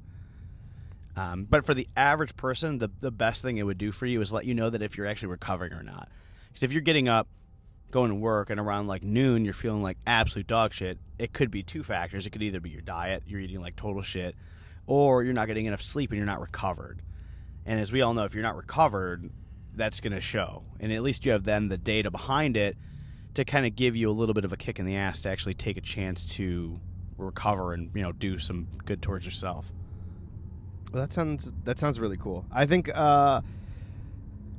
Um, 1.17 1.45
but 1.45 1.67
for 1.67 1.75
the 1.75 1.89
average 1.97 2.37
person, 2.37 2.79
the 2.79 2.91
the 3.01 3.11
best 3.11 3.43
thing 3.43 3.59
it 3.59 3.65
would 3.65 3.79
do 3.79 3.93
for 3.93 4.07
you 4.07 4.21
is 4.21 4.33
let 4.33 4.45
you 4.45 4.55
know 4.55 4.71
that 4.71 4.83
if 4.83 4.97
you're 4.97 5.07
actually 5.07 5.29
recovering 5.29 5.73
or 5.73 5.83
not. 5.83 6.09
Because 6.49 6.63
if 6.65 6.73
you're 6.73 6.83
getting 6.83 7.09
up, 7.09 7.29
going 7.91 8.11
to 8.11 8.15
work, 8.15 8.51
and 8.51 8.61
around 8.61 8.87
like 8.87 9.03
noon 9.03 9.45
you're 9.45 9.55
feeling 9.55 9.83
like 9.83 9.99
absolute 10.07 10.47
dog 10.47 10.73
shit, 10.73 10.99
it 11.19 11.33
could 11.33 11.51
be 11.51 11.63
two 11.63 11.83
factors. 11.83 12.27
It 12.27 12.31
could 12.31 12.43
either 12.43 12.61
be 12.61 12.71
your 12.71 12.83
diet, 12.83 13.23
you're 13.27 13.41
eating 13.41 13.61
like 13.61 13.77
total 13.77 14.03
shit, 14.03 14.35
or 14.87 15.23
you're 15.23 15.35
not 15.35 15.47
getting 15.47 15.67
enough 15.67 15.83
sleep 15.83 16.11
and 16.11 16.17
you're 16.17 16.27
not 16.27 16.41
recovered. 16.41 17.03
And 17.67 17.79
as 17.79 17.93
we 17.93 18.01
all 18.01 18.15
know, 18.15 18.25
if 18.25 18.35
you're 18.35 18.43
not 18.43 18.57
recovered, 18.57 19.31
that's 19.75 20.01
going 20.01 20.13
to 20.13 20.21
show. 20.21 20.65
And 20.81 20.93
at 20.93 21.03
least 21.03 21.27
you 21.27 21.33
have 21.33 21.45
then 21.45 21.69
the 21.69 21.79
data 21.79 22.11
behind 22.11 22.57
it 22.57 22.77
to 23.35 23.45
kind 23.45 23.67
of 23.67 23.77
give 23.77 23.95
you 23.97 24.11
a 24.11 24.13
little 24.13 24.35
bit 24.35 24.45
of 24.45 24.53
a 24.53 24.57
kick 24.57 24.79
in 24.79 24.87
the 24.87 24.97
ass 24.97 25.21
to 25.23 25.31
actually 25.31 25.55
take 25.55 25.77
a 25.77 25.81
chance 25.81 26.27
to 26.27 26.81
recover 27.17 27.75
and 27.75 27.91
you 27.95 28.03
know 28.03 28.13
do 28.13 28.39
some 28.39 28.67
good 28.85 29.03
towards 29.03 29.25
yourself. 29.25 29.71
Well, 30.93 31.03
that 31.03 31.13
sounds 31.13 31.53
that 31.65 31.79
sounds 31.79 32.01
really 32.01 32.17
cool. 32.17 32.45
I 32.51 32.67
think 32.67 32.91
uh, 32.93 33.43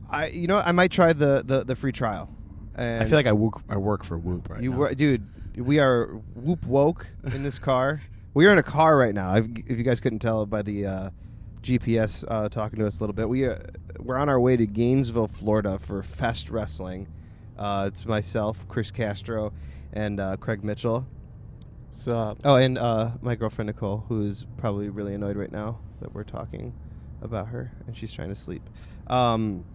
I 0.10 0.28
you 0.28 0.48
know 0.48 0.62
I 0.64 0.72
might 0.72 0.92
try 0.92 1.14
the 1.14 1.44
the, 1.46 1.64
the 1.64 1.76
free 1.76 1.92
trial. 1.92 2.30
And 2.76 3.04
I 3.04 3.06
feel 3.06 3.18
like 3.18 3.28
I 3.28 3.34
work, 3.34 3.62
I 3.70 3.78
work 3.78 4.04
for 4.04 4.18
Whoop 4.18 4.50
right 4.50 4.62
you 4.62 4.72
now. 4.72 4.78
were, 4.78 4.94
dude. 4.96 5.28
We 5.58 5.80
are 5.80 6.06
whoop 6.36 6.66
woke 6.66 7.08
in 7.26 7.44
this 7.44 7.60
car. 7.60 8.02
we 8.34 8.48
are 8.48 8.52
in 8.54 8.58
a 8.58 8.64
car 8.64 8.98
right 8.98 9.14
now. 9.14 9.36
If, 9.36 9.46
if 9.68 9.78
you 9.78 9.84
guys 9.84 10.00
couldn't 10.00 10.20
tell 10.20 10.46
by 10.46 10.62
the 10.62 10.86
uh, 10.86 11.10
GPS 11.62 12.24
uh, 12.28 12.48
talking 12.50 12.80
to 12.80 12.88
us 12.88 13.00
a 13.00 13.04
little 13.04 13.14
bit, 13.14 13.28
we 13.28 13.46
uh, 13.48 13.58
we're 14.00 14.18
on 14.18 14.30
our 14.30 14.40
way 14.40 14.56
to 14.56 14.66
Gainesville, 14.66 15.28
Florida 15.28 15.78
for 15.78 16.02
Fest 16.04 16.50
Wrestling. 16.50 17.08
Uh, 17.58 17.86
it's 17.88 18.06
myself, 18.06 18.66
Chris 18.70 18.90
Castro, 18.92 19.52
and 19.94 20.20
uh, 20.20 20.38
Craig 20.38 20.64
Mitchell. 20.64 21.06
So 21.90 22.38
Oh, 22.46 22.56
and 22.56 22.78
uh, 22.78 23.12
my 23.22 23.36
girlfriend 23.36 23.68
Nicole, 23.68 24.06
who 24.08 24.26
is 24.26 24.46
probably 24.58 24.88
really 24.90 25.14
annoyed 25.14 25.36
right 25.36 25.52
now 25.52 25.80
that 26.00 26.14
we're 26.16 26.24
talking 26.24 26.74
about 27.22 27.50
her, 27.50 27.72
and 27.86 27.96
she's 27.96 28.14
trying 28.14 28.30
to 28.30 28.36
sleep. 28.36 28.68
Um, 29.08 29.66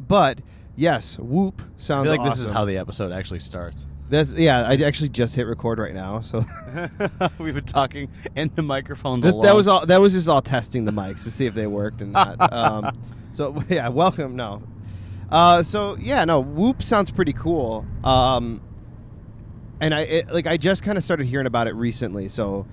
but 0.00 0.40
yes, 0.76 1.18
Whoop 1.18 1.62
sounds. 1.76 2.08
I 2.08 2.14
feel 2.14 2.22
like 2.22 2.32
this 2.32 2.40
is 2.40 2.50
how 2.50 2.64
the 2.64 2.78
episode 2.78 3.12
actually 3.12 3.40
starts. 3.40 3.86
That's 4.10 4.34
yeah. 4.34 4.68
I 4.68 4.74
actually 4.74 5.08
just 5.08 5.34
hit 5.34 5.46
record 5.46 5.78
right 5.78 5.94
now, 5.94 6.20
so 6.20 6.44
We've 7.38 7.54
been 7.54 7.64
talking 7.64 8.10
into 8.36 8.62
microphones. 8.62 9.24
alone. 9.24 9.44
that 9.44 9.54
was 9.54 9.66
all. 9.66 9.86
That 9.86 10.00
was 10.00 10.12
just 10.12 10.28
all 10.28 10.42
testing 10.42 10.84
the 10.84 10.92
mics 10.92 11.24
to 11.24 11.30
see 11.30 11.46
if 11.46 11.54
they 11.54 11.66
worked 11.66 12.02
and 12.02 12.12
not. 12.12 12.52
um, 12.52 12.98
so 13.32 13.62
yeah, 13.68 13.88
welcome. 13.88 14.36
No, 14.36 14.62
uh, 15.30 15.62
so 15.62 15.96
yeah, 15.98 16.24
no. 16.24 16.40
Whoop 16.40 16.82
sounds 16.82 17.10
pretty 17.10 17.32
cool. 17.32 17.86
Um, 18.04 18.60
and 19.80 19.94
I 19.94 20.00
it, 20.02 20.32
like 20.32 20.46
I 20.46 20.58
just 20.58 20.82
kind 20.82 20.98
of 20.98 21.04
started 21.04 21.26
hearing 21.26 21.46
about 21.46 21.66
it 21.66 21.74
recently, 21.74 22.28
so 22.28 22.66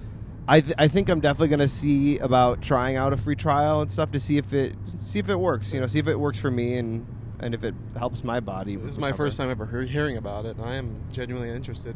I 0.49 0.59
th- 0.59 0.75
I 0.77 0.89
think 0.89 1.07
I'm 1.09 1.21
definitely 1.21 1.47
gonna 1.47 1.69
see 1.69 2.17
about 2.17 2.61
trying 2.61 2.97
out 2.97 3.13
a 3.13 3.17
free 3.17 3.37
trial 3.37 3.81
and 3.81 3.89
stuff 3.89 4.11
to 4.11 4.19
see 4.19 4.37
if 4.37 4.51
it 4.51 4.75
see 4.97 5.19
if 5.19 5.29
it 5.29 5.39
works. 5.39 5.73
You 5.73 5.79
know, 5.79 5.87
see 5.87 5.99
if 5.99 6.07
it 6.07 6.19
works 6.19 6.37
for 6.37 6.51
me 6.51 6.77
and 6.77 7.05
and 7.41 7.53
if 7.53 7.63
it 7.63 7.73
helps 7.97 8.23
my 8.23 8.39
body. 8.39 8.75
this 8.77 8.91
is 8.91 8.97
my 8.99 9.07
recover. 9.07 9.25
first 9.25 9.37
time 9.37 9.49
ever 9.49 9.65
hear- 9.65 9.81
hearing 9.83 10.17
about 10.17 10.45
it. 10.45 10.55
and 10.57 10.65
I 10.65 10.75
am 10.75 10.95
genuinely 11.11 11.49
interested. 11.49 11.95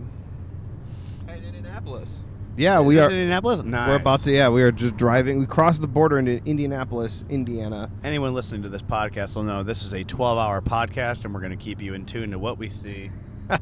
In 1.27 1.43
Indianapolis. 1.43 2.21
Yeah, 2.57 2.79
Is 2.79 2.85
we 2.85 2.95
this 2.95 3.03
are. 3.03 3.09
in 3.09 3.15
Indianapolis. 3.17 3.63
Nice. 3.63 3.89
We're 3.89 3.95
about 3.95 4.23
to. 4.23 4.31
Yeah, 4.31 4.47
we 4.49 4.63
are 4.63 4.71
just 4.71 4.95
driving. 4.95 5.39
We 5.39 5.45
crossed 5.45 5.81
the 5.81 5.87
border 5.87 6.17
into 6.17 6.41
Indianapolis, 6.45 7.25
Indiana. 7.29 7.89
Anyone 8.03 8.33
listening 8.33 8.63
to 8.63 8.69
this 8.69 8.81
podcast 8.81 9.35
will 9.35 9.43
know 9.43 9.61
this 9.63 9.83
is 9.83 9.93
a 9.93 10.03
12-hour 10.05 10.61
podcast, 10.61 11.25
and 11.25 11.33
we're 11.33 11.41
going 11.41 11.57
to 11.57 11.61
keep 11.61 11.81
you 11.81 11.93
in 11.93 12.05
tune 12.05 12.31
to 12.31 12.39
what 12.39 12.57
we 12.57 12.69
see. 12.69 13.09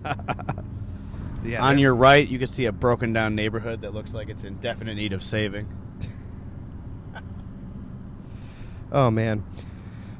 Yeah, 1.46 1.62
On 1.66 1.78
your 1.78 1.94
right, 1.94 2.26
you 2.26 2.40
can 2.40 2.48
see 2.48 2.68
a 2.68 2.72
broken-down 2.72 3.36
neighborhood 3.36 3.82
that 3.82 3.94
looks 3.94 4.14
like 4.14 4.30
it's 4.30 4.46
in 4.46 4.56
definite 4.60 4.96
need 4.96 5.12
of 5.12 5.22
saving. 5.22 5.68
Oh 8.94 9.10
man, 9.12 9.44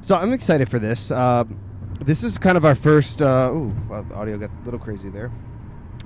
so 0.04 0.16
I'm 0.16 0.34
excited 0.34 0.68
for 0.68 0.78
this. 0.78 1.10
Uh, 1.10 1.44
this 2.04 2.22
is 2.22 2.36
kind 2.36 2.58
of 2.58 2.66
our 2.66 2.74
first. 2.74 3.22
Uh, 3.22 3.50
ooh, 3.54 3.74
well, 3.88 4.06
audio 4.12 4.36
got 4.36 4.50
a 4.54 4.64
little 4.66 4.78
crazy 4.78 5.08
there. 5.08 5.32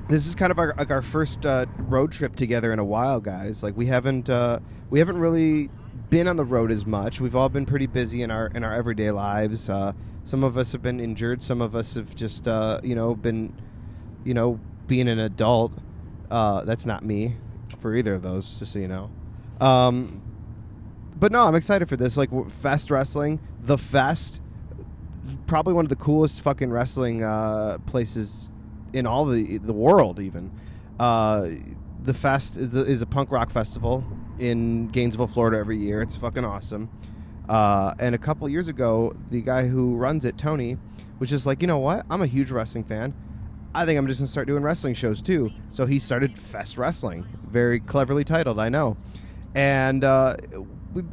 This 0.08 0.28
is 0.28 0.36
kind 0.36 0.52
of 0.52 0.58
our 0.60 0.72
like 0.78 0.92
our 0.92 1.02
first 1.02 1.44
uh, 1.44 1.66
road 1.78 2.12
trip 2.12 2.36
together 2.36 2.72
in 2.72 2.78
a 2.78 2.84
while, 2.84 3.18
guys. 3.18 3.64
Like 3.64 3.76
we 3.76 3.86
haven't 3.86 4.30
uh, 4.30 4.60
we 4.88 5.00
haven't 5.00 5.18
really 5.18 5.70
been 6.10 6.28
on 6.28 6.36
the 6.36 6.44
road 6.44 6.70
as 6.70 6.86
much. 6.86 7.20
We've 7.20 7.34
all 7.34 7.48
been 7.48 7.66
pretty 7.66 7.88
busy 7.88 8.22
in 8.22 8.30
our 8.30 8.46
in 8.46 8.62
our 8.62 8.72
everyday 8.72 9.10
lives. 9.10 9.68
Uh, 9.68 9.94
some 10.22 10.44
of 10.44 10.56
us 10.56 10.70
have 10.70 10.82
been 10.82 11.00
injured. 11.00 11.42
Some 11.42 11.60
of 11.60 11.74
us 11.74 11.96
have 11.96 12.14
just 12.14 12.46
uh, 12.46 12.80
you 12.84 12.94
know 12.94 13.16
been 13.16 13.52
you 14.24 14.32
know 14.32 14.60
being 14.86 15.08
an 15.08 15.18
adult. 15.18 15.72
Uh, 16.30 16.62
that's 16.62 16.86
not 16.86 17.04
me 17.04 17.34
for 17.80 17.96
either 17.96 18.14
of 18.14 18.22
those, 18.22 18.60
just 18.60 18.74
so 18.74 18.78
you 18.78 18.86
know. 18.86 19.10
Um, 19.60 20.22
but 21.16 21.32
no, 21.32 21.42
I'm 21.42 21.56
excited 21.56 21.88
for 21.88 21.96
this. 21.96 22.16
Like 22.16 22.30
Fest 22.48 22.92
Wrestling, 22.92 23.40
the 23.62 23.78
Fest, 23.78 24.40
probably 25.46 25.74
one 25.74 25.84
of 25.84 25.88
the 25.88 25.96
coolest 25.96 26.40
fucking 26.40 26.70
wrestling 26.70 27.22
uh, 27.22 27.78
places 27.86 28.52
in 28.92 29.06
all 29.06 29.24
the 29.24 29.58
the 29.58 29.72
world. 29.72 30.20
Even 30.20 30.50
uh, 30.98 31.48
the 32.02 32.14
Fest 32.14 32.56
is 32.56 32.74
a, 32.74 32.84
is 32.84 33.02
a 33.02 33.06
punk 33.06 33.30
rock 33.30 33.50
festival 33.50 34.04
in 34.38 34.88
Gainesville, 34.88 35.26
Florida, 35.26 35.58
every 35.58 35.78
year. 35.78 36.02
It's 36.02 36.16
fucking 36.16 36.44
awesome. 36.44 36.88
Uh, 37.48 37.94
and 37.98 38.14
a 38.14 38.18
couple 38.18 38.48
years 38.48 38.68
ago, 38.68 39.12
the 39.30 39.40
guy 39.40 39.66
who 39.66 39.96
runs 39.96 40.24
it, 40.24 40.36
Tony, 40.36 40.76
was 41.18 41.30
just 41.30 41.46
like, 41.46 41.62
you 41.62 41.66
know 41.66 41.78
what? 41.78 42.04
I'm 42.10 42.22
a 42.22 42.26
huge 42.26 42.50
wrestling 42.50 42.84
fan. 42.84 43.14
I 43.74 43.84
think 43.84 43.98
I'm 43.98 44.06
just 44.06 44.20
gonna 44.20 44.28
start 44.28 44.46
doing 44.46 44.62
wrestling 44.62 44.94
shows 44.94 45.20
too. 45.22 45.50
So 45.70 45.86
he 45.86 45.98
started 45.98 46.36
Fest 46.38 46.78
Wrestling, 46.78 47.26
very 47.44 47.80
cleverly 47.80 48.24
titled, 48.24 48.58
I 48.58 48.68
know. 48.68 48.96
And 49.54 50.04
uh, 50.04 50.36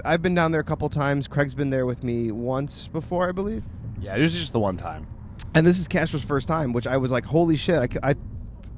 I've 0.04 0.22
been 0.22 0.36
down 0.36 0.52
there 0.52 0.62
a 0.62 0.66
couple 0.66 0.88
times. 0.90 1.28
Craig's 1.28 1.54
been 1.54 1.70
there 1.70 1.86
with 1.86 2.04
me 2.04 2.32
once 2.32 2.88
before, 2.88 3.28
I 3.30 3.32
believe. 3.32 3.64
Yeah, 4.00 4.16
it 4.16 4.22
was 4.22 4.34
just 4.34 4.54
the 4.54 4.60
one 4.60 4.78
time. 4.78 5.08
And 5.54 5.66
this 5.66 5.80
is 5.80 5.88
Castro's 5.88 6.24
first 6.24 6.48
time, 6.48 6.74
which 6.74 6.88
I 6.88 6.98
was 6.98 7.12
like, 7.12 7.26
holy 7.26 7.56
shit! 7.56 7.98
I, 8.04 8.16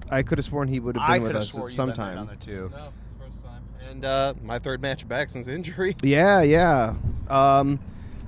I 0.09 0.23
could 0.23 0.37
have 0.37 0.45
sworn 0.45 0.67
he 0.67 0.79
would 0.79 0.95
have 0.97 1.07
been 1.07 1.23
with 1.23 1.35
us 1.35 1.57
at 1.57 1.69
some 1.69 1.91
time. 1.93 2.29
too. 2.39 2.71
No, 2.71 2.87
it's 2.87 3.33
first 3.35 3.43
time. 3.45 3.63
And 3.89 4.05
uh, 4.05 4.33
my 4.43 4.59
third 4.59 4.81
match 4.81 5.07
back 5.07 5.29
since 5.29 5.47
injury. 5.47 5.95
Yeah, 6.03 6.41
yeah. 6.41 6.93
Um, 7.29 7.79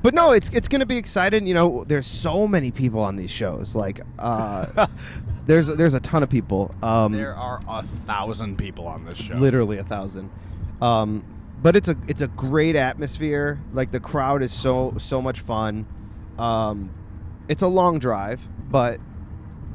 but 0.02 0.14
no, 0.14 0.32
it's 0.32 0.50
it's 0.50 0.68
gonna 0.68 0.86
be 0.86 0.98
exciting. 0.98 1.46
You 1.46 1.54
know, 1.54 1.84
there's 1.86 2.08
so 2.08 2.48
many 2.48 2.72
people 2.72 3.02
on 3.02 3.16
these 3.18 3.32
shows. 3.32 3.76
Like, 3.76 4.02
uh, 4.18 4.88
there's 5.46 5.68
there's 5.68 5.94
a 5.94 6.00
ton 6.00 6.24
of 6.24 6.30
people. 6.30 6.74
Um, 6.82 7.12
there 7.14 7.36
are 7.36 7.62
a 7.68 7.84
thousand 7.84 8.58
people 8.58 8.88
on 8.88 9.06
this 9.06 9.16
show. 9.16 9.36
literally 9.36 9.78
a 9.78 9.84
thousand. 9.84 10.30
Um, 10.82 11.24
but 11.62 11.76
it's 11.76 11.90
a 11.90 11.96
it's 12.08 12.22
a 12.22 12.28
great 12.28 12.76
atmosphere. 12.76 13.60
Like 13.74 13.92
the 13.92 14.00
crowd 14.00 14.42
is 14.44 14.52
so 14.52 14.94
so 14.98 15.22
much 15.22 15.40
fun. 15.42 15.86
Um, 16.38 16.90
it's 17.48 17.62
a 17.62 17.68
long 17.68 18.00
drive, 18.00 18.48
but 18.70 19.00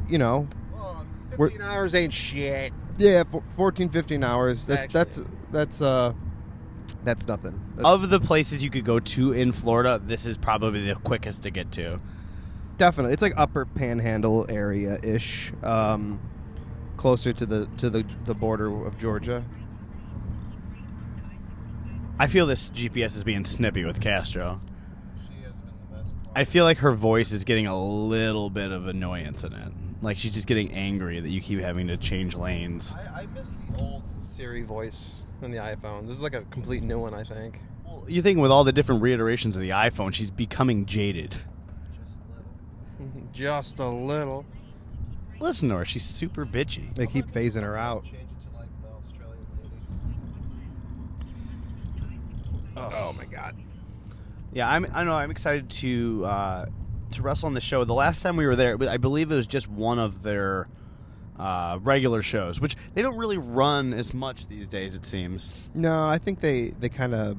you 0.08 0.18
know, 0.18 0.48
Oh, 0.76 1.04
We're- 1.36 1.50
15 1.50 1.66
hours 1.66 1.94
ain't 1.94 2.12
shit. 2.12 2.72
yeah, 2.98 3.24
f- 3.32 3.42
14, 3.50 3.88
15 3.88 4.22
hours. 4.24 4.66
That's 4.66 4.84
Actually. 4.84 4.98
that's 4.98 5.22
that's 5.50 5.82
uh 5.82 6.12
that's 7.02 7.26
nothing. 7.26 7.60
That's 7.76 7.86
Of 7.86 8.08
the 8.10 8.20
places 8.20 8.62
you 8.62 8.70
could 8.70 8.84
go 8.84 8.98
to 9.00 9.32
in 9.32 9.52
Florida, 9.52 10.00
this 10.02 10.24
is 10.26 10.36
probably 10.38 10.86
the 10.86 10.94
quickest 10.96 11.42
to 11.42 11.50
get 11.50 11.70
to. 11.72 12.00
definitely 12.78 13.12
it's 13.12 13.22
like 13.22 13.34
upper 13.36 13.64
panhandle 13.66 14.46
area 14.48 14.98
ish. 15.02 15.52
Um, 15.62 16.18
closer 16.96 17.32
to 17.32 17.44
the 17.46 17.66
to 17.78 17.90
the 17.90 18.04
the 18.24 18.34
border 18.34 18.66
of 18.86 18.96
Georgia. 18.98 19.44
I 22.18 22.28
feel 22.28 22.46
this 22.46 22.70
GPS 22.70 23.16
is 23.16 23.24
being 23.24 23.44
snippy 23.44 23.84
with 23.84 24.00
Castro. 24.00 24.60
She 25.26 25.42
has 25.42 25.52
been 25.54 25.72
the 25.90 25.96
best. 25.96 26.12
I 26.36 26.44
feel 26.44 26.64
like 26.64 26.78
her 26.78 26.92
voice 26.92 27.32
is 27.32 27.42
getting 27.44 27.66
a 27.66 27.76
little 27.76 28.50
bit 28.50 28.70
of 28.70 28.86
annoyance 28.86 29.42
in 29.42 29.52
it. 29.52 29.72
Like 30.00 30.16
she's 30.16 30.34
just 30.34 30.46
getting 30.46 30.72
angry 30.72 31.18
that 31.20 31.28
you 31.28 31.40
keep 31.40 31.60
having 31.60 31.88
to 31.88 31.96
change 31.96 32.36
lanes. 32.36 32.94
I, 32.94 33.22
I 33.22 33.26
miss 33.26 33.50
the 33.50 33.82
old 33.82 34.02
Siri 34.28 34.62
voice 34.62 35.24
in 35.42 35.50
the 35.50 35.58
iPhone. 35.58 36.06
This 36.06 36.16
is 36.16 36.22
like 36.22 36.34
a 36.34 36.42
complete 36.42 36.84
new 36.84 37.00
one, 37.00 37.14
I 37.14 37.24
think. 37.24 37.60
Well, 37.84 38.04
you 38.06 38.22
think 38.22 38.38
with 38.38 38.50
all 38.50 38.64
the 38.64 38.72
different 38.72 39.02
reiterations 39.02 39.56
of 39.56 39.62
the 39.62 39.70
iPhone, 39.70 40.12
she's 40.12 40.30
becoming 40.30 40.86
jaded. 40.86 41.36
Just 43.32 43.80
a 43.80 43.88
little. 43.88 44.44
Listen 45.40 45.68
to 45.70 45.78
her; 45.78 45.84
she's 45.84 46.04
super 46.04 46.46
bitchy. 46.46 46.94
They 46.94 47.06
keep 47.06 47.26
phasing 47.26 47.62
her 47.62 47.76
out. 47.76 48.04
Change 48.04 48.16
it 48.16 48.50
to 48.50 48.56
like 48.56 48.68
the 48.82 48.88
Australian 48.88 49.46
lady. 52.76 52.94
Oh, 52.96 53.12
my 53.12 53.24
god. 53.24 53.56
Yeah, 54.52 54.68
I'm. 54.70 54.86
I 54.94 55.02
know. 55.04 55.14
I'm 55.14 55.30
excited 55.30 55.68
to 55.70 56.24
uh, 56.24 56.66
to 57.12 57.22
wrestle 57.22 57.46
on 57.46 57.54
the 57.54 57.60
show. 57.60 57.84
The 57.84 57.94
last 57.94 58.22
time 58.22 58.36
we 58.36 58.46
were 58.46 58.54
there, 58.54 58.76
I 58.88 58.98
believe 58.98 59.32
it 59.32 59.34
was 59.34 59.48
just 59.48 59.68
one 59.68 59.98
of 59.98 60.22
their 60.22 60.68
uh, 61.38 61.78
regular 61.82 62.22
shows, 62.22 62.60
which 62.60 62.76
they 62.94 63.02
don't 63.02 63.16
really 63.16 63.38
run 63.38 63.92
as 63.92 64.14
much 64.14 64.46
these 64.46 64.68
days. 64.68 64.94
It 64.94 65.04
seems. 65.04 65.50
No, 65.74 66.06
I 66.06 66.18
think 66.18 66.40
they 66.40 66.70
they 66.78 66.88
kind 66.88 67.14
of 67.14 67.36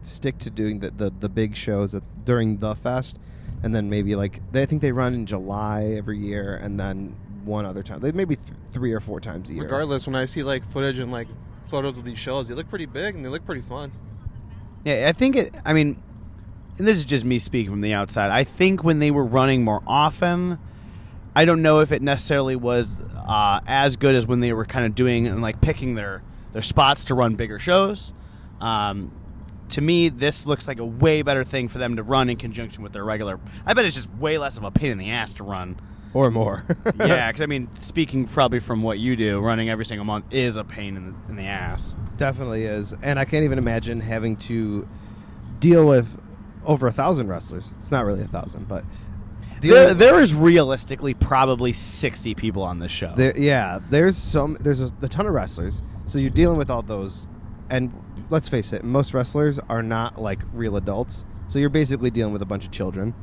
stick 0.00 0.38
to 0.38 0.50
doing 0.50 0.78
the, 0.80 0.90
the 0.90 1.12
the 1.20 1.28
big 1.28 1.54
shows 1.54 1.94
at, 1.94 2.02
during 2.24 2.58
the 2.58 2.74
fest, 2.76 3.18
and 3.62 3.74
then 3.74 3.90
maybe 3.90 4.14
like 4.14 4.40
they 4.52 4.62
I 4.62 4.66
think 4.66 4.80
they 4.80 4.92
run 4.92 5.12
in 5.12 5.26
July 5.26 5.84
every 5.98 6.18
year, 6.18 6.54
and 6.56 6.80
then 6.80 7.14
one 7.44 7.66
other 7.66 7.82
time, 7.82 8.00
they 8.00 8.12
maybe 8.12 8.36
th- 8.36 8.48
three 8.72 8.92
or 8.92 9.00
four 9.00 9.20
times 9.20 9.50
a 9.50 9.54
year. 9.54 9.64
Regardless, 9.64 10.06
when 10.06 10.16
I 10.16 10.24
see 10.24 10.42
like 10.42 10.64
footage 10.70 10.98
and 10.98 11.12
like 11.12 11.28
photos 11.66 11.98
of 11.98 12.04
these 12.04 12.18
shows, 12.18 12.48
they 12.48 12.54
look 12.54 12.68
pretty 12.68 12.86
big 12.86 13.14
and 13.14 13.24
they 13.24 13.28
look 13.28 13.44
pretty 13.44 13.62
fun. 13.62 13.92
Yeah, 14.84 15.08
I 15.08 15.12
think 15.12 15.36
it. 15.36 15.54
I 15.64 15.72
mean, 15.72 16.02
and 16.78 16.86
this 16.86 16.96
is 16.96 17.04
just 17.04 17.24
me 17.24 17.38
speaking 17.38 17.70
from 17.70 17.80
the 17.80 17.92
outside. 17.94 18.30
I 18.30 18.44
think 18.44 18.82
when 18.82 18.98
they 18.98 19.10
were 19.10 19.24
running 19.24 19.62
more 19.64 19.82
often, 19.86 20.58
I 21.34 21.44
don't 21.44 21.62
know 21.62 21.80
if 21.80 21.92
it 21.92 22.02
necessarily 22.02 22.56
was 22.56 22.96
uh, 22.98 23.60
as 23.66 23.96
good 23.96 24.14
as 24.14 24.26
when 24.26 24.40
they 24.40 24.52
were 24.52 24.64
kind 24.64 24.84
of 24.84 24.94
doing 24.94 25.26
and 25.26 25.40
like 25.40 25.60
picking 25.60 25.94
their 25.94 26.22
their 26.52 26.62
spots 26.62 27.04
to 27.04 27.14
run 27.14 27.36
bigger 27.36 27.58
shows. 27.58 28.12
Um, 28.60 29.12
to 29.70 29.80
me, 29.80 30.10
this 30.10 30.44
looks 30.44 30.68
like 30.68 30.78
a 30.78 30.84
way 30.84 31.22
better 31.22 31.44
thing 31.44 31.68
for 31.68 31.78
them 31.78 31.96
to 31.96 32.02
run 32.02 32.28
in 32.28 32.36
conjunction 32.36 32.82
with 32.82 32.92
their 32.92 33.04
regular. 33.04 33.40
I 33.64 33.72
bet 33.74 33.86
it's 33.86 33.94
just 33.94 34.10
way 34.14 34.36
less 34.36 34.58
of 34.58 34.64
a 34.64 34.70
pain 34.70 34.90
in 34.90 34.98
the 34.98 35.10
ass 35.10 35.34
to 35.34 35.44
run. 35.44 35.80
Or 36.14 36.30
more. 36.30 36.64
yeah, 36.98 37.28
because 37.28 37.40
I 37.42 37.46
mean, 37.46 37.68
speaking 37.80 38.26
probably 38.26 38.60
from 38.60 38.82
what 38.82 38.98
you 38.98 39.16
do, 39.16 39.40
running 39.40 39.70
every 39.70 39.84
single 39.84 40.04
month 40.04 40.26
is 40.30 40.56
a 40.56 40.64
pain 40.64 40.96
in 40.96 41.06
the, 41.06 41.14
in 41.30 41.36
the 41.36 41.44
ass. 41.44 41.94
definitely 42.16 42.64
is, 42.64 42.94
and 43.02 43.18
I 43.18 43.24
can't 43.24 43.44
even 43.44 43.58
imagine 43.58 44.00
having 44.00 44.36
to 44.36 44.86
deal 45.60 45.86
with 45.86 46.20
over 46.64 46.86
a 46.86 46.92
thousand 46.92 47.28
wrestlers. 47.28 47.72
It's 47.78 47.90
not 47.90 48.04
really 48.04 48.22
a 48.22 48.26
thousand, 48.28 48.68
but 48.68 48.84
There, 49.60 49.88
with- 49.88 49.98
there 49.98 50.20
is 50.20 50.34
realistically 50.34 51.14
probably 51.14 51.72
sixty 51.72 52.34
people 52.34 52.62
on 52.62 52.78
this 52.78 52.92
show. 52.92 53.14
There, 53.16 53.36
yeah, 53.36 53.78
there's 53.90 54.16
some. 54.16 54.56
There's 54.60 54.80
a, 54.80 54.90
a 55.02 55.08
ton 55.08 55.26
of 55.26 55.32
wrestlers, 55.32 55.82
so 56.06 56.18
you're 56.18 56.30
dealing 56.30 56.58
with 56.58 56.70
all 56.70 56.82
those. 56.82 57.26
And 57.70 57.92
let's 58.28 58.48
face 58.48 58.72
it, 58.74 58.84
most 58.84 59.14
wrestlers 59.14 59.58
are 59.60 59.82
not 59.82 60.20
like 60.20 60.40
real 60.52 60.76
adults, 60.76 61.24
so 61.48 61.58
you're 61.58 61.70
basically 61.70 62.10
dealing 62.10 62.32
with 62.32 62.42
a 62.42 62.46
bunch 62.46 62.66
of 62.66 62.70
children. 62.70 63.14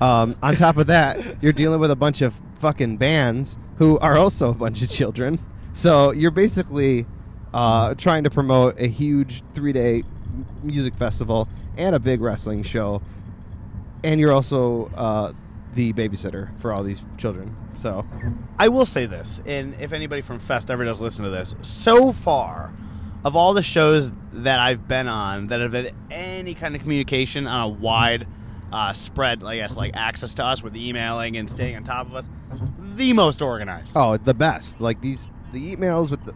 Um, 0.00 0.36
on 0.42 0.56
top 0.56 0.76
of 0.76 0.86
that, 0.86 1.42
you're 1.42 1.52
dealing 1.52 1.80
with 1.80 1.90
a 1.90 1.96
bunch 1.96 2.22
of 2.22 2.34
fucking 2.58 2.96
bands 2.96 3.58
who 3.76 3.98
are 3.98 4.16
also 4.16 4.50
a 4.50 4.54
bunch 4.54 4.82
of 4.82 4.90
children. 4.90 5.38
So 5.72 6.10
you're 6.10 6.30
basically 6.30 7.06
uh, 7.52 7.94
trying 7.94 8.24
to 8.24 8.30
promote 8.30 8.78
a 8.78 8.86
huge 8.86 9.42
three 9.52 9.72
day 9.72 10.04
music 10.62 10.94
festival 10.94 11.48
and 11.76 11.94
a 11.94 11.98
big 11.98 12.20
wrestling 12.20 12.62
show, 12.62 13.02
and 14.04 14.20
you're 14.20 14.32
also 14.32 14.90
uh, 14.96 15.32
the 15.74 15.92
babysitter 15.92 16.50
for 16.60 16.74
all 16.74 16.82
these 16.82 17.02
children. 17.16 17.56
So 17.74 18.04
I 18.58 18.68
will 18.68 18.86
say 18.86 19.06
this, 19.06 19.40
and 19.46 19.74
if 19.80 19.92
anybody 19.92 20.22
from 20.22 20.38
Fest 20.38 20.70
ever 20.70 20.84
does 20.84 21.00
listen 21.00 21.24
to 21.24 21.30
this, 21.30 21.54
so 21.62 22.12
far, 22.12 22.74
of 23.24 23.36
all 23.36 23.54
the 23.54 23.62
shows 23.62 24.10
that 24.32 24.58
I've 24.58 24.88
been 24.88 25.08
on 25.08 25.48
that 25.48 25.60
have 25.60 25.72
had 25.72 25.94
any 26.10 26.54
kind 26.54 26.74
of 26.74 26.82
communication 26.82 27.46
on 27.46 27.62
a 27.62 27.68
wide 27.68 28.26
uh, 28.72 28.92
spread, 28.92 29.42
I 29.44 29.56
guess, 29.56 29.76
like 29.76 29.96
access 29.96 30.34
to 30.34 30.44
us 30.44 30.62
with 30.62 30.76
emailing 30.76 31.36
and 31.36 31.48
staying 31.50 31.74
on 31.76 31.82
top 31.84 32.06
of 32.06 32.14
us, 32.14 32.28
the 32.96 33.12
most 33.12 33.42
organized. 33.42 33.92
Oh, 33.96 34.16
the 34.16 34.34
best. 34.34 34.80
Like 34.80 35.00
these, 35.00 35.30
the 35.52 35.74
emails 35.74 36.10
with 36.10 36.24
the, 36.24 36.34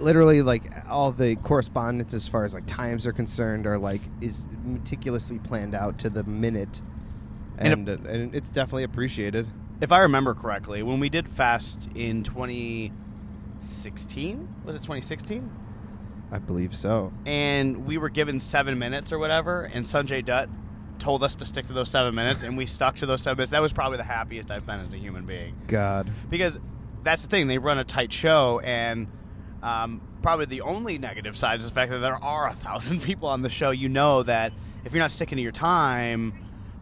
literally 0.00 0.42
like 0.42 0.62
all 0.88 1.12
the 1.12 1.36
correspondence 1.36 2.12
as 2.14 2.26
far 2.28 2.44
as 2.44 2.54
like 2.54 2.66
times 2.66 3.06
are 3.06 3.12
concerned 3.12 3.66
are 3.66 3.78
like 3.78 4.00
is 4.20 4.46
meticulously 4.64 5.38
planned 5.38 5.74
out 5.74 5.98
to 6.00 6.10
the 6.10 6.24
minute, 6.24 6.80
And 7.58 7.88
and 7.88 8.06
and, 8.06 8.34
it's 8.34 8.50
definitely 8.50 8.82
appreciated. 8.84 9.46
If 9.80 9.92
I 9.92 10.00
remember 10.00 10.34
correctly, 10.34 10.82
when 10.82 11.00
we 11.00 11.08
did 11.08 11.28
Fest 11.28 11.88
in 11.94 12.22
2016, 12.22 14.48
was 14.64 14.76
it 14.76 14.80
2016? 14.80 15.50
I 16.32 16.38
believe 16.38 16.74
so. 16.74 17.12
and 17.26 17.84
we 17.86 17.98
were 17.98 18.08
given 18.08 18.40
seven 18.40 18.78
minutes 18.78 19.12
or 19.12 19.18
whatever, 19.18 19.64
and 19.72 19.84
Sanjay 19.84 20.24
Dutt 20.24 20.48
told 21.04 21.22
us 21.22 21.36
to 21.36 21.44
stick 21.44 21.66
to 21.66 21.74
those 21.74 21.90
seven 21.90 22.14
minutes, 22.14 22.42
and 22.42 22.56
we 22.56 22.64
stuck 22.64 22.96
to 22.96 23.04
those 23.04 23.20
seven 23.20 23.36
minutes. 23.36 23.50
That 23.50 23.60
was 23.60 23.74
probably 23.74 23.98
the 23.98 24.04
happiest 24.04 24.50
I've 24.50 24.64
been 24.64 24.80
as 24.80 24.94
a 24.94 24.96
human 24.96 25.26
being 25.26 25.54
God, 25.66 26.10
because 26.30 26.58
that's 27.02 27.22
the 27.22 27.28
thing. 27.28 27.46
They 27.46 27.58
run 27.58 27.78
a 27.78 27.84
tight 27.84 28.10
show, 28.10 28.58
and 28.60 29.08
um, 29.62 30.00
probably 30.22 30.46
the 30.46 30.62
only 30.62 30.96
negative 30.96 31.36
side 31.36 31.60
is 31.60 31.68
the 31.68 31.74
fact 31.74 31.90
that 31.90 31.98
there 31.98 32.16
are 32.16 32.48
a 32.48 32.54
thousand 32.54 33.02
people 33.04 33.28
on 33.28 33.42
the 33.42 33.50
show. 33.50 33.70
You 33.70 33.90
know 33.90 34.22
that 34.22 34.54
if 34.86 34.94
you're 34.94 35.02
not 35.02 35.10
sticking 35.10 35.36
to 35.36 35.42
your 35.42 35.52
time, 35.52 36.32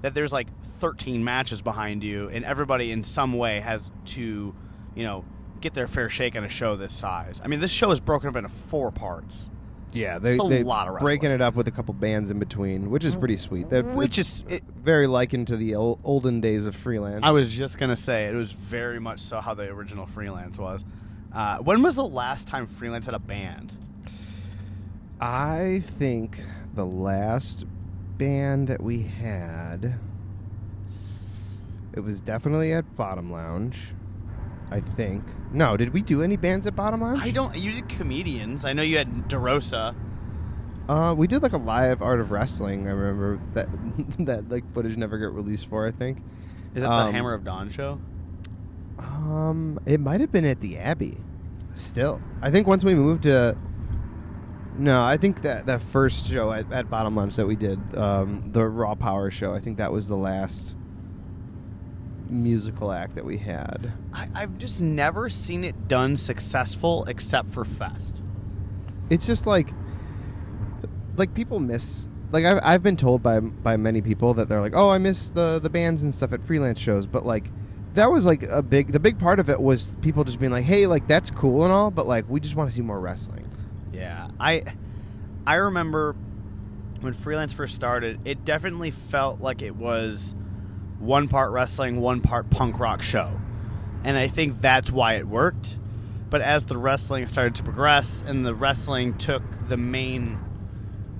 that 0.02 0.14
there's 0.14 0.32
like 0.32 0.46
13 0.78 1.24
matches 1.24 1.60
behind 1.60 2.04
you, 2.04 2.28
and 2.28 2.44
everybody 2.44 2.92
in 2.92 3.02
some 3.02 3.32
way 3.32 3.58
has 3.58 3.90
to, 4.04 4.54
you 4.94 5.02
know, 5.02 5.24
get 5.60 5.74
their 5.74 5.88
fair 5.88 6.08
shake 6.08 6.36
on 6.36 6.44
a 6.44 6.48
show 6.48 6.76
this 6.76 6.92
size. 6.92 7.40
I 7.44 7.48
mean, 7.48 7.58
this 7.58 7.72
show 7.72 7.90
is 7.90 7.98
broken 7.98 8.28
up 8.28 8.36
into 8.36 8.48
four 8.48 8.92
parts. 8.92 9.50
Yeah, 9.92 10.18
they 10.18 10.34
It's 10.34 10.44
a 10.44 10.48
they 10.48 10.62
lot 10.62 10.88
of 10.88 10.98
breaking 10.98 11.30
it 11.30 11.40
up 11.40 11.54
with 11.54 11.68
a 11.68 11.70
couple 11.70 11.94
bands 11.94 12.30
in 12.30 12.38
between, 12.38 12.90
which 12.90 13.04
is 13.04 13.14
pretty 13.14 13.36
sweet. 13.36 13.70
That 13.70 13.84
Which 13.84 14.18
it's 14.18 14.38
is 14.40 14.44
it, 14.48 14.64
very 14.64 15.06
likened 15.06 15.46
to 15.48 15.56
the 15.56 15.74
ol- 15.74 15.98
olden 16.04 16.40
days 16.40 16.66
of 16.66 16.74
freelance. 16.74 17.20
I 17.22 17.30
was 17.30 17.50
just 17.50 17.78
gonna 17.78 17.96
say 17.96 18.24
it 18.24 18.34
was 18.34 18.52
very 18.52 18.98
much 19.00 19.20
so 19.20 19.40
how 19.40 19.54
the 19.54 19.64
original 19.64 20.06
freelance 20.06 20.58
was. 20.58 20.84
Uh, 21.32 21.58
when 21.58 21.82
was 21.82 21.94
the 21.94 22.04
last 22.04 22.46
time 22.48 22.66
freelance 22.66 23.06
had 23.06 23.14
a 23.14 23.18
band? 23.18 23.72
I 25.20 25.82
think 25.98 26.42
the 26.74 26.84
last 26.86 27.64
band 28.18 28.68
that 28.68 28.82
we 28.82 29.02
had, 29.02 29.98
it 31.94 32.00
was 32.00 32.20
definitely 32.20 32.72
at 32.72 32.96
Bottom 32.96 33.30
Lounge. 33.30 33.94
I 34.72 34.80
think. 34.80 35.22
No, 35.52 35.76
did 35.76 35.92
we 35.92 36.02
do 36.02 36.22
any 36.22 36.36
bands 36.36 36.66
at 36.66 36.74
Bottom 36.74 37.00
Lounge? 37.02 37.20
I 37.22 37.30
don't. 37.30 37.54
You 37.56 37.72
did 37.72 37.88
comedians. 37.88 38.64
I 38.64 38.72
know 38.72 38.82
you 38.82 38.96
had 38.96 39.28
DeRosa. 39.28 39.94
Uh, 40.88 41.14
we 41.16 41.26
did 41.28 41.42
like 41.42 41.52
a 41.52 41.58
live 41.58 42.02
Art 42.02 42.18
of 42.20 42.30
Wrestling. 42.32 42.88
I 42.88 42.90
remember 42.92 43.40
that 43.54 43.68
that 44.26 44.48
like 44.50 44.68
footage 44.72 44.96
never 44.96 45.18
got 45.18 45.34
released 45.34 45.68
for. 45.68 45.86
I 45.86 45.90
think. 45.90 46.18
Is 46.74 46.82
it 46.82 46.86
the 46.86 46.92
Um, 46.92 47.12
Hammer 47.12 47.34
of 47.34 47.44
Dawn 47.44 47.68
show? 47.70 48.00
Um, 48.98 49.78
it 49.86 50.00
might 50.00 50.20
have 50.20 50.32
been 50.32 50.44
at 50.44 50.60
the 50.60 50.78
Abbey. 50.78 51.18
Still, 51.72 52.20
I 52.40 52.50
think 52.50 52.66
once 52.66 52.84
we 52.84 52.94
moved 52.94 53.22
to. 53.24 53.56
No, 54.78 55.04
I 55.04 55.18
think 55.18 55.42
that 55.42 55.66
that 55.66 55.82
first 55.82 56.26
show 56.30 56.50
at, 56.50 56.70
at 56.72 56.88
Bottom 56.88 57.14
Lounge 57.14 57.36
that 57.36 57.46
we 57.46 57.56
did, 57.56 57.78
um, 57.96 58.50
the 58.52 58.66
Raw 58.66 58.94
Power 58.94 59.30
show. 59.30 59.52
I 59.54 59.60
think 59.60 59.76
that 59.78 59.92
was 59.92 60.08
the 60.08 60.16
last 60.16 60.74
musical 62.32 62.92
act 62.92 63.14
that 63.14 63.24
we 63.24 63.38
had. 63.38 63.92
I, 64.12 64.28
I've 64.34 64.58
just 64.58 64.80
never 64.80 65.28
seen 65.28 65.64
it 65.64 65.88
done 65.88 66.16
successful 66.16 67.04
except 67.04 67.50
for 67.50 67.64
Fest. 67.64 68.22
It's 69.10 69.26
just 69.26 69.46
like, 69.46 69.72
like 71.16 71.34
people 71.34 71.60
miss. 71.60 72.08
Like 72.32 72.44
I've, 72.44 72.60
I've 72.62 72.82
been 72.82 72.96
told 72.96 73.22
by 73.22 73.40
by 73.40 73.76
many 73.76 74.00
people 74.00 74.34
that 74.34 74.48
they're 74.48 74.60
like, 74.60 74.74
oh, 74.74 74.88
I 74.88 74.98
miss 74.98 75.30
the 75.30 75.58
the 75.62 75.70
bands 75.70 76.02
and 76.02 76.14
stuff 76.14 76.32
at 76.32 76.42
freelance 76.42 76.80
shows, 76.80 77.06
but 77.06 77.24
like. 77.24 77.50
That 77.94 78.10
was 78.10 78.24
like 78.24 78.44
a 78.44 78.62
big. 78.62 78.92
The 78.92 78.98
big 78.98 79.18
part 79.18 79.38
of 79.38 79.50
it 79.50 79.60
was 79.60 79.94
people 80.00 80.24
just 80.24 80.40
being 80.40 80.50
like, 80.50 80.64
"Hey, 80.64 80.86
like 80.86 81.06
that's 81.08 81.30
cool 81.30 81.64
and 81.64 81.70
all, 81.70 81.90
but 81.90 82.06
like 82.06 82.26
we 82.26 82.40
just 82.40 82.56
want 82.56 82.70
to 82.70 82.74
see 82.74 82.80
more 82.80 82.98
wrestling." 82.98 83.46
Yeah, 83.92 84.30
I 84.40 84.64
I 85.46 85.56
remember 85.56 86.16
when 87.02 87.12
freelance 87.12 87.52
first 87.52 87.74
started, 87.74 88.20
it 88.24 88.46
definitely 88.46 88.92
felt 88.92 89.42
like 89.42 89.60
it 89.60 89.76
was 89.76 90.34
one 91.02 91.28
part 91.28 91.52
wrestling, 91.52 92.00
one 92.00 92.20
part 92.20 92.48
punk 92.50 92.78
rock 92.78 93.02
show. 93.02 93.40
And 94.04 94.16
I 94.16 94.28
think 94.28 94.60
that's 94.60 94.90
why 94.90 95.14
it 95.14 95.26
worked. 95.26 95.76
But 96.30 96.40
as 96.40 96.64
the 96.64 96.78
wrestling 96.78 97.26
started 97.26 97.54
to 97.56 97.62
progress 97.62 98.24
and 98.26 98.44
the 98.44 98.54
wrestling 98.54 99.18
took 99.18 99.42
the 99.68 99.76
main 99.76 100.38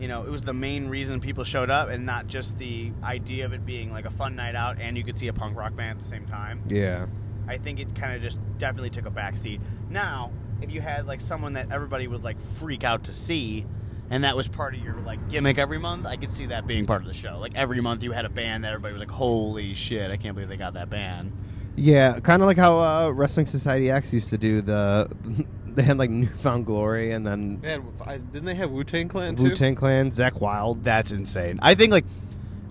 you 0.02 0.08
know, 0.08 0.24
it 0.24 0.30
was 0.30 0.42
the 0.42 0.52
main 0.52 0.88
reason 0.88 1.20
people 1.20 1.44
showed 1.44 1.70
up 1.70 1.88
and 1.88 2.04
not 2.04 2.26
just 2.26 2.58
the 2.58 2.90
idea 3.04 3.44
of 3.44 3.52
it 3.52 3.64
being 3.64 3.92
like 3.92 4.04
a 4.04 4.10
fun 4.10 4.34
night 4.34 4.56
out 4.56 4.80
and 4.80 4.96
you 4.96 5.04
could 5.04 5.16
see 5.16 5.28
a 5.28 5.32
punk 5.32 5.56
rock 5.56 5.76
band 5.76 5.96
at 5.96 6.02
the 6.02 6.08
same 6.08 6.26
time. 6.26 6.60
Yeah. 6.66 7.06
I 7.46 7.58
think 7.58 7.78
it 7.78 7.94
kind 7.94 8.12
of 8.16 8.20
just 8.20 8.40
definitely 8.58 8.90
took 8.90 9.06
a 9.06 9.12
backseat. 9.12 9.60
Now, 9.90 10.32
if 10.60 10.72
you 10.72 10.80
had 10.80 11.06
like 11.06 11.20
someone 11.20 11.52
that 11.52 11.70
everybody 11.70 12.08
would 12.08 12.24
like 12.24 12.36
freak 12.58 12.82
out 12.82 13.04
to 13.04 13.12
see, 13.12 13.64
and 14.12 14.24
that 14.24 14.36
was 14.36 14.46
part 14.46 14.74
of 14.74 14.80
your 14.80 14.94
like 15.06 15.30
gimmick 15.30 15.56
every 15.56 15.78
month, 15.78 16.06
I 16.06 16.16
could 16.16 16.28
see 16.28 16.44
that 16.46 16.66
being 16.66 16.84
part 16.84 17.00
of 17.00 17.08
the 17.08 17.14
show. 17.14 17.38
Like 17.38 17.54
every 17.54 17.80
month 17.80 18.02
you 18.02 18.12
had 18.12 18.26
a 18.26 18.28
band 18.28 18.62
that 18.64 18.68
everybody 18.68 18.92
was 18.92 19.00
like, 19.00 19.10
"Holy 19.10 19.72
shit, 19.72 20.10
I 20.10 20.18
can't 20.18 20.34
believe 20.34 20.50
they 20.50 20.58
got 20.58 20.74
that 20.74 20.90
band." 20.90 21.32
Yeah, 21.76 22.20
kind 22.20 22.42
of 22.42 22.46
like 22.46 22.58
how 22.58 22.78
uh, 22.78 23.10
Wrestling 23.10 23.46
Society 23.46 23.90
X 23.90 24.12
used 24.12 24.28
to 24.28 24.36
do 24.38 24.60
the. 24.60 25.10
they 25.66 25.82
had 25.82 25.96
like 25.96 26.10
Newfound 26.10 26.66
Glory 26.66 27.12
and 27.12 27.26
then 27.26 27.58
They 27.62 27.70
had, 27.70 27.82
I, 28.04 28.18
didn't 28.18 28.44
they 28.44 28.54
have 28.54 28.70
Wu 28.70 28.84
Tang 28.84 29.08
Clan 29.08 29.34
too? 29.34 29.44
Wu 29.44 29.54
Tang 29.54 29.74
Clan, 29.74 30.10
Zakk 30.10 30.38
Wylde. 30.38 30.84
That's 30.84 31.10
insane. 31.10 31.58
I 31.62 31.74
think 31.74 31.90
like 31.90 32.04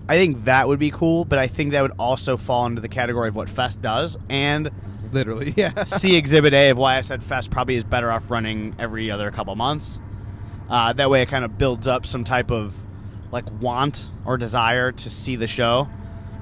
I 0.08 0.18
think 0.18 0.44
that 0.44 0.68
would 0.68 0.78
be 0.78 0.92
cool, 0.92 1.24
but 1.24 1.40
I 1.40 1.48
think 1.48 1.72
that 1.72 1.82
would 1.82 1.96
also 1.98 2.36
fall 2.36 2.66
into 2.66 2.80
the 2.80 2.88
category 2.88 3.26
of 3.26 3.34
what 3.34 3.48
Fest 3.48 3.82
does 3.82 4.16
and 4.30 4.70
Literally, 5.10 5.52
yeah. 5.56 5.82
see 5.84 6.16
Exhibit 6.16 6.54
A 6.54 6.70
of 6.70 6.78
why 6.78 6.98
I 6.98 7.00
said 7.00 7.20
Fest 7.20 7.50
probably 7.50 7.74
is 7.74 7.82
better 7.84 8.12
off 8.12 8.30
running 8.30 8.76
every 8.78 9.10
other 9.10 9.30
couple 9.32 9.56
months. 9.56 10.00
Uh, 10.72 10.92
that 10.94 11.10
way, 11.10 11.20
it 11.20 11.28
kind 11.28 11.44
of 11.44 11.58
builds 11.58 11.86
up 11.86 12.06
some 12.06 12.24
type 12.24 12.50
of 12.50 12.74
like 13.30 13.44
want 13.60 14.08
or 14.24 14.38
desire 14.38 14.90
to 14.90 15.10
see 15.10 15.36
the 15.36 15.46
show, 15.46 15.86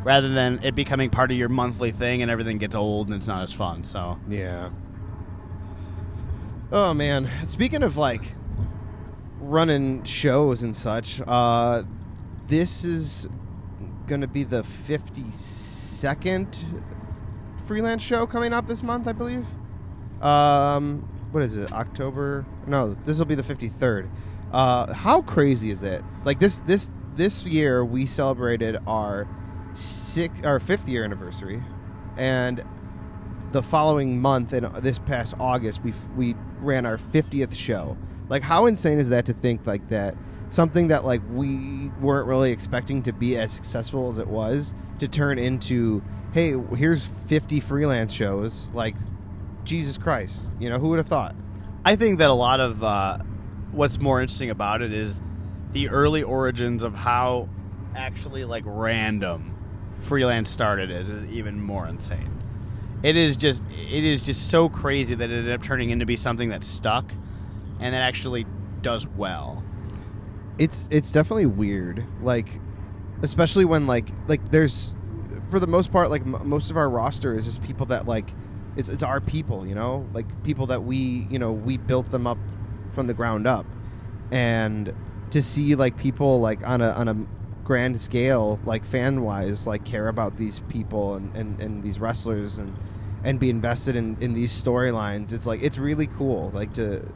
rather 0.05 0.29
than 0.29 0.63
it 0.63 0.77
becoming 0.77 1.11
part 1.11 1.33
of 1.33 1.37
your 1.37 1.49
monthly 1.49 1.91
thing 1.91 2.23
and 2.23 2.31
everything 2.31 2.59
gets 2.59 2.77
old 2.77 3.09
and 3.09 3.17
it's 3.17 3.27
not 3.27 3.43
as 3.43 3.53
fun. 3.53 3.83
So 3.83 4.21
Yeah. 4.29 4.71
Oh 6.71 6.95
man, 6.95 7.29
speaking 7.49 7.83
of 7.83 7.97
like 7.97 8.23
running 9.41 10.05
shows 10.05 10.63
and 10.63 10.77
such, 10.77 11.21
uh 11.27 11.83
this 12.47 12.85
is 12.85 13.27
going 14.07 14.21
to 14.21 14.29
be 14.29 14.45
the 14.45 14.63
52nd 14.63 16.63
freelance 17.67 18.03
show 18.03 18.27
coming 18.27 18.53
up 18.53 18.69
this 18.69 18.85
month, 18.85 19.09
I 19.09 19.13
believe. 19.13 19.47
Um 20.23 21.09
what 21.31 21.43
is 21.43 21.57
it? 21.57 21.73
October? 21.73 22.45
No, 22.67 22.97
this 23.05 23.19
will 23.19 23.27
be 23.27 23.35
the 23.35 23.43
53rd. 23.43 24.09
Uh 24.53 24.93
how 24.93 25.23
crazy 25.23 25.71
is 25.71 25.83
it? 25.83 26.03
Like 26.25 26.41
this 26.41 26.61
this 26.61 26.91
this 27.17 27.45
year 27.45 27.85
we 27.85 28.07
celebrated 28.07 28.79
our 28.87 29.29
six 29.75 30.41
our 30.43 30.59
5th 30.59 30.89
year 30.89 31.05
anniversary 31.05 31.63
and 32.17 32.65
the 33.53 33.63
following 33.63 34.21
month 34.21 34.53
and 34.53 34.67
this 34.77 34.99
past 34.99 35.35
August 35.39 35.83
we 35.85 35.93
we 36.17 36.35
ran 36.59 36.87
our 36.87 36.99
50th 36.99 37.55
show. 37.55 37.97
Like 38.29 38.43
how 38.43 38.67
insane 38.67 38.99
is 38.99 39.09
that 39.11 39.27
to 39.27 39.33
think 39.33 39.67
like 39.67 39.89
that 39.89 40.17
something 40.51 40.89
that 40.89 41.05
like 41.05 41.23
we 41.31 41.89
weren't 42.01 42.27
really 42.27 42.51
expecting 42.51 43.03
to 43.05 43.13
be 43.13 43.37
as 43.39 43.53
successful 43.53 44.09
as 44.09 44.19
it 44.19 44.27
was 44.27 44.75
to 44.99 45.09
turn 45.09 45.39
into 45.39 46.03
hey, 46.33 46.55
here's 46.77 47.05
50 47.07 47.61
freelance 47.61 48.13
shows 48.13 48.69
like 48.73 48.95
Jesus 49.71 49.97
Christ. 49.99 50.51
You 50.59 50.69
know, 50.69 50.79
who 50.79 50.89
would 50.89 50.99
have 50.99 51.07
thought? 51.09 51.37
I 51.85 51.95
think 51.97 52.19
that 52.19 52.29
a 52.29 52.35
lot 52.35 52.59
of 52.61 52.83
uh, 52.83 53.19
what's 53.71 54.01
more 54.01 54.21
interesting 54.21 54.51
about 54.51 54.83
it 54.83 54.93
is 54.93 55.19
the 55.73 55.89
early 55.89 56.23
origins 56.25 56.83
of 56.83 56.95
how 56.95 57.49
actually 57.97 58.45
like 58.45 58.65
random 58.67 59.57
freelance 60.01 60.51
started 60.51 60.91
is, 60.91 61.09
is 61.09 61.23
even 61.33 61.63
more 61.63 61.87
insane. 61.87 62.37
It 63.05 63.17
is 63.17 63.37
just 63.37 63.63
it 63.71 64.05
is 64.05 64.23
just 64.23 64.51
so 64.51 64.69
crazy 64.69 65.15
that 65.15 65.31
it 65.31 65.39
ended 65.39 65.55
up 65.55 65.63
turning 65.63 65.91
into 65.91 66.05
be 66.05 66.17
something 66.17 66.49
that 66.51 66.65
stuck 66.65 67.11
and 67.79 67.95
that 67.95 68.03
actually 68.03 68.47
does 68.83 69.07
well. 69.07 69.63
it's 70.59 70.89
it's 70.91 71.13
definitely 71.13 71.47
weird 71.47 72.05
like 72.23 72.61
especially 73.23 73.65
when 73.65 73.87
like 73.87 74.09
like 74.27 74.51
there's 74.51 74.95
for 75.49 75.61
the 75.61 75.67
most 75.67 75.93
part 75.93 76.11
like 76.11 76.23
m- 76.23 76.49
most 76.49 76.71
of 76.71 76.77
our 76.77 76.91
roster 76.91 77.35
is 77.35 77.45
just 77.47 77.63
people 77.63 77.87
that 77.87 78.07
like 78.07 78.35
it's, 78.77 78.89
it's 78.89 79.03
our 79.03 79.21
people 79.21 79.67
you 79.67 79.75
know 79.75 80.07
like 80.15 80.27
people 80.45 80.67
that 80.67 80.85
we 80.85 81.27
you 81.31 81.39
know 81.39 81.53
we 81.53 81.77
built 81.77 82.11
them 82.11 82.27
up 82.27 82.39
from 82.93 83.07
the 83.07 83.15
ground 83.15 83.47
up 83.47 83.67
and 84.33 84.95
to 85.31 85.43
see 85.43 85.75
like 85.75 85.97
people 85.97 86.41
like 86.41 86.67
on 86.67 86.81
a 86.81 86.91
on 86.91 87.09
a 87.09 87.17
grand 87.65 88.01
scale 88.01 88.59
like 88.65 88.85
fan 88.85 89.23
wise 89.23 89.67
like 89.67 89.85
care 89.85 90.09
about 90.09 90.37
these 90.37 90.61
people 90.69 91.15
and, 91.15 91.35
and, 91.37 91.61
and 91.61 91.83
these 91.83 92.01
wrestlers 92.01 92.59
and 92.59 92.77
and 93.23 93.39
be 93.39 93.51
invested 93.51 93.97
in, 93.97 94.17
in 94.21 94.35
these 94.35 94.51
storylines 94.53 95.33
it's 95.33 95.47
like 95.47 95.63
it's 95.63 95.79
really 95.79 96.07
cool 96.09 96.51
like 96.55 96.73
to 96.73 97.07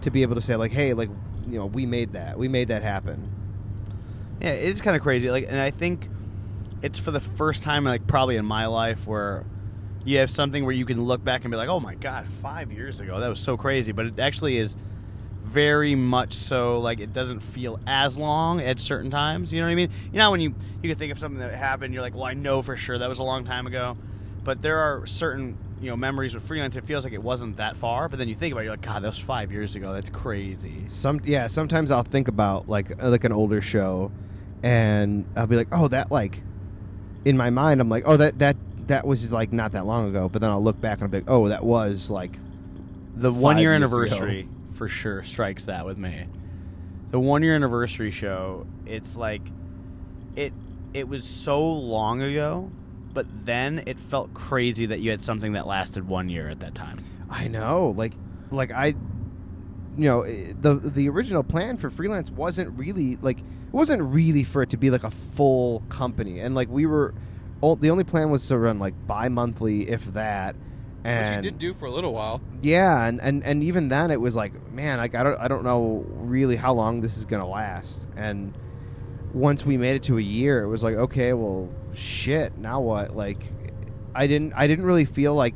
to 0.00 0.10
be 0.10 0.22
able 0.22 0.34
to 0.34 0.40
say 0.40 0.56
like 0.56 0.72
hey 0.72 0.92
like 0.94 1.10
you 1.48 1.58
know 1.58 1.66
we 1.66 1.86
made 1.86 2.12
that 2.12 2.38
we 2.38 2.48
made 2.48 2.68
that 2.68 2.82
happen 2.82 3.30
Yeah, 4.40 4.50
it's 4.50 4.80
kind 4.80 4.96
of 4.96 5.02
crazy. 5.02 5.30
Like, 5.30 5.46
and 5.48 5.58
I 5.60 5.70
think 5.70 6.08
it's 6.82 6.98
for 6.98 7.10
the 7.12 7.20
first 7.20 7.62
time, 7.62 7.84
like 7.84 8.06
probably 8.06 8.36
in 8.36 8.44
my 8.44 8.66
life, 8.66 9.06
where 9.06 9.44
you 10.04 10.18
have 10.18 10.30
something 10.30 10.64
where 10.64 10.74
you 10.74 10.84
can 10.84 11.02
look 11.02 11.22
back 11.24 11.44
and 11.44 11.50
be 11.50 11.56
like, 11.56 11.68
"Oh 11.68 11.80
my 11.80 11.94
god, 11.94 12.26
five 12.42 12.72
years 12.72 13.00
ago, 13.00 13.20
that 13.20 13.28
was 13.28 13.40
so 13.40 13.56
crazy." 13.56 13.92
But 13.92 14.06
it 14.06 14.18
actually 14.18 14.58
is 14.58 14.76
very 15.44 15.94
much 15.94 16.32
so. 16.32 16.78
Like, 16.78 17.00
it 17.00 17.12
doesn't 17.12 17.40
feel 17.40 17.78
as 17.86 18.16
long 18.16 18.60
at 18.60 18.80
certain 18.80 19.10
times. 19.10 19.52
You 19.52 19.60
know 19.60 19.66
what 19.66 19.72
I 19.72 19.76
mean? 19.76 19.90
You 20.12 20.18
know, 20.18 20.30
when 20.30 20.40
you 20.40 20.54
you 20.82 20.90
can 20.90 20.98
think 20.98 21.12
of 21.12 21.18
something 21.18 21.40
that 21.40 21.54
happened, 21.54 21.94
you're 21.94 22.02
like, 22.02 22.14
"Well, 22.14 22.24
I 22.24 22.34
know 22.34 22.62
for 22.62 22.76
sure 22.76 22.98
that 22.98 23.08
was 23.08 23.18
a 23.18 23.24
long 23.24 23.44
time 23.44 23.66
ago." 23.66 23.96
But 24.44 24.60
there 24.60 24.78
are 24.78 25.06
certain 25.06 25.56
you 25.80 25.90
know 25.90 25.96
memories 25.96 26.34
with 26.34 26.44
freelance. 26.44 26.76
It 26.76 26.84
feels 26.84 27.04
like 27.04 27.12
it 27.12 27.22
wasn't 27.22 27.56
that 27.56 27.76
far, 27.76 28.08
but 28.08 28.18
then 28.18 28.28
you 28.28 28.34
think 28.34 28.52
about 28.52 28.62
it, 28.62 28.64
you're 28.64 28.72
like, 28.74 28.82
"God, 28.82 29.02
that 29.02 29.08
was 29.08 29.18
five 29.18 29.52
years 29.52 29.74
ago. 29.74 29.92
That's 29.92 30.10
crazy." 30.10 30.84
some 30.86 31.20
yeah 31.24 31.46
sometimes 31.46 31.90
i'll 31.90 32.02
think 32.02 32.28
about 32.28 32.68
like 32.68 33.02
uh, 33.02 33.08
like 33.08 33.24
an 33.24 33.32
older 33.32 33.60
show 33.60 34.10
and 34.62 35.24
i'll 35.36 35.46
be 35.46 35.56
like 35.56 35.68
oh 35.72 35.88
that 35.88 36.10
like 36.10 36.42
in 37.24 37.36
my 37.36 37.50
mind 37.50 37.80
i'm 37.80 37.88
like 37.88 38.04
oh 38.06 38.16
that 38.16 38.38
that 38.38 38.56
that 38.88 39.06
was 39.06 39.30
like 39.32 39.52
not 39.52 39.72
that 39.72 39.86
long 39.86 40.08
ago 40.08 40.28
but 40.28 40.40
then 40.40 40.50
i'll 40.50 40.62
look 40.62 40.80
back 40.80 40.94
and 40.98 41.04
i'll 41.04 41.08
be 41.08 41.18
like 41.18 41.30
oh 41.30 41.48
that 41.48 41.64
was 41.64 42.10
like 42.10 42.38
The 43.16 43.32
one 43.32 43.58
year 43.58 43.70
years 43.72 43.76
anniversary 43.82 44.48
for 44.74 44.88
sure 44.88 45.22
strikes 45.22 45.64
that 45.64 45.84
with 45.86 45.98
me. 45.98 46.26
The 47.10 47.20
one 47.20 47.42
year 47.42 47.54
anniversary 47.54 48.10
show, 48.10 48.66
it's 48.86 49.16
like 49.16 49.42
it 50.34 50.52
it 50.94 51.06
was 51.06 51.24
so 51.24 51.62
long 51.62 52.22
ago, 52.22 52.70
but 53.12 53.26
then 53.44 53.82
it 53.86 53.98
felt 53.98 54.32
crazy 54.32 54.86
that 54.86 55.00
you 55.00 55.10
had 55.10 55.22
something 55.22 55.52
that 55.52 55.66
lasted 55.66 56.08
one 56.08 56.28
year 56.30 56.48
at 56.48 56.60
that 56.60 56.74
time. 56.74 56.98
i 57.30 57.48
know 57.48 57.94
like 57.96 58.12
like 58.50 58.72
i 58.72 58.86
you 58.88 60.04
know 60.08 60.22
eh, 60.22 60.52
the 60.60 60.74
the 60.74 61.08
original 61.08 61.42
plan 61.42 61.76
for 61.76 61.90
freelance 61.90 62.30
wasn't 62.30 62.70
really 62.78 63.16
like 63.22 63.38
it 63.38 63.72
wasn't 63.72 64.02
really 64.02 64.42
for 64.44 64.62
it 64.62 64.70
to 64.70 64.76
be 64.78 64.90
like 64.90 65.04
a 65.04 65.10
full 65.10 65.80
company 65.90 66.40
and 66.40 66.54
like 66.54 66.68
we 66.70 66.86
were 66.86 67.14
o- 67.62 67.76
the 67.76 67.90
only 67.90 68.04
plan 68.04 68.30
was 68.30 68.46
to 68.48 68.58
run 68.58 68.78
like 68.78 68.94
bi-monthly 69.06 69.88
if 69.88 70.04
that 70.14 70.54
Which 70.54 71.04
and 71.04 71.44
you 71.44 71.50
did 71.50 71.58
do 71.58 71.74
for 71.74 71.86
a 71.86 71.90
little 71.90 72.12
while. 72.12 72.40
Yeah, 72.60 73.06
and, 73.06 73.20
and, 73.20 73.42
and 73.44 73.62
even 73.64 73.88
then 73.88 74.10
it 74.10 74.20
was 74.20 74.36
like, 74.36 74.52
man, 74.72 74.98
like 74.98 75.14
I 75.14 75.22
don't 75.22 75.38
I 75.38 75.48
don't 75.48 75.64
know 75.64 76.04
really 76.08 76.56
how 76.56 76.72
long 76.74 77.00
this 77.00 77.16
is 77.16 77.24
gonna 77.24 77.48
last. 77.48 78.06
And 78.16 78.56
once 79.32 79.64
we 79.64 79.76
made 79.76 79.96
it 79.96 80.02
to 80.04 80.18
a 80.18 80.22
year, 80.22 80.62
it 80.62 80.68
was 80.68 80.82
like, 80.82 80.94
okay, 80.94 81.32
well, 81.32 81.68
shit, 81.94 82.56
now 82.58 82.80
what? 82.80 83.16
Like, 83.16 83.52
I 84.14 84.26
didn't 84.26 84.52
I 84.54 84.66
didn't 84.66 84.84
really 84.84 85.04
feel 85.06 85.34
like 85.34 85.54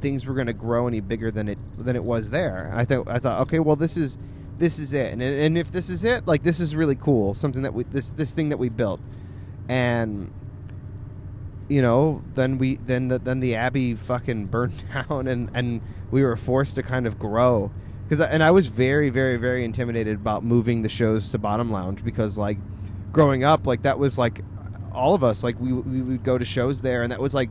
things 0.00 0.26
were 0.26 0.34
gonna 0.34 0.52
grow 0.52 0.86
any 0.86 1.00
bigger 1.00 1.30
than 1.30 1.48
it 1.48 1.58
than 1.76 1.94
it 1.96 2.04
was 2.04 2.30
there. 2.30 2.68
And 2.70 2.80
I 2.80 2.84
thought 2.84 3.08
I 3.08 3.18
thought, 3.18 3.42
okay, 3.42 3.58
well, 3.58 3.76
this 3.76 3.96
is 3.96 4.18
this 4.58 4.78
is 4.80 4.92
it, 4.92 5.12
and 5.12 5.22
and 5.22 5.56
if 5.56 5.70
this 5.70 5.88
is 5.88 6.02
it, 6.04 6.26
like 6.26 6.42
this 6.42 6.58
is 6.58 6.74
really 6.74 6.96
cool, 6.96 7.34
something 7.34 7.62
that 7.62 7.74
we 7.74 7.84
this 7.84 8.10
this 8.10 8.32
thing 8.32 8.48
that 8.48 8.56
we 8.58 8.68
built, 8.68 9.00
and 9.68 10.32
you 11.68 11.82
know, 11.82 12.22
then 12.34 12.58
we 12.58 12.76
then 12.76 13.08
the, 13.08 13.18
then 13.18 13.40
the 13.40 13.54
abbey 13.54 13.94
fucking 13.94 14.46
burned 14.50 14.82
down, 14.92 15.28
and 15.28 15.50
and 15.54 15.80
we 16.10 16.22
were 16.22 16.36
forced 16.36 16.74
to 16.76 16.82
kind 16.82 17.06
of 17.06 17.18
grow. 17.18 17.70
Because 18.04 18.20
and 18.20 18.42
I 18.42 18.50
was 18.50 18.66
very 18.66 19.10
very 19.10 19.36
very 19.36 19.64
intimidated 19.64 20.16
about 20.16 20.42
moving 20.42 20.82
the 20.82 20.88
shows 20.88 21.30
to 21.30 21.38
Bottom 21.38 21.70
Lounge 21.70 22.02
because 22.02 22.38
like 22.38 22.56
growing 23.12 23.44
up 23.44 23.66
like 23.66 23.82
that 23.82 23.98
was 23.98 24.16
like 24.16 24.42
all 24.92 25.14
of 25.14 25.22
us 25.22 25.44
like 25.44 25.60
we 25.60 25.72
we 25.72 26.00
would 26.00 26.24
go 26.24 26.38
to 26.38 26.44
shows 26.44 26.80
there 26.80 27.02
and 27.02 27.12
that 27.12 27.20
was 27.20 27.34
like 27.34 27.50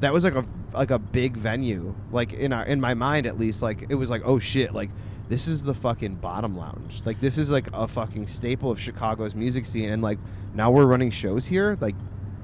that 0.00 0.12
was 0.12 0.24
like 0.24 0.34
a 0.34 0.44
like 0.72 0.90
a 0.90 0.98
big 0.98 1.36
venue. 1.36 1.94
Like 2.10 2.32
in 2.32 2.54
our 2.54 2.64
in 2.64 2.80
my 2.80 2.94
mind 2.94 3.26
at 3.26 3.38
least 3.38 3.60
like 3.60 3.86
it 3.90 3.96
was 3.96 4.08
like 4.08 4.22
oh 4.24 4.38
shit 4.38 4.72
like 4.72 4.90
this 5.28 5.46
is 5.46 5.62
the 5.62 5.74
fucking 5.74 6.14
bottom 6.16 6.56
lounge. 6.56 7.02
Like 7.04 7.20
this 7.20 7.36
is 7.36 7.50
like 7.50 7.68
a 7.74 7.86
fucking 7.86 8.28
staple 8.28 8.70
of 8.70 8.80
chicago's 8.80 9.34
music 9.34 9.66
scene 9.66 9.90
and 9.90 10.02
like 10.02 10.18
now 10.54 10.70
we're 10.70 10.86
running 10.86 11.10
shows 11.10 11.46
here? 11.46 11.76
Like 11.82 11.94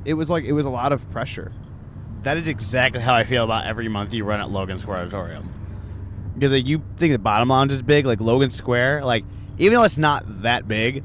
it 0.04 0.14
was 0.14 0.30
like 0.30 0.44
it 0.44 0.52
was 0.52 0.66
a 0.66 0.70
lot 0.70 0.92
of 0.92 1.08
pressure 1.10 1.52
That 2.22 2.36
is 2.36 2.48
exactly 2.48 3.00
how 3.00 3.14
I 3.14 3.24
feel 3.24 3.44
about 3.44 3.66
every 3.66 3.88
month 3.88 4.14
you 4.14 4.24
run 4.24 4.40
at 4.40 4.50
Logan 4.50 4.78
Square 4.78 4.98
Auditorium. 4.98 5.52
Because 6.34 6.52
like, 6.52 6.66
you 6.66 6.82
think 6.96 7.12
the 7.12 7.18
bottom 7.18 7.48
lounge 7.48 7.72
is 7.72 7.82
big, 7.82 8.06
like 8.06 8.20
Logan 8.20 8.50
Square, 8.50 9.04
like 9.04 9.24
even 9.58 9.74
though 9.74 9.84
it's 9.84 9.98
not 9.98 10.42
that 10.42 10.66
big, 10.66 11.04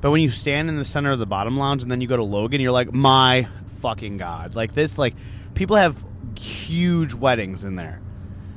but 0.00 0.10
when 0.10 0.22
you 0.22 0.30
stand 0.30 0.68
in 0.68 0.76
the 0.76 0.84
center 0.84 1.10
of 1.10 1.18
the 1.18 1.26
bottom 1.26 1.56
lounge 1.56 1.82
and 1.82 1.90
then 1.90 2.00
you 2.00 2.08
go 2.08 2.16
to 2.16 2.24
Logan, 2.24 2.60
you're 2.60 2.72
like, 2.72 2.92
my 2.92 3.46
fucking 3.80 4.16
god! 4.16 4.54
Like 4.54 4.72
this, 4.74 4.96
like 4.96 5.14
people 5.54 5.76
have 5.76 6.02
huge 6.38 7.12
weddings 7.14 7.64
in 7.64 7.76
there. 7.76 8.00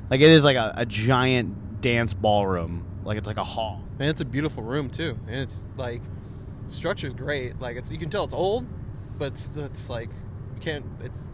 Like 0.09 0.21
it 0.21 0.29
is 0.29 0.43
like 0.43 0.55
a, 0.57 0.73
a 0.77 0.85
giant 0.85 1.81
dance 1.81 2.13
ballroom. 2.13 2.85
Like 3.03 3.17
it's 3.17 3.27
like 3.27 3.37
a 3.37 3.43
hall. 3.43 3.83
And 3.99 4.09
it's 4.09 4.21
a 4.21 4.25
beautiful 4.25 4.63
room 4.63 4.89
too. 4.89 5.17
And 5.27 5.35
it's 5.35 5.63
like 5.75 6.01
structure's 6.67 7.13
great. 7.13 7.59
Like 7.59 7.75
it's 7.75 7.91
you 7.91 7.97
can 7.97 8.09
tell 8.09 8.23
it's 8.23 8.33
old, 8.33 8.65
but 9.17 9.33
it's, 9.33 9.55
it's 9.55 9.89
like 9.89 10.09
you 10.55 10.61
can't 10.61 10.85
it's 11.01 11.27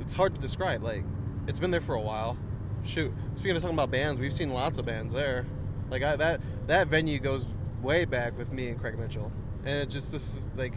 it's 0.00 0.14
hard 0.14 0.34
to 0.34 0.40
describe. 0.40 0.82
Like 0.82 1.04
It's 1.46 1.60
been 1.60 1.70
there 1.70 1.80
for 1.80 1.94
a 1.94 2.00
while. 2.00 2.36
Shoot, 2.84 3.12
speaking 3.34 3.56
of 3.56 3.62
talking 3.62 3.76
about 3.76 3.90
bands, 3.90 4.20
we've 4.20 4.32
seen 4.32 4.50
lots 4.50 4.78
of 4.78 4.86
bands 4.86 5.12
there. 5.12 5.44
Like 5.90 6.02
I, 6.02 6.16
that 6.16 6.40
that 6.66 6.88
venue 6.88 7.18
goes 7.18 7.46
way 7.82 8.04
back 8.04 8.36
with 8.38 8.52
me 8.52 8.68
and 8.68 8.80
Craig 8.80 8.98
Mitchell, 8.98 9.30
and 9.64 9.80
it 9.80 9.90
just 9.90 10.12
this 10.12 10.34
is 10.34 10.48
like 10.56 10.74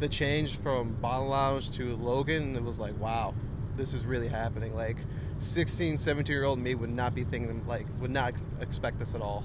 the 0.00 0.08
change 0.08 0.56
from 0.56 0.94
Bottom 1.00 1.28
Lounge 1.28 1.70
to 1.72 1.96
Logan. 1.96 2.56
It 2.56 2.62
was 2.62 2.78
like 2.78 2.98
wow, 2.98 3.34
this 3.76 3.94
is 3.94 4.04
really 4.04 4.28
happening. 4.28 4.74
Like 4.74 4.98
16, 5.38 5.96
17 5.96 6.34
year 6.34 6.44
old 6.44 6.58
me 6.58 6.74
would 6.74 6.90
not 6.90 7.14
be 7.14 7.24
thinking 7.24 7.64
like 7.66 7.86
would 8.00 8.10
not 8.10 8.34
expect 8.60 8.98
this 8.98 9.14
at 9.14 9.22
all. 9.22 9.44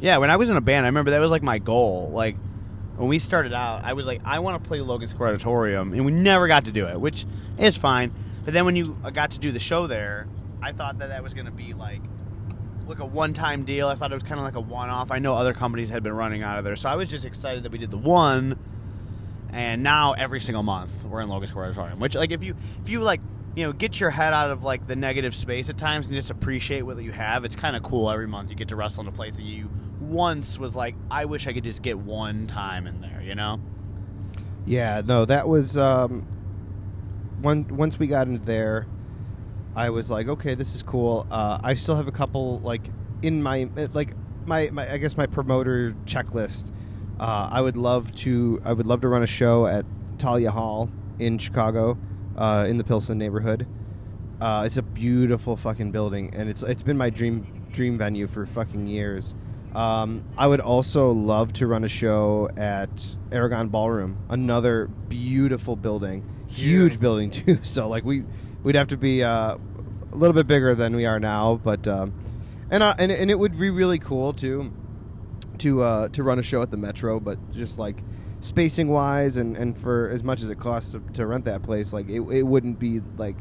Yeah, 0.00 0.18
when 0.18 0.30
I 0.30 0.36
was 0.36 0.48
in 0.48 0.56
a 0.56 0.60
band, 0.60 0.86
I 0.86 0.88
remember 0.88 1.12
that 1.12 1.18
was 1.18 1.30
like 1.30 1.42
my 1.42 1.58
goal. 1.58 2.10
Like 2.12 2.36
when 2.98 3.08
we 3.08 3.20
started 3.20 3.52
out, 3.52 3.84
I 3.84 3.92
was 3.92 4.06
like, 4.06 4.20
I 4.24 4.40
want 4.40 4.62
to 4.62 4.68
play 4.68 4.80
Logan 4.80 5.06
Square 5.06 5.30
Auditorium, 5.30 5.92
and 5.92 6.04
we 6.04 6.10
never 6.10 6.48
got 6.48 6.64
to 6.64 6.72
do 6.72 6.86
it, 6.86 7.00
which 7.00 7.26
is 7.56 7.76
fine. 7.76 8.12
But 8.44 8.54
then 8.54 8.64
when 8.64 8.74
you 8.74 8.96
uh, 9.04 9.10
got 9.10 9.30
to 9.32 9.38
do 9.38 9.52
the 9.52 9.60
show 9.60 9.86
there, 9.86 10.26
I 10.60 10.72
thought 10.72 10.98
that 10.98 11.10
that 11.10 11.22
was 11.22 11.32
going 11.32 11.46
to 11.46 11.52
be 11.52 11.74
like 11.74 12.00
like 12.88 12.98
a 12.98 13.04
one-time 13.04 13.64
deal. 13.64 13.86
I 13.86 13.94
thought 13.94 14.10
it 14.10 14.14
was 14.14 14.22
kind 14.22 14.40
of 14.40 14.44
like 14.44 14.56
a 14.56 14.60
one-off. 14.60 15.10
I 15.10 15.18
know 15.18 15.34
other 15.34 15.52
companies 15.52 15.90
had 15.90 16.02
been 16.02 16.14
running 16.14 16.42
out 16.42 16.58
of 16.58 16.64
there, 16.64 16.74
so 16.74 16.88
I 16.88 16.96
was 16.96 17.08
just 17.08 17.24
excited 17.26 17.62
that 17.64 17.70
we 17.70 17.78
did 17.78 17.90
the 17.90 17.98
one. 17.98 18.58
And 19.52 19.82
now 19.82 20.14
every 20.14 20.40
single 20.40 20.62
month 20.62 21.04
we're 21.04 21.20
in 21.20 21.28
Logan 21.28 21.48
Square 21.48 21.66
Auditorium, 21.66 22.00
which 22.00 22.16
like 22.16 22.32
if 22.32 22.42
you 22.42 22.56
if 22.82 22.88
you 22.88 23.00
like 23.00 23.20
you 23.54 23.64
know 23.64 23.72
get 23.72 24.00
your 24.00 24.10
head 24.10 24.32
out 24.32 24.50
of 24.50 24.64
like 24.64 24.88
the 24.88 24.96
negative 24.96 25.36
space 25.36 25.70
at 25.70 25.78
times 25.78 26.06
and 26.06 26.14
just 26.14 26.30
appreciate 26.30 26.82
what 26.82 27.00
you 27.00 27.12
have, 27.12 27.44
it's 27.44 27.54
kind 27.54 27.76
of 27.76 27.84
cool. 27.84 28.10
Every 28.10 28.26
month 28.26 28.50
you 28.50 28.56
get 28.56 28.68
to 28.68 28.76
wrestle 28.76 29.02
in 29.02 29.08
a 29.08 29.12
place 29.12 29.34
that 29.34 29.44
you 29.44 29.70
once 30.08 30.58
was 30.58 30.74
like, 30.74 30.94
I 31.10 31.26
wish 31.26 31.46
I 31.46 31.52
could 31.52 31.64
just 31.64 31.82
get 31.82 31.98
one 31.98 32.46
time 32.46 32.86
in 32.86 33.00
there, 33.00 33.22
you 33.22 33.34
know? 33.34 33.60
Yeah, 34.66 35.02
no, 35.04 35.24
that 35.24 35.48
was 35.48 35.76
um, 35.76 36.26
one. 37.40 37.66
Once 37.68 37.98
we 37.98 38.06
got 38.06 38.26
into 38.26 38.44
there, 38.44 38.86
I 39.74 39.90
was 39.90 40.10
like, 40.10 40.28
okay, 40.28 40.54
this 40.54 40.74
is 40.74 40.82
cool. 40.82 41.26
Uh, 41.30 41.58
I 41.62 41.74
still 41.74 41.96
have 41.96 42.06
a 42.08 42.12
couple 42.12 42.58
like 42.60 42.90
in 43.22 43.42
my 43.42 43.68
like 43.94 44.14
my, 44.46 44.68
my 44.70 44.92
I 44.92 44.98
guess 44.98 45.16
my 45.16 45.26
promoter 45.26 45.94
checklist. 46.04 46.72
Uh, 47.18 47.48
I 47.50 47.60
would 47.60 47.76
love 47.76 48.14
to 48.16 48.60
I 48.64 48.72
would 48.72 48.86
love 48.86 49.00
to 49.02 49.08
run 49.08 49.22
a 49.22 49.26
show 49.26 49.66
at 49.66 49.86
Thalia 50.18 50.50
Hall 50.50 50.90
in 51.18 51.38
Chicago, 51.38 51.96
uh, 52.36 52.66
in 52.68 52.76
the 52.76 52.84
Pilsen 52.84 53.16
neighborhood. 53.18 53.66
Uh, 54.40 54.64
it's 54.66 54.76
a 54.76 54.82
beautiful 54.82 55.56
fucking 55.56 55.92
building, 55.92 56.32
and 56.34 56.48
it's 56.48 56.62
it's 56.62 56.82
been 56.82 56.98
my 56.98 57.10
dream 57.10 57.66
dream 57.72 57.96
venue 57.96 58.26
for 58.26 58.44
fucking 58.46 58.86
years. 58.86 59.34
Um, 59.74 60.24
I 60.36 60.46
would 60.46 60.60
also 60.60 61.10
love 61.12 61.52
to 61.54 61.66
run 61.66 61.84
a 61.84 61.88
show 61.88 62.48
at 62.56 62.88
Aragon 63.30 63.68
Ballroom, 63.68 64.18
another 64.28 64.86
beautiful 65.08 65.76
building, 65.76 66.24
huge 66.48 66.94
Yeah. 66.94 67.00
building 67.00 67.30
too. 67.30 67.58
So 67.62 67.88
like 67.88 68.04
we 68.04 68.24
we'd 68.62 68.74
have 68.74 68.88
to 68.88 68.96
be 68.96 69.22
uh, 69.22 69.56
a 69.56 70.16
little 70.16 70.34
bit 70.34 70.46
bigger 70.46 70.74
than 70.74 70.96
we 70.96 71.04
are 71.06 71.20
now, 71.20 71.60
but 71.62 71.86
um, 71.86 72.12
and 72.70 72.82
uh, 72.82 72.94
and 72.98 73.12
and 73.12 73.30
it 73.30 73.38
would 73.38 73.58
be 73.58 73.70
really 73.70 73.98
cool 73.98 74.32
too 74.32 74.72
to 75.58 75.82
uh, 75.82 76.08
to 76.08 76.22
run 76.22 76.38
a 76.38 76.42
show 76.42 76.62
at 76.62 76.70
the 76.70 76.76
Metro, 76.76 77.20
but 77.20 77.38
just 77.52 77.78
like 77.78 78.02
spacing 78.40 78.88
wise 78.88 79.36
and, 79.36 79.56
and 79.56 79.76
for 79.76 80.08
as 80.08 80.22
much 80.22 80.42
as 80.44 80.48
it 80.50 80.58
costs 80.58 80.92
to, 80.92 81.00
to 81.12 81.26
rent 81.26 81.44
that 81.44 81.60
place, 81.62 81.92
like 81.92 82.08
it, 82.08 82.20
it 82.20 82.42
wouldn't 82.42 82.78
be 82.78 83.00
like 83.16 83.36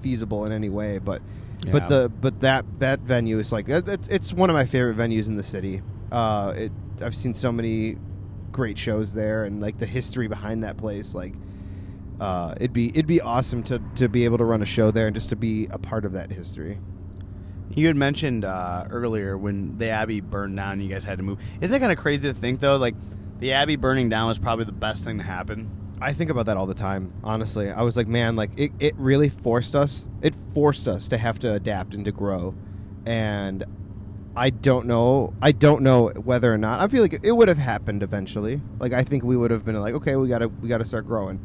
feasible 0.00 0.44
in 0.46 0.52
any 0.52 0.68
way. 0.70 0.98
But 0.98 1.20
Yeah. 1.64 1.72
but 1.72 1.88
the 1.88 2.08
but 2.08 2.40
that 2.40 2.64
that 2.80 3.00
venue 3.00 3.38
is 3.38 3.50
like 3.52 3.68
it's 3.68 4.08
it's 4.08 4.32
one 4.32 4.50
of 4.50 4.54
my 4.54 4.66
favorite 4.66 4.96
venues 4.96 5.28
in 5.28 5.36
the 5.36 5.42
city. 5.42 5.82
Uh, 6.12 6.54
it 6.56 6.72
I've 7.02 7.16
seen 7.16 7.34
so 7.34 7.50
many 7.52 7.96
great 8.52 8.78
shows 8.78 9.14
there, 9.14 9.44
and 9.44 9.60
like 9.60 9.78
the 9.78 9.86
history 9.86 10.28
behind 10.28 10.64
that 10.64 10.76
place, 10.76 11.14
like. 11.14 11.34
Uh, 12.18 12.54
it'd 12.56 12.72
be 12.72 12.88
it'd 12.88 13.06
be 13.06 13.20
awesome 13.20 13.62
to, 13.62 13.78
to 13.94 14.08
be 14.08 14.24
able 14.24 14.38
to 14.38 14.44
run 14.46 14.62
a 14.62 14.64
show 14.64 14.90
there 14.90 15.06
and 15.06 15.14
just 15.14 15.28
to 15.28 15.36
be 15.36 15.66
a 15.70 15.76
part 15.76 16.06
of 16.06 16.12
that 16.12 16.30
history. 16.32 16.78
You 17.74 17.88
had 17.88 17.96
mentioned 17.96 18.46
uh, 18.46 18.86
earlier 18.88 19.36
when 19.36 19.76
the 19.76 19.90
Abbey 19.90 20.22
burned 20.22 20.56
down, 20.56 20.80
you 20.80 20.88
guys 20.88 21.04
had 21.04 21.18
to 21.18 21.24
move. 21.24 21.40
Isn't 21.60 21.76
it 21.76 21.78
kind 21.78 21.92
of 21.92 21.98
crazy 21.98 22.22
to 22.22 22.32
think 22.32 22.60
though? 22.60 22.78
Like 22.78 22.94
the 23.38 23.52
Abbey 23.52 23.76
burning 23.76 24.08
down 24.08 24.28
was 24.28 24.38
probably 24.38 24.64
the 24.64 24.72
best 24.72 25.04
thing 25.04 25.18
to 25.18 25.24
happen. 25.24 25.68
I 26.00 26.12
think 26.12 26.30
about 26.30 26.46
that 26.46 26.56
all 26.56 26.66
the 26.66 26.74
time. 26.74 27.12
Honestly, 27.24 27.70
I 27.70 27.82
was 27.82 27.96
like, 27.96 28.06
man, 28.06 28.36
like 28.36 28.50
it, 28.56 28.72
it 28.78 28.94
really 28.96 29.28
forced 29.28 29.74
us. 29.74 30.08
It 30.20 30.34
forced 30.52 30.88
us 30.88 31.08
to 31.08 31.18
have 31.18 31.38
to 31.40 31.54
adapt 31.54 31.94
and 31.94 32.04
to 32.04 32.12
grow, 32.12 32.54
and 33.06 33.64
I 34.36 34.50
don't 34.50 34.86
know. 34.86 35.32
I 35.40 35.52
don't 35.52 35.82
know 35.82 36.08
whether 36.08 36.52
or 36.52 36.58
not. 36.58 36.80
I 36.80 36.88
feel 36.88 37.00
like 37.00 37.18
it 37.22 37.32
would 37.32 37.48
have 37.48 37.56
happened 37.56 38.02
eventually. 38.02 38.60
Like 38.78 38.92
I 38.92 39.02
think 39.02 39.24
we 39.24 39.36
would 39.36 39.50
have 39.50 39.64
been 39.64 39.80
like, 39.80 39.94
okay, 39.94 40.16
we 40.16 40.28
gotta 40.28 40.48
we 40.48 40.68
gotta 40.68 40.84
start 40.84 41.06
growing. 41.06 41.40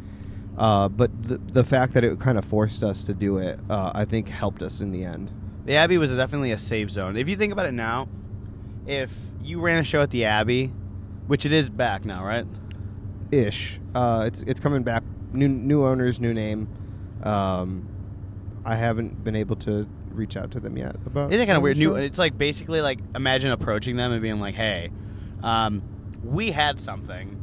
Uh, 0.58 0.90
but 0.90 1.10
the 1.24 1.38
the 1.38 1.64
fact 1.64 1.94
that 1.94 2.04
it 2.04 2.20
kind 2.20 2.38
of 2.38 2.44
forced 2.44 2.84
us 2.84 3.04
to 3.06 3.14
do 3.14 3.38
it, 3.38 3.58
uh, 3.70 3.92
I 3.96 4.04
think 4.04 4.28
helped 4.28 4.62
us 4.62 4.82
in 4.82 4.92
the 4.92 5.06
end. 5.06 5.32
The 5.66 5.76
Abbey 5.76 5.98
was 5.98 6.14
definitely 6.14 6.52
a 6.52 6.60
safe 6.60 6.90
zone. 6.90 7.16
If 7.16 7.30
you 7.30 7.38
think 7.38 7.54
about 7.54 7.68
it 7.68 7.74
now, 7.74 8.10
if 8.86 9.16
you 9.42 9.62
ran 9.62 9.78
a 9.78 9.84
show 9.84 10.02
at 10.02 10.10
the 10.10 10.26
Abbey, 10.26 10.68
which 11.28 11.46
it 11.46 11.54
is 11.54 11.70
back 11.70 12.04
now, 12.04 12.26
right? 12.26 12.46
Ish. 13.32 13.80
Uh, 13.96 14.24
it's 14.28 14.42
it's 14.42 14.60
coming 14.60 14.84
back. 14.84 15.04
New 15.34 15.48
new 15.48 15.86
owners, 15.86 16.20
new 16.20 16.34
name. 16.34 16.68
Um, 17.24 17.88
I 18.66 18.76
haven't 18.76 19.24
been 19.24 19.36
able 19.36 19.56
to 19.58 19.88
reach 20.12 20.36
out 20.36 20.52
to 20.52 20.60
them 20.60 20.78
yet 20.78 20.96
about. 21.06 21.32
Isn't 21.32 21.42
it 21.42 21.46
kind 21.46 21.58
of 21.58 21.64
weird? 21.64 21.78
New, 21.78 21.96
it's 21.96 22.20
like 22.20 22.38
basically 22.38 22.82
like 22.82 23.00
imagine 23.16 23.52
approaching 23.52 23.96
them 23.96 24.12
and 24.12 24.22
being 24.22 24.40
like, 24.40 24.56
"Hey, 24.56 24.90
um, 25.44 25.82
we 26.24 26.52
had 26.52 26.82
something 26.82 27.38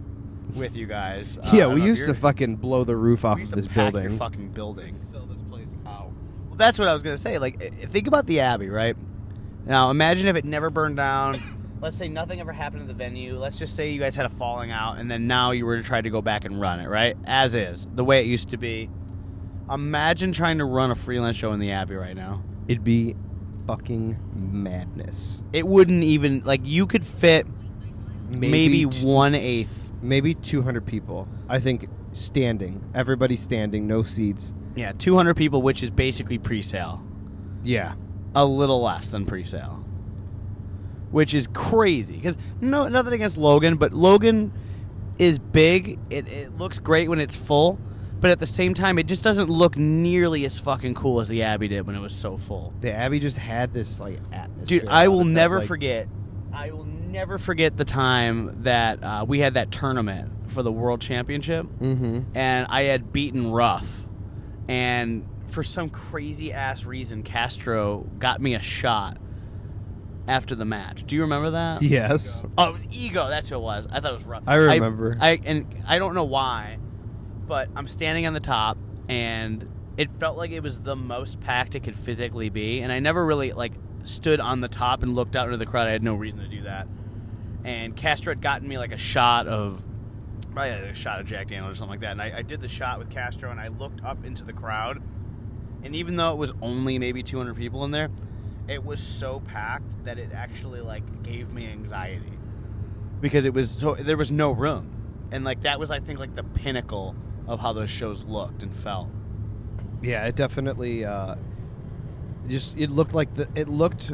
with 0.55 0.77
you 0.77 0.87
guys." 0.87 1.39
Uh, 1.43 1.51
yeah, 1.55 1.67
we 1.67 1.83
used 1.83 2.05
to 2.07 2.15
fucking 2.15 2.57
blow 2.57 2.85
the 2.85 2.97
roof 2.97 3.25
off 3.25 3.37
we 3.39 3.45
of 3.45 3.51
this 3.53 3.65
to 3.65 3.71
pack 3.71 3.93
building. 3.93 4.11
Your 4.11 4.19
fucking 4.19 4.49
building. 4.51 4.97
Sell 4.97 5.25
this 5.27 5.41
place 5.43 5.75
out. 5.87 6.11
Well, 6.49 6.57
that's 6.57 6.79
what 6.79 6.89
I 6.89 6.93
was 6.93 7.03
gonna 7.03 7.17
say. 7.17 7.39
Like, 7.39 7.73
think 7.91 8.07
about 8.07 8.27
the 8.27 8.41
Abbey, 8.41 8.69
right? 8.69 8.97
Now, 9.65 9.91
imagine 9.91 10.29
if 10.29 10.37
it 10.37 10.45
never 10.45 10.71
burned 10.71 10.97
down. 10.97 11.39
Let's 11.81 11.97
say 11.97 12.09
nothing 12.09 12.41
ever 12.41 12.53
happened 12.53 12.83
to 12.83 12.89
the 12.89 12.95
venue. 12.95 13.39
Let's 13.39 13.57
just 13.57 13.77
say 13.77 13.91
you 13.93 14.01
guys 14.01 14.17
had 14.17 14.27
a 14.27 14.31
falling 14.31 14.71
out, 14.73 14.99
and 14.99 15.09
then 15.11 15.27
now 15.29 15.53
you 15.53 15.65
were 15.65 15.77
to 15.77 15.83
try 15.83 16.01
to 16.01 16.11
go 16.11 16.21
back 16.21 16.45
and 16.45 16.61
run 16.61 16.81
it, 16.81 16.89
right? 16.89 17.17
As 17.25 17.55
is, 17.55 17.87
the 17.95 18.05
way 18.05 18.21
it 18.21 18.27
used 18.27 18.51
to 18.51 18.57
be. 18.57 18.91
Imagine 19.71 20.33
trying 20.33 20.59
to 20.59 20.65
run 20.65 20.91
a 20.91 20.95
freelance 20.95 21.37
show 21.37 21.53
in 21.53 21.61
the 21.61 21.71
Abbey 21.73 21.95
right 21.95 22.17
now. 22.17 22.43
It'd 22.67 22.83
be 22.85 23.15
fucking 23.67 24.19
madness. 24.35 25.43
It 25.53 25.67
wouldn't 25.69 26.03
even 26.03 26.41
like 26.45 26.63
you 26.65 26.87
could 26.87 27.05
fit 27.05 27.47
maybe, 28.37 28.87
t- 28.87 29.05
one 29.07 29.35
eighth. 29.35 29.91
maybe 30.03 30.35
200 30.35 30.85
people. 30.87 31.29
I 31.49 31.61
think 31.61 31.89
standing. 32.13 32.83
Everybody 32.95 33.37
standing, 33.37 33.87
no 33.87 34.03
seats. 34.03 34.55
Yeah, 34.75 34.93
two 34.93 35.17
hundred 35.17 35.35
people, 35.37 35.61
which 35.63 35.83
is 35.83 35.91
basically 35.91 36.39
pre-sale. 36.39 37.03
Yeah. 37.63 37.95
a 38.35 38.45
little 38.45 38.81
less 38.83 39.09
than 39.09 39.27
pre-sale, 39.27 39.85
which 41.11 41.35
is 41.35 41.47
crazy. 41.53 42.15
Because 42.17 42.37
no, 42.61 42.89
nothing 42.89 43.13
against 43.15 43.37
Logan, 43.37 43.77
but 43.77 43.93
Logan 43.93 44.53
is 45.19 45.39
big. 45.39 45.99
It, 46.11 46.29
it 46.29 46.59
looks 46.59 46.79
great 46.79 47.09
when 47.09 47.19
it's 47.21 47.37
full, 47.37 47.79
but 48.21 48.31
at 48.31 48.41
the 48.41 48.47
same 48.47 48.75
time, 48.75 48.99
it 48.99 49.07
just 49.07 49.23
doesn't 49.25 49.49
look 49.51 49.77
nearly 49.77 50.45
as 50.45 50.59
fucking 50.59 50.95
cool 50.95 51.21
as 51.21 51.29
the 51.29 51.43
Abbey 51.43 51.69
did 51.69 51.87
when 51.87 51.97
it 51.97 52.01
was 52.01 52.15
so 52.15 52.37
full. 52.39 52.73
The 52.81 52.93
Abbey 52.93 53.19
just 53.21 53.37
had 53.39 53.73
this 53.73 53.99
like 54.01 54.19
atmosphere. 54.33 54.81
Dude, 54.81 54.89
I 54.89 55.09
will 55.09 55.23
it 55.23 55.25
that, 55.25 55.31
never 55.31 55.59
like- 55.59 55.69
forget. 55.69 56.09
I 56.53 56.71
will 56.73 56.85
never 56.87 57.39
forget 57.39 57.77
the 57.77 57.85
time 57.85 58.63
that 58.63 59.03
uh, 59.05 59.25
we 59.29 59.39
had 59.39 59.55
that 59.55 59.71
tournament 59.71 60.33
for 60.51 60.63
the 60.63 60.73
World 60.73 61.01
Championship 61.01 61.67
Mhm. 61.81 62.25
and 62.35 62.67
I 62.71 62.85
had 62.85 63.13
beaten 63.13 63.51
Ruff, 63.51 64.07
and 64.69 65.27
for 65.51 65.63
some 65.63 65.89
crazy 65.89 66.53
ass 66.53 66.85
reason, 66.85 67.23
Castro 67.23 68.07
got 68.19 68.41
me 68.41 68.55
a 68.55 68.61
shot 68.61 69.19
after 70.29 70.55
the 70.55 70.65
match. 70.65 71.05
Do 71.05 71.17
you 71.17 71.23
remember 71.23 71.51
that? 71.53 71.83
Yes. 71.83 72.45
Oh, 72.57 72.69
it 72.69 72.73
was 72.75 72.87
ego. 72.91 73.29
That's 73.29 73.49
who 73.49 73.57
it 73.57 73.61
was. 73.61 73.87
I 73.91 74.01
thought 74.01 74.13
it 74.13 74.19
was 74.19 74.27
rough. 74.27 74.43
I 74.47 74.57
remember. 74.57 75.17
I, 75.19 75.41
and 75.45 75.67
I 75.87 75.99
don't 75.99 76.15
know 76.15 76.25
why, 76.25 76.79
but 77.47 77.69
I'm 77.75 77.89
standing 77.89 78.27
on 78.27 78.35
the 78.35 78.41
top, 78.41 78.79
and 79.09 79.69
it 79.97 80.11
felt 80.21 80.37
like 80.37 80.51
it 80.51 80.63
was 80.63 80.79
the 80.81 80.95
most 80.95 81.41
packed 81.41 81.75
it 81.75 81.81
could 81.83 81.97
physically 81.97 82.51
be, 82.51 82.81
and 82.81 82.93
I 82.93 83.01
never 83.01 83.25
really 83.25 83.53
like 83.53 83.73
stood 84.05 84.39
on 84.39 84.61
the 84.61 84.69
top 84.69 85.03
and 85.03 85.15
looked 85.15 85.35
out 85.35 85.47
into 85.47 85.57
the 85.57 85.67
crowd. 85.67 85.89
I 85.89 85.93
had 85.93 86.03
no 86.03 86.15
reason 86.15 86.41
to 86.41 86.49
do 86.49 86.63
that. 86.63 86.87
And 87.65 87.97
Castro 87.97 88.31
had 88.31 88.41
gotten 88.41 88.69
me 88.69 88.79
like 88.79 88.93
a 88.93 88.99
shot 88.99 89.49
of 89.49 89.85
probably 90.53 90.71
a 90.71 90.95
shot 90.95 91.21
of 91.21 91.27
Jack 91.27 91.49
Daniels 91.49 91.75
or 91.75 91.77
something 91.77 91.91
like 91.91 92.01
that. 92.01 92.13
And 92.13 92.23
I, 92.23 92.39
I 92.39 92.43
did 92.43 92.61
the 92.61 92.69
shot 92.69 92.99
with 92.99 93.11
Castro, 93.11 93.51
and 93.51 93.59
I 93.59 93.69
looked 93.69 94.03
up 94.05 94.25
into 94.25 94.45
the 94.45 94.53
crowd, 94.53 95.03
and 95.83 95.97
even 95.97 96.17
though 96.17 96.33
it 96.33 96.39
was 96.39 96.53
only 96.61 96.99
maybe 96.99 97.23
200 97.23 97.57
people 97.57 97.85
in 97.85 97.91
there, 97.91 98.11
it 98.69 98.85
was 98.85 99.01
so 99.01 99.41
packed 99.41 100.05
that 100.05 100.19
it 100.19 100.31
actually 100.33 100.81
like 100.81 101.23
gave 101.23 101.51
me 101.51 101.67
anxiety 101.67 102.39
because 103.21 103.45
it 103.45 103.55
was 103.55 103.71
so 103.71 103.95
there 103.95 104.17
was 104.17 104.31
no 104.31 104.53
room, 104.53 105.29
and 105.33 105.45
like 105.45 105.63
that 105.63 105.81
was 105.81 105.91
I 105.91 106.01
think 106.01 106.19
like 106.19 106.35
the 106.35 106.45
pinnacle 106.45 107.17
of 107.47 107.61
how 107.61 107.73
those 107.73 107.91
shows 107.91 108.25
looked 108.25 108.63
and 108.63 108.75
felt. 108.75 109.09
Yeah, 110.03 110.27
it 110.27 110.37
definitely 110.37 111.05
uh 111.05 111.37
just 112.47 112.79
it 112.79 112.91
looked 112.91 113.15
like 113.15 113.35
the 113.35 113.49
it 113.55 113.69
looked 113.69 114.13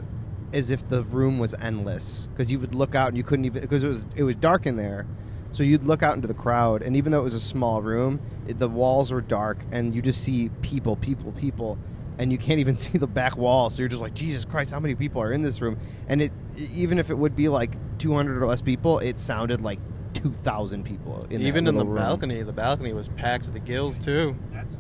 as 0.52 0.70
if 0.70 0.88
the 0.88 1.02
room 1.04 1.38
was 1.38 1.54
endless 1.54 2.28
because 2.32 2.50
you 2.50 2.60
would 2.60 2.74
look 2.74 2.94
out 2.94 3.08
and 3.08 3.16
you 3.16 3.24
couldn't 3.24 3.44
even 3.44 3.60
because 3.60 3.82
it 3.82 3.88
was 3.88 4.06
it 4.14 4.22
was 4.22 4.36
dark 4.36 4.66
in 4.66 4.76
there. 4.76 5.06
So 5.50 5.62
you'd 5.62 5.84
look 5.84 6.02
out 6.02 6.16
into 6.16 6.26
the 6.26 6.34
crowd 6.34 6.82
and 6.82 6.96
even 6.96 7.12
though 7.12 7.20
it 7.20 7.24
was 7.24 7.34
a 7.34 7.40
small 7.40 7.80
room, 7.80 8.20
it, 8.48 8.58
the 8.58 8.68
walls 8.68 9.12
were 9.12 9.20
dark 9.20 9.64
and 9.70 9.94
you 9.94 10.02
just 10.02 10.20
see 10.20 10.48
people, 10.62 10.96
people, 10.96 11.30
people 11.30 11.78
and 12.18 12.30
you 12.32 12.38
can't 12.38 12.60
even 12.60 12.76
see 12.78 12.98
the 12.98 13.06
back 13.06 13.36
wall. 13.36 13.70
So 13.70 13.80
you're 13.80 13.88
just 13.88 14.02
like, 14.02 14.14
Jesus 14.14 14.44
Christ, 14.44 14.70
how 14.70 14.80
many 14.80 14.94
people 14.94 15.20
are 15.22 15.32
in 15.32 15.42
this 15.42 15.60
room? 15.60 15.78
And 16.08 16.22
it 16.22 16.32
even 16.72 16.98
if 16.98 17.10
it 17.10 17.18
would 17.18 17.34
be 17.36 17.48
like 17.48 17.76
200 17.98 18.42
or 18.42 18.46
less 18.46 18.62
people, 18.62 18.98
it 19.00 19.18
sounded 19.18 19.60
like 19.60 19.78
2,000 20.14 20.84
people. 20.84 21.26
In 21.30 21.40
that 21.42 21.48
Even 21.48 21.66
in 21.66 21.76
the 21.76 21.84
room. 21.84 21.96
balcony, 21.96 22.42
the 22.42 22.52
balcony 22.52 22.92
was 22.92 23.08
packed 23.10 23.44
to 23.46 23.50
the 23.50 23.58
gills 23.60 23.98
too. 23.98 24.36
That's 24.52 24.76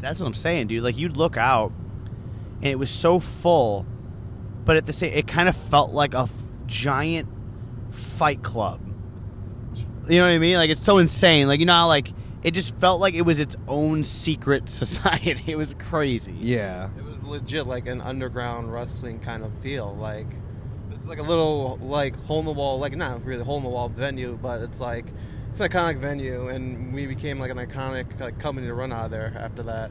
that's 0.00 0.20
what 0.20 0.26
I'm 0.26 0.34
saying, 0.34 0.68
dude. 0.68 0.82
Like 0.82 0.96
you'd 0.96 1.16
look 1.18 1.36
out, 1.36 1.72
and 2.62 2.66
it 2.66 2.78
was 2.78 2.90
so 2.90 3.20
full, 3.20 3.84
but 4.64 4.76
at 4.78 4.86
the 4.86 4.92
same, 4.94 5.12
it 5.12 5.26
kind 5.26 5.46
of 5.48 5.54
felt 5.56 5.90
like 5.92 6.14
a 6.14 6.20
f- 6.20 6.32
giant 6.66 7.28
fight 7.90 8.42
club. 8.42 8.80
You 10.08 10.16
know 10.16 10.24
what 10.24 10.30
I 10.32 10.38
mean? 10.38 10.56
Like 10.56 10.70
it's 10.70 10.82
so 10.82 10.96
insane. 10.96 11.46
Like 11.46 11.60
you 11.60 11.66
know, 11.66 11.74
how, 11.74 11.88
like 11.88 12.08
it 12.42 12.52
just 12.52 12.74
felt 12.76 13.00
like 13.00 13.14
it 13.14 13.22
was 13.22 13.40
its 13.40 13.56
own 13.68 14.04
secret 14.04 14.68
society. 14.68 15.44
It 15.46 15.56
was 15.56 15.74
crazy. 15.78 16.34
Yeah. 16.38 16.90
It 16.96 17.04
was 17.04 17.22
legit 17.22 17.66
like 17.66 17.86
an 17.86 18.00
underground 18.00 18.72
wrestling 18.72 19.20
kind 19.20 19.44
of 19.44 19.52
feel. 19.62 19.94
Like 19.96 20.26
this 20.90 21.00
is 21.00 21.06
like 21.06 21.18
a 21.18 21.22
little 21.22 21.78
like 21.82 22.18
hole 22.24 22.40
in 22.40 22.46
the 22.46 22.52
wall, 22.52 22.78
like 22.78 22.96
not 22.96 23.24
really 23.24 23.44
hole 23.44 23.58
in 23.58 23.64
the 23.64 23.68
wall 23.68 23.88
venue, 23.88 24.38
but 24.40 24.62
it's 24.62 24.80
like 24.80 25.06
it's 25.50 25.60
an 25.60 25.68
iconic 25.68 25.98
venue, 25.98 26.48
and 26.48 26.94
we 26.94 27.06
became 27.06 27.40
like 27.40 27.50
an 27.50 27.58
iconic 27.58 28.18
like 28.20 28.38
company 28.38 28.68
to 28.68 28.74
run 28.74 28.92
out 28.92 29.06
of 29.06 29.10
there 29.10 29.34
after 29.36 29.64
that. 29.64 29.90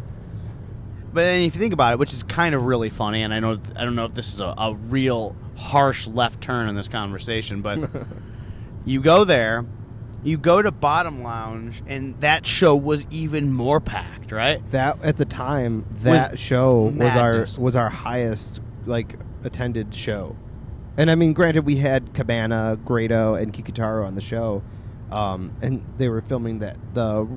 But 1.11 1.21
then 1.21 1.41
if 1.41 1.55
you 1.55 1.59
think 1.59 1.73
about 1.73 1.93
it, 1.93 1.99
which 1.99 2.13
is 2.13 2.23
kind 2.23 2.53
of 2.53 2.63
really 2.63 2.89
funny, 2.89 3.23
and 3.23 3.33
I 3.33 3.39
know 3.39 3.59
I 3.75 3.83
don't 3.83 3.95
know 3.95 4.05
if 4.05 4.13
this 4.13 4.31
is 4.33 4.41
a, 4.41 4.53
a 4.57 4.75
real 4.75 5.35
harsh 5.55 6.07
left 6.07 6.41
turn 6.41 6.69
in 6.69 6.75
this 6.75 6.87
conversation, 6.87 7.61
but 7.61 7.89
you 8.85 9.01
go 9.01 9.23
there, 9.25 9.65
you 10.23 10.37
go 10.37 10.61
to 10.61 10.71
Bottom 10.71 11.23
Lounge, 11.23 11.81
and 11.87 12.19
that 12.21 12.45
show 12.45 12.75
was 12.75 13.05
even 13.09 13.53
more 13.53 13.79
packed, 13.79 14.31
right? 14.31 14.63
That 14.71 15.03
at 15.03 15.17
the 15.17 15.25
time, 15.25 15.85
that 16.01 16.37
show 16.37 16.93
was 16.95 17.15
our 17.15 17.45
was 17.57 17.75
our 17.75 17.89
highest 17.89 18.61
like 18.85 19.17
attended 19.43 19.93
show. 19.93 20.35
And 20.97 21.09
I 21.09 21.15
mean, 21.15 21.33
granted, 21.33 21.65
we 21.65 21.77
had 21.77 22.13
Cabana, 22.13 22.77
Grado, 22.83 23.35
and 23.35 23.53
Kikutaro 23.53 24.05
on 24.05 24.15
the 24.15 24.21
show, 24.21 24.61
um, 25.11 25.55
and 25.61 25.85
they 25.97 26.09
were 26.09 26.21
filming 26.21 26.59
that 26.59 26.77
the 26.93 27.27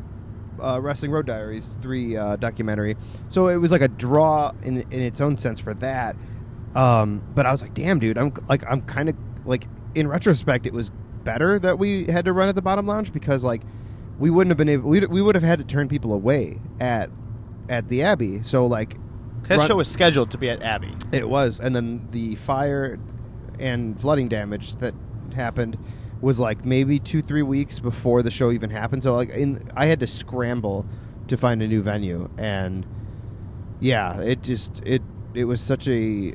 uh, 0.60 0.80
Wrestling 0.80 1.12
Road 1.12 1.26
Diaries 1.26 1.78
three 1.80 2.16
uh, 2.16 2.36
documentary. 2.36 2.96
So 3.28 3.48
it 3.48 3.56
was 3.56 3.70
like 3.70 3.82
a 3.82 3.88
draw 3.88 4.52
in 4.62 4.78
in 4.90 5.00
its 5.00 5.20
own 5.20 5.38
sense 5.38 5.60
for 5.60 5.74
that. 5.74 6.16
Um, 6.74 7.22
but 7.34 7.46
I 7.46 7.52
was 7.52 7.62
like, 7.62 7.74
damn, 7.74 8.00
dude, 8.00 8.18
I'm 8.18 8.32
like 8.48 8.64
I'm 8.68 8.82
kind 8.82 9.08
of 9.08 9.16
like 9.44 9.68
in 9.94 10.08
retrospect, 10.08 10.66
it 10.66 10.72
was 10.72 10.90
better 11.24 11.58
that 11.58 11.78
we 11.78 12.06
had 12.06 12.24
to 12.26 12.32
run 12.32 12.48
at 12.48 12.54
the 12.54 12.62
bottom 12.62 12.86
lounge 12.86 13.12
because 13.12 13.44
like 13.44 13.62
we 14.18 14.30
wouldn't 14.30 14.50
have 14.50 14.58
been 14.58 14.68
able 14.68 14.88
we 14.90 15.00
we 15.06 15.22
would 15.22 15.34
have 15.34 15.44
had 15.44 15.58
to 15.58 15.64
turn 15.64 15.88
people 15.88 16.12
away 16.12 16.60
at 16.80 17.10
at 17.68 17.88
the 17.88 18.02
Abbey. 18.02 18.42
So 18.42 18.66
like 18.66 18.96
That 19.48 19.58
Run- 19.58 19.68
show 19.68 19.76
was 19.76 19.88
scheduled 19.88 20.30
to 20.32 20.38
be 20.38 20.50
at 20.50 20.62
Abbey. 20.62 20.94
it 21.12 21.28
was, 21.28 21.58
and 21.60 21.74
then 21.74 22.06
the 22.10 22.34
fire 22.36 22.98
and 23.58 23.98
flooding 24.00 24.28
damage 24.28 24.76
that 24.76 24.94
happened 25.34 25.78
was 26.20 26.38
like 26.38 26.64
maybe 26.64 26.98
two 26.98 27.22
three 27.22 27.42
weeks 27.42 27.80
before 27.80 28.22
the 28.22 28.30
show 28.30 28.50
even 28.52 28.70
happened. 28.70 29.02
So 29.02 29.14
like, 29.14 29.30
in, 29.30 29.68
I 29.76 29.86
had 29.86 29.98
to 30.00 30.06
scramble 30.06 30.86
to 31.28 31.36
find 31.36 31.62
a 31.62 31.66
new 31.68 31.82
venue, 31.82 32.28
and 32.38 32.86
yeah, 33.80 34.20
it 34.20 34.42
just 34.42 34.82
it 34.86 35.02
it 35.34 35.44
was 35.44 35.60
such 35.60 35.88
a 35.88 36.34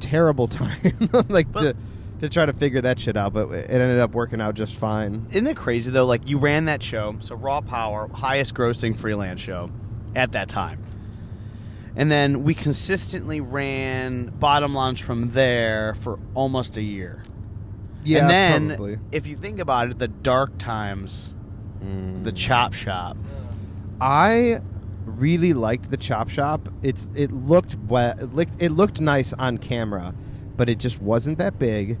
terrible 0.00 0.48
time, 0.62 1.08
like 1.28 1.50
But- 1.52 1.60
to 1.60 1.76
to 2.20 2.28
try 2.28 2.46
to 2.46 2.52
figure 2.52 2.80
that 2.80 2.98
shit 2.98 3.16
out. 3.16 3.32
But 3.32 3.50
it 3.50 3.70
ended 3.70 4.00
up 4.00 4.12
working 4.14 4.40
out 4.40 4.54
just 4.54 4.76
fine. 4.76 5.26
Isn't 5.30 5.46
it 5.46 5.56
crazy 5.56 5.90
though? 5.90 6.06
Like 6.06 6.28
you 6.28 6.38
ran 6.38 6.64
that 6.66 6.82
show, 6.82 7.16
so 7.20 7.34
Raw 7.34 7.60
Power, 7.60 8.08
highest 8.12 8.54
grossing 8.54 8.96
freelance 8.96 9.40
show 9.40 9.70
at 10.14 10.32
that 10.32 10.48
time. 10.48 10.82
And 11.96 12.10
then 12.12 12.44
we 12.44 12.54
consistently 12.54 13.40
ran 13.40 14.26
Bottom 14.26 14.72
Lounge 14.74 15.02
from 15.02 15.30
there 15.32 15.94
for 15.94 16.18
almost 16.34 16.76
a 16.76 16.82
year. 16.82 17.22
Yeah, 18.04 18.20
and 18.20 18.30
then 18.30 18.68
probably. 18.68 18.98
if 19.10 19.26
you 19.26 19.36
think 19.36 19.58
about 19.58 19.90
it, 19.90 19.98
the 19.98 20.08
dark 20.08 20.56
times, 20.58 21.34
Mm. 21.84 22.24
the 22.24 22.32
chop 22.32 22.72
shop. 22.72 23.16
I 24.00 24.60
really 25.04 25.52
liked 25.52 25.90
the 25.90 25.96
chop 25.96 26.28
shop. 26.28 26.68
It's 26.82 27.08
it 27.14 27.32
looked 27.32 27.76
we- 27.88 28.00
it 28.00 28.34
looked, 28.34 28.62
it 28.62 28.70
looked 28.70 29.00
nice 29.00 29.32
on 29.32 29.58
camera, 29.58 30.14
but 30.56 30.68
it 30.68 30.78
just 30.78 31.00
wasn't 31.00 31.38
that 31.38 31.58
big. 31.58 31.98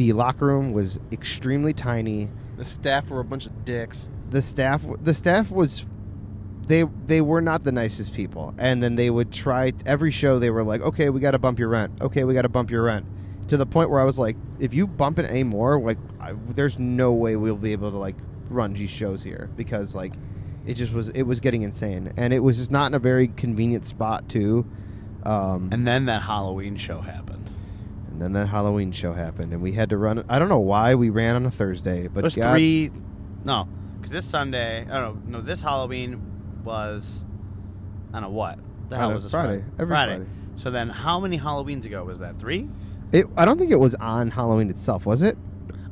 The 0.00 0.14
locker 0.14 0.46
room 0.46 0.72
was 0.72 0.98
extremely 1.12 1.74
tiny. 1.74 2.30
The 2.56 2.64
staff 2.64 3.10
were 3.10 3.20
a 3.20 3.24
bunch 3.24 3.44
of 3.44 3.66
dicks. 3.66 4.08
The 4.30 4.40
staff 4.40 4.82
the 5.02 5.12
staff 5.12 5.50
was 5.50 5.86
they 6.66 6.84
they 7.04 7.20
were 7.20 7.42
not 7.42 7.64
the 7.64 7.72
nicest 7.72 8.14
people. 8.14 8.54
And 8.56 8.82
then 8.82 8.96
they 8.96 9.10
would 9.10 9.30
try 9.30 9.74
every 9.84 10.10
show 10.10 10.38
they 10.38 10.48
were 10.48 10.62
like, 10.62 10.80
"Okay, 10.80 11.10
we 11.10 11.20
got 11.20 11.32
to 11.32 11.38
bump 11.38 11.58
your 11.58 11.68
rent. 11.68 12.00
Okay, 12.00 12.24
we 12.24 12.32
got 12.32 12.42
to 12.42 12.48
bump 12.48 12.70
your 12.70 12.84
rent." 12.84 13.04
To 13.48 13.58
the 13.58 13.66
point 13.66 13.90
where 13.90 14.00
I 14.00 14.04
was 14.04 14.18
like, 14.18 14.36
"If 14.58 14.72
you 14.72 14.86
bump 14.86 15.18
it 15.18 15.26
anymore, 15.26 15.78
like 15.78 15.98
I, 16.18 16.32
there's 16.48 16.78
no 16.78 17.12
way 17.12 17.36
we'll 17.36 17.56
be 17.56 17.72
able 17.72 17.90
to 17.90 17.98
like 17.98 18.16
run 18.48 18.72
these 18.72 18.88
shows 18.88 19.22
here 19.22 19.50
because 19.54 19.94
like 19.94 20.14
it 20.64 20.74
just 20.74 20.94
was 20.94 21.10
it 21.10 21.24
was 21.24 21.40
getting 21.40 21.60
insane 21.60 22.14
and 22.16 22.32
it 22.32 22.40
was 22.40 22.56
just 22.56 22.70
not 22.70 22.86
in 22.86 22.94
a 22.94 22.98
very 22.98 23.28
convenient 23.28 23.84
spot 23.84 24.30
too 24.30 24.64
um, 25.24 25.64
and, 25.64 25.74
And 25.74 25.86
then 25.86 26.06
that 26.06 26.22
Halloween 26.22 26.76
show 26.76 27.00
happened. 27.00 27.29
Then 28.20 28.32
that 28.32 28.48
halloween 28.48 28.92
show 28.92 29.12
happened 29.12 29.52
and 29.52 29.62
we 29.62 29.72
had 29.72 29.88
to 29.90 29.96
run 29.96 30.24
i 30.28 30.38
don't 30.38 30.48
know 30.48 30.58
why 30.58 30.94
we 30.94 31.08
ran 31.10 31.36
on 31.36 31.46
a 31.46 31.50
thursday 31.50 32.06
but 32.08 32.20
it 32.20 32.24
was 32.24 32.34
God, 32.36 32.52
three. 32.52 32.90
No, 33.44 33.66
because 33.96 34.10
this 34.10 34.26
Sunday, 34.26 34.82
I 34.82 35.00
don't 35.00 35.30
know. 35.30 35.38
No, 35.38 35.40
this 35.44 35.62
Halloween 35.62 36.20
was. 36.62 37.24
I 38.10 38.20
don't 38.20 38.22
know 38.22 38.28
what. 38.36 38.58
The 38.90 38.96
hell 38.96 39.06
Friday- 39.06 39.14
was 39.14 39.22
this 39.22 39.32
Friday, 39.32 39.64
every 39.78 39.86
Friday. 39.94 40.26
So 40.56 40.70
then, 40.70 40.90
how 40.90 41.20
many 41.20 41.38
Halloweens 41.38 41.86
ago 41.86 42.04
was 42.04 42.18
that? 42.18 42.38
Three? 42.38 42.68
it, 43.12 43.24
i 43.36 43.44
don't 43.46 43.56
think 43.58 43.70
it 43.70 43.80
was 43.80 43.94
on 43.96 44.30
halloween 44.30 44.68
itself 44.70 45.04
was 45.06 45.22
it 45.22 45.36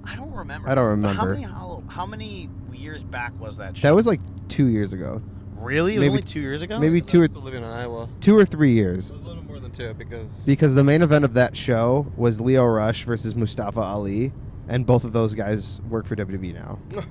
I 0.05 0.15
don't 0.17 0.33
remember. 0.33 0.69
I 0.69 0.75
don't 0.75 1.03
But 1.03 1.15
How 1.17 1.27
remember. 1.27 1.49
many 1.49 1.83
How 1.89 2.07
many 2.07 2.49
years 2.73 3.03
back 3.03 3.33
was 3.41 3.57
that? 3.57 3.75
that 3.77 3.95
was 3.95 4.07
like 4.07 4.21
two 4.49 4.67
years 4.67 4.93
ago 4.93 5.21
really 5.61 5.95
it 5.95 5.99
was 5.99 6.03
maybe- 6.03 6.11
only 6.11 6.23
two 6.23 6.41
years 6.41 6.63
ago. 6.63 6.79
maybe 6.79 7.01
two 7.01 7.19
or 7.19 7.23
was 7.23 7.31
still 7.31 7.43
living 7.43 7.63
in 7.63 7.69
Iowa. 7.69 8.09
two 8.21 8.37
or 8.37 8.45
three 8.45 8.73
years 8.73 9.11
It 9.11 9.15
was 9.15 9.23
a 9.23 9.27
little 9.27 9.45
more 9.45 9.59
than 9.61 9.71
two 9.71 9.95
because 9.95 10.45
because 10.47 10.75
the 10.75 10.85
main 10.85 11.03
event 11.03 11.25
of 11.25 11.35
that 11.35 11.57
show 11.57 12.11
was 12.17 12.41
Lio 12.41 12.65
Rush 12.65 13.05
versus 13.05 13.35
mustafa 13.35 13.81
ali 13.81 14.33
and 14.69 14.87
both 14.87 15.05
of 15.05 15.13
those 15.13 15.35
guys 15.35 15.81
work 15.89 16.07
for 16.07 16.17
wwe 16.17 16.55
now 16.55 16.79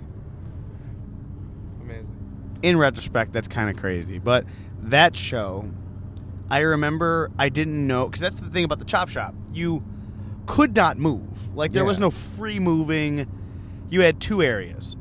amazing. 1.81 2.07
In 2.63 2.77
retrospect, 2.77 3.33
that's 3.33 3.47
kind 3.47 3.69
of 3.69 3.77
crazy. 3.77 4.17
But 4.19 4.45
that 4.81 5.15
show, 5.15 5.69
I 6.49 6.59
remember 6.59 7.29
I 7.37 7.49
didn't 7.49 7.85
know 7.85 8.05
because 8.05 8.19
that's 8.21 8.39
the 8.39 8.49
thing 8.49 8.63
about 8.63 8.79
the 8.79 8.85
chop 8.85 9.09
shop. 9.09 9.35
You 9.53 9.83
could 10.45 10.75
not 10.75 10.97
move. 10.97 11.55
Like 11.55 11.71
there 11.73 11.85
was 11.85 11.99
no 11.99 12.09
free 12.09 12.59
moving. 12.59 13.27
You 13.89 14.01
had 14.01 14.19
two 14.19 14.41
areas: 14.41 14.97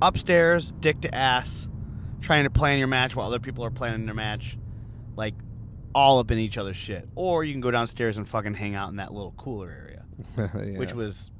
upstairs, 0.00 0.72
dick 0.80 1.00
to 1.02 1.14
ass, 1.14 1.68
trying 2.24 2.44
to 2.44 2.50
plan 2.50 2.78
your 2.78 2.88
match 2.88 3.14
while 3.14 3.26
other 3.26 3.38
people 3.38 3.64
are 3.64 3.70
planning 3.70 4.06
their 4.06 4.14
match, 4.14 4.56
like 5.16 5.34
all 5.94 6.18
up 6.18 6.30
in 6.30 6.38
each 6.38 6.58
other's 6.58 6.76
shit. 6.76 7.08
Or 7.14 7.44
you 7.44 7.52
can 7.52 7.60
go 7.60 7.70
downstairs 7.70 8.18
and 8.18 8.26
fucking 8.28 8.54
hang 8.54 8.74
out 8.74 8.90
in 8.90 8.96
that 8.96 9.12
little 9.12 9.32
cooler 9.36 9.70
area 9.70 10.04
Yeah. 10.54 10.78
which 10.78 10.92
was 10.92 11.30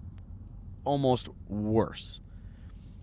almost 0.85 1.29
worse. 1.49 2.21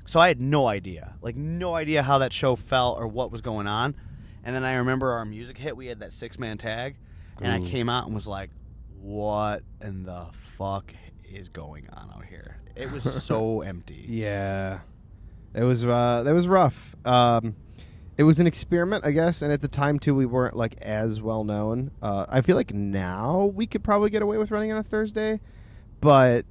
So 0.06 0.20
I 0.20 0.28
had 0.28 0.40
no 0.40 0.68
idea, 0.68 1.16
like 1.22 1.36
no 1.36 1.76
idea 1.76 2.04
how 2.04 2.20
that 2.20 2.32
show 2.34 2.56
felt 2.56 2.98
or 3.00 3.08
what 3.08 3.32
was 3.32 3.42
going 3.42 3.68
on. 3.68 3.96
And 4.44 4.56
then 4.56 4.64
I 4.64 4.74
remember 4.76 5.12
our 5.14 5.26
music 5.26 5.58
hit. 5.58 5.76
We 5.78 5.88
had 5.88 6.00
that 6.00 6.12
six 6.12 6.40
man 6.40 6.58
tag, 6.58 6.96
and 7.42 7.52
I 7.52 7.60
came 7.68 7.90
out 7.90 8.06
and 8.06 8.16
was 8.16 8.28
like, 8.28 8.50
"What 9.00 9.62
in 9.82 10.04
the 10.04 10.26
fuck 10.32 10.94
is 11.32 11.50
going 11.50 11.88
on 11.94 12.10
out 12.16 12.26
here?" 12.26 12.58
It 12.76 12.92
was 12.92 13.04
so 13.24 13.62
empty. 13.72 14.04
Yeah, 14.08 14.80
it 15.54 15.64
was 15.64 15.86
uh, 15.86 16.24
that 16.24 16.34
was 16.34 16.48
rough. 16.48 16.96
Um, 17.06 17.56
it 18.18 18.24
was 18.24 18.40
an 18.40 18.48
experiment, 18.48 19.06
I 19.06 19.12
guess, 19.12 19.42
and 19.42 19.52
at 19.52 19.62
the 19.62 19.68
time 19.68 19.98
too, 20.00 20.14
we 20.14 20.26
weren't 20.26 20.56
like 20.56 20.76
as 20.82 21.22
well 21.22 21.44
known. 21.44 21.92
Uh, 22.02 22.26
I 22.30 22.42
feel 22.42 22.56
like 22.56 22.74
now 22.74 23.52
we 23.56 23.66
could 23.66 23.84
probably 23.84 24.10
get 24.10 24.22
away 24.22 24.38
with 24.38 24.52
running 24.52 24.72
on 24.72 24.78
a 24.78 24.84
Thursday, 24.84 25.40
but 26.02 26.46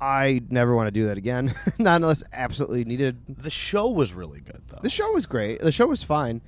I 0.00 0.42
never 0.48 0.74
want 0.74 0.86
to 0.86 0.90
do 0.90 1.06
that 1.06 1.18
again. 1.18 1.54
Not 1.78 1.96
unless 1.96 2.22
absolutely 2.32 2.84
needed. 2.84 3.18
The 3.28 3.50
show 3.50 3.88
was 3.88 4.14
really 4.14 4.40
good 4.40 4.62
though. 4.68 4.78
The 4.82 4.90
show 4.90 5.12
was 5.12 5.26
great. 5.26 5.60
The 5.60 5.72
show 5.72 5.86
was 5.86 6.02
fine. 6.02 6.40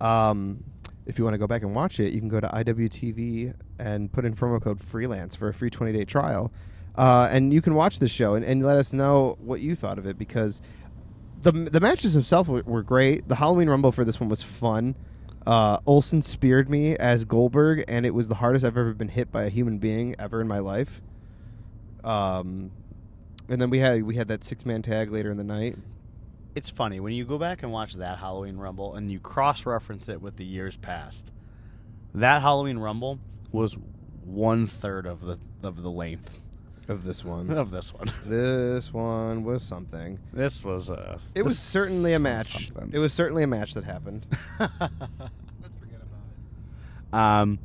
Um, 0.00 0.62
if 1.06 1.18
you 1.18 1.24
want 1.24 1.34
to 1.34 1.38
go 1.38 1.46
back 1.46 1.62
and 1.62 1.74
watch 1.74 1.98
it, 1.98 2.12
you 2.12 2.20
can 2.20 2.28
go 2.28 2.40
to 2.40 2.46
IWTV 2.48 3.54
and 3.78 4.12
put 4.12 4.24
in 4.24 4.34
promo 4.34 4.62
code 4.62 4.80
freelance 4.80 5.34
for 5.34 5.48
a 5.48 5.54
free 5.54 5.70
20 5.70 5.92
day 5.92 6.04
trial. 6.04 6.52
Uh, 6.96 7.28
and 7.30 7.52
you 7.52 7.62
can 7.62 7.74
watch 7.74 7.98
the 7.98 8.08
show 8.08 8.34
and, 8.34 8.44
and 8.44 8.64
let 8.64 8.76
us 8.76 8.92
know 8.92 9.36
what 9.40 9.60
you 9.60 9.74
thought 9.74 9.98
of 9.98 10.06
it 10.06 10.18
because 10.18 10.60
the 11.42 11.52
the 11.52 11.80
matches 11.80 12.14
themselves 12.14 12.48
were, 12.48 12.62
were 12.62 12.82
great. 12.82 13.28
The 13.28 13.36
Halloween 13.36 13.68
Rumble 13.68 13.92
for 13.92 14.04
this 14.04 14.20
one 14.20 14.28
was 14.28 14.42
fun. 14.42 14.94
Uh, 15.46 15.78
Olsen 15.86 16.22
speared 16.22 16.68
me 16.68 16.94
as 16.96 17.24
Goldberg, 17.24 17.84
and 17.88 18.04
it 18.04 18.12
was 18.12 18.28
the 18.28 18.34
hardest 18.36 18.64
I've 18.64 18.76
ever 18.76 18.92
been 18.92 19.08
hit 19.08 19.32
by 19.32 19.44
a 19.44 19.48
human 19.48 19.78
being 19.78 20.14
ever 20.18 20.40
in 20.40 20.48
my 20.48 20.58
life. 20.58 21.00
Um, 22.04 22.70
and 23.48 23.60
then 23.60 23.70
we 23.70 23.78
had 23.78 24.02
we 24.04 24.16
had 24.16 24.28
that 24.28 24.44
six 24.44 24.66
man 24.66 24.82
tag 24.82 25.10
later 25.10 25.30
in 25.30 25.36
the 25.38 25.44
night. 25.44 25.76
it's 26.54 26.70
funny 26.70 27.00
when 27.00 27.12
you 27.12 27.24
go 27.24 27.38
back 27.38 27.62
and 27.62 27.72
watch 27.72 27.94
that 27.94 28.18
Halloween 28.18 28.56
Rumble 28.56 28.94
and 28.94 29.10
you 29.10 29.18
cross 29.20 29.64
reference 29.66 30.08
it 30.08 30.20
with 30.20 30.36
the 30.36 30.44
years 30.44 30.76
past. 30.76 31.32
That 32.14 32.42
Halloween 32.42 32.78
Rumble 32.78 33.18
was 33.52 33.76
one 34.24 34.66
third 34.66 35.06
of 35.06 35.20
the 35.22 35.38
of 35.62 35.82
the 35.82 35.90
length 35.90 36.38
Of 36.90 37.04
this 37.04 37.24
one. 37.24 37.50
of 37.56 37.70
this 37.70 37.94
one. 37.94 38.10
this 38.26 38.92
one 38.92 39.44
was 39.44 39.62
something. 39.62 40.18
This 40.32 40.64
was 40.64 40.90
a. 40.90 41.20
It 41.36 41.42
was 41.44 41.56
certainly 41.58 42.14
a 42.14 42.18
match. 42.18 42.66
something. 42.72 42.90
It 42.92 42.98
was 42.98 43.12
certainly 43.14 43.44
a 43.44 43.46
match 43.46 43.74
that 43.74 43.84
happened. 43.84 44.26
Let's 44.58 44.72
forget 45.78 46.00
about 46.02 46.24
it. 47.12 47.14
Um, 47.14 47.58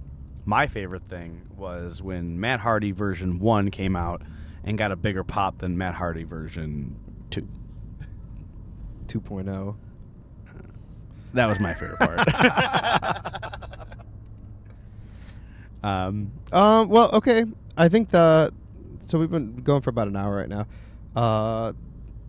my 0.45 0.67
favorite 0.67 1.03
thing 1.09 1.41
was 1.57 2.03
when 2.03 2.39
Matt 2.39 2.59
Hardy 2.59 2.91
version 2.91 3.39
one 3.39 3.71
came 3.71 3.95
out 3.95 4.21
and 4.63 4.77
got 4.77 4.91
a 4.91 4.95
bigger 4.95 5.23
pop 5.23 5.57
than 5.57 5.75
Matt 5.75 5.95
Hardy 5.95 6.23
version 6.23 6.95
two. 7.31 7.47
2.0. 9.07 9.75
That 11.33 11.47
was 11.47 11.59
my 11.59 11.73
favorite 11.73 11.97
part. 11.99 12.27
um, 15.83 16.31
Um. 16.51 16.89
Well, 16.89 17.09
okay. 17.13 17.45
I 17.75 17.89
think 17.89 18.09
the. 18.09 18.53
So 19.05 19.19
we've 19.19 19.29
been 19.29 19.57
going 19.57 19.81
for 19.81 19.91
about 19.91 20.07
an 20.07 20.15
hour 20.15 20.35
right 20.35 20.49
now. 20.49 20.67
Uh, 21.15 21.73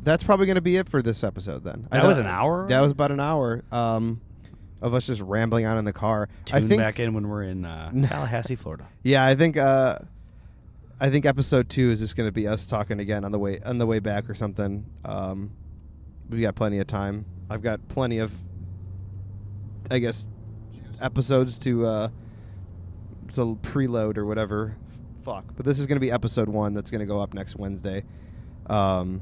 that's 0.02 0.22
probably 0.22 0.46
going 0.46 0.56
to 0.56 0.60
be 0.60 0.76
it 0.76 0.88
for 0.88 1.02
this 1.02 1.24
episode. 1.24 1.64
Then 1.64 1.88
I 1.90 1.98
That 1.98 2.06
was 2.06 2.18
an 2.18 2.26
hour? 2.26 2.68
That 2.68 2.80
was 2.80 2.92
about 2.92 3.10
an 3.10 3.20
hour. 3.20 3.64
Um, 3.72 4.20
of 4.82 4.92
us 4.94 5.06
just 5.06 5.22
rambling 5.22 5.64
on 5.64 5.78
in 5.78 5.84
the 5.84 5.92
car. 5.92 6.28
I 6.52 6.60
tune 6.60 6.68
think. 6.68 6.80
back 6.80 7.00
in 7.00 7.14
when 7.14 7.28
we're 7.28 7.44
in 7.44 7.64
uh, 7.64 7.90
Tallahassee, 8.06 8.56
Florida. 8.56 8.86
Yeah, 9.02 9.26
I 9.26 9.34
think. 9.34 9.56
Uh, 9.56 9.98
I 10.98 11.10
think 11.10 11.26
episode 11.26 11.68
two 11.68 11.90
is 11.90 12.00
just 12.00 12.16
going 12.16 12.26
to 12.26 12.32
be 12.32 12.48
us 12.48 12.66
talking 12.66 13.00
again 13.00 13.24
on 13.24 13.32
the 13.32 13.38
way 13.38 13.60
on 13.60 13.78
the 13.78 13.86
way 13.86 13.98
back 13.98 14.30
or 14.30 14.34
something. 14.34 14.86
Um, 15.04 15.50
we 16.30 16.40
got 16.40 16.54
plenty 16.54 16.78
of 16.78 16.86
time. 16.86 17.26
I've 17.50 17.62
got 17.62 17.86
plenty 17.88 18.18
of, 18.18 18.32
I 19.90 19.98
guess, 19.98 20.28
episodes 21.00 21.58
to 21.60 21.86
uh, 21.86 22.08
to 23.34 23.58
preload 23.62 24.16
or 24.16 24.24
whatever. 24.24 24.76
Fuck. 25.26 25.44
But 25.56 25.66
this 25.66 25.80
is 25.80 25.86
going 25.88 25.96
to 25.96 26.00
be 26.00 26.12
episode 26.12 26.48
one. 26.48 26.72
That's 26.72 26.88
going 26.88 27.00
to 27.00 27.04
go 27.06 27.18
up 27.18 27.34
next 27.34 27.56
Wednesday. 27.56 28.04
Um, 28.68 29.20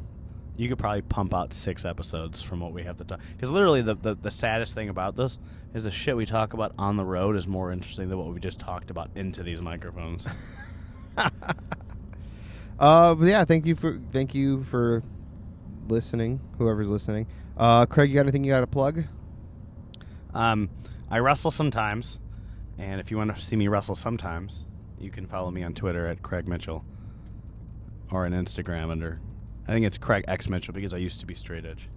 You 0.58 0.68
could 0.68 0.78
probably 0.78 1.00
pump 1.00 1.32
out 1.34 1.54
six 1.54 1.86
episodes 1.86 2.42
from 2.42 2.60
what 2.60 2.74
we 2.74 2.82
have 2.82 2.98
to 2.98 3.04
talk. 3.04 3.20
Because 3.32 3.50
literally, 3.50 3.80
the, 3.80 3.94
the 3.94 4.14
the 4.14 4.30
saddest 4.30 4.74
thing 4.74 4.90
about 4.90 5.16
this 5.16 5.38
is 5.72 5.84
the 5.84 5.90
shit 5.90 6.14
we 6.14 6.26
talk 6.26 6.52
about 6.52 6.74
on 6.78 6.96
the 6.98 7.04
road 7.04 7.36
is 7.36 7.48
more 7.48 7.72
interesting 7.72 8.10
than 8.10 8.18
what 8.18 8.26
we 8.32 8.38
just 8.38 8.60
talked 8.60 8.90
about 8.90 9.10
into 9.14 9.42
these 9.42 9.62
microphones. 9.62 10.28
uh, 11.16 13.14
but 13.14 13.24
yeah, 13.24 13.44
thank 13.46 13.64
you 13.66 13.74
for 13.74 13.98
thank 14.10 14.34
you 14.34 14.62
for 14.64 15.02
listening. 15.88 16.38
Whoever's 16.58 16.90
listening. 16.90 17.26
Uh, 17.56 17.86
Craig, 17.86 18.10
you 18.10 18.14
got 18.16 18.22
anything 18.22 18.44
you 18.44 18.50
got 18.50 18.60
to 18.60 18.66
plug? 18.66 19.04
Um, 20.34 20.68
I 21.10 21.18
wrestle 21.20 21.50
sometimes, 21.50 22.18
and 22.78 23.00
if 23.00 23.10
you 23.10 23.16
want 23.16 23.34
to 23.34 23.40
see 23.40 23.56
me 23.56 23.68
wrestle 23.68 23.94
sometimes, 23.94 24.66
you 24.98 25.10
can 25.10 25.26
follow 25.26 25.50
me 25.50 25.62
on 25.62 25.74
Twitter 25.74 26.06
at 26.06 26.22
Craig 26.22 26.48
Mitchell, 26.48 26.84
or 28.10 28.26
on 28.26 28.32
Instagram 28.32 28.90
under, 28.90 29.20
I 29.66 29.72
think 29.72 29.86
it's 29.86 29.98
Craig 29.98 30.24
X 30.28 30.48
Mitchell 30.48 30.74
because 30.74 30.94
I 30.94 30.98
used 30.98 31.20
to 31.20 31.26
be 31.26 31.34
straight 31.34 31.64
edge. 31.64 31.88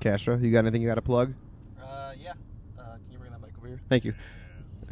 Castro, 0.00 0.36
you 0.36 0.50
got 0.50 0.60
anything 0.60 0.82
you 0.82 0.88
got 0.88 0.96
to 0.96 1.02
plug? 1.02 1.34
Uh, 1.82 2.12
yeah. 2.18 2.32
Uh, 2.78 2.96
can 2.96 3.10
you 3.10 3.18
bring 3.18 3.30
that 3.30 3.40
mic 3.40 3.52
over 3.58 3.66
here? 3.66 3.80
Thank 3.88 4.04
you. 4.04 4.14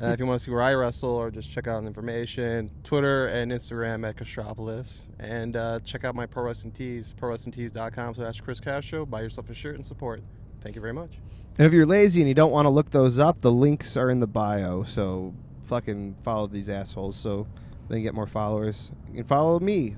Uh, 0.02 0.08
if 0.08 0.18
you 0.18 0.26
want 0.26 0.40
to 0.40 0.44
see 0.44 0.50
where 0.50 0.62
I 0.62 0.74
wrestle 0.74 1.10
or 1.10 1.30
just 1.30 1.52
check 1.52 1.68
out 1.68 1.84
information, 1.84 2.68
Twitter 2.82 3.26
and 3.26 3.52
Instagram 3.52 4.08
at 4.08 4.16
Castropolis. 4.16 5.08
And 5.20 5.54
uh, 5.54 5.80
check 5.84 6.04
out 6.04 6.16
my 6.16 6.26
Pro 6.26 6.44
Wrestling 6.44 6.72
Tees, 6.72 7.14
prowrestlingtees.com 7.16 8.14
slash 8.14 8.40
Chris 8.40 8.58
Castro. 8.58 9.06
Buy 9.06 9.20
yourself 9.20 9.50
a 9.50 9.54
shirt 9.54 9.76
and 9.76 9.86
support. 9.86 10.20
Thank 10.62 10.74
you 10.74 10.80
very 10.80 10.94
much. 10.94 11.12
And 11.58 11.66
if 11.66 11.72
you're 11.72 11.86
lazy 11.86 12.20
and 12.22 12.28
you 12.28 12.34
don't 12.34 12.50
want 12.50 12.66
to 12.66 12.70
look 12.70 12.90
those 12.90 13.20
up, 13.20 13.40
the 13.40 13.52
links 13.52 13.96
are 13.96 14.10
in 14.10 14.18
the 14.18 14.26
bio. 14.26 14.82
So 14.82 15.32
fucking 15.74 16.14
follow 16.22 16.46
these 16.46 16.68
assholes 16.68 17.16
so 17.16 17.48
they 17.88 17.96
can 17.96 18.04
get 18.04 18.14
more 18.14 18.28
followers. 18.28 18.92
You 19.08 19.14
can 19.14 19.24
follow 19.24 19.58
me, 19.58 19.96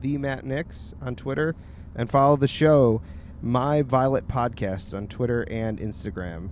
the 0.00 0.18
Matt 0.18 0.44
Nix, 0.44 0.94
on 1.00 1.14
Twitter, 1.14 1.54
and 1.94 2.10
follow 2.10 2.36
the 2.36 2.48
show, 2.48 3.02
My 3.40 3.82
Violet 3.82 4.26
Podcasts, 4.26 4.96
on 4.96 5.06
Twitter 5.06 5.42
and 5.48 5.78
Instagram. 5.78 6.50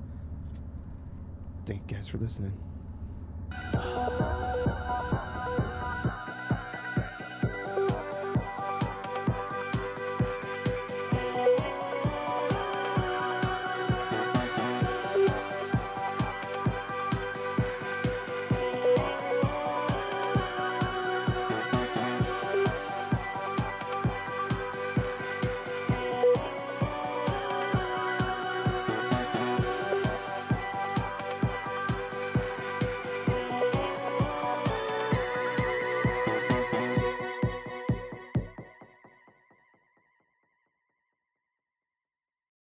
Thank 1.66 1.90
you 1.90 1.96
guys 1.96 2.06
for 2.06 2.18
listening. 2.18 2.52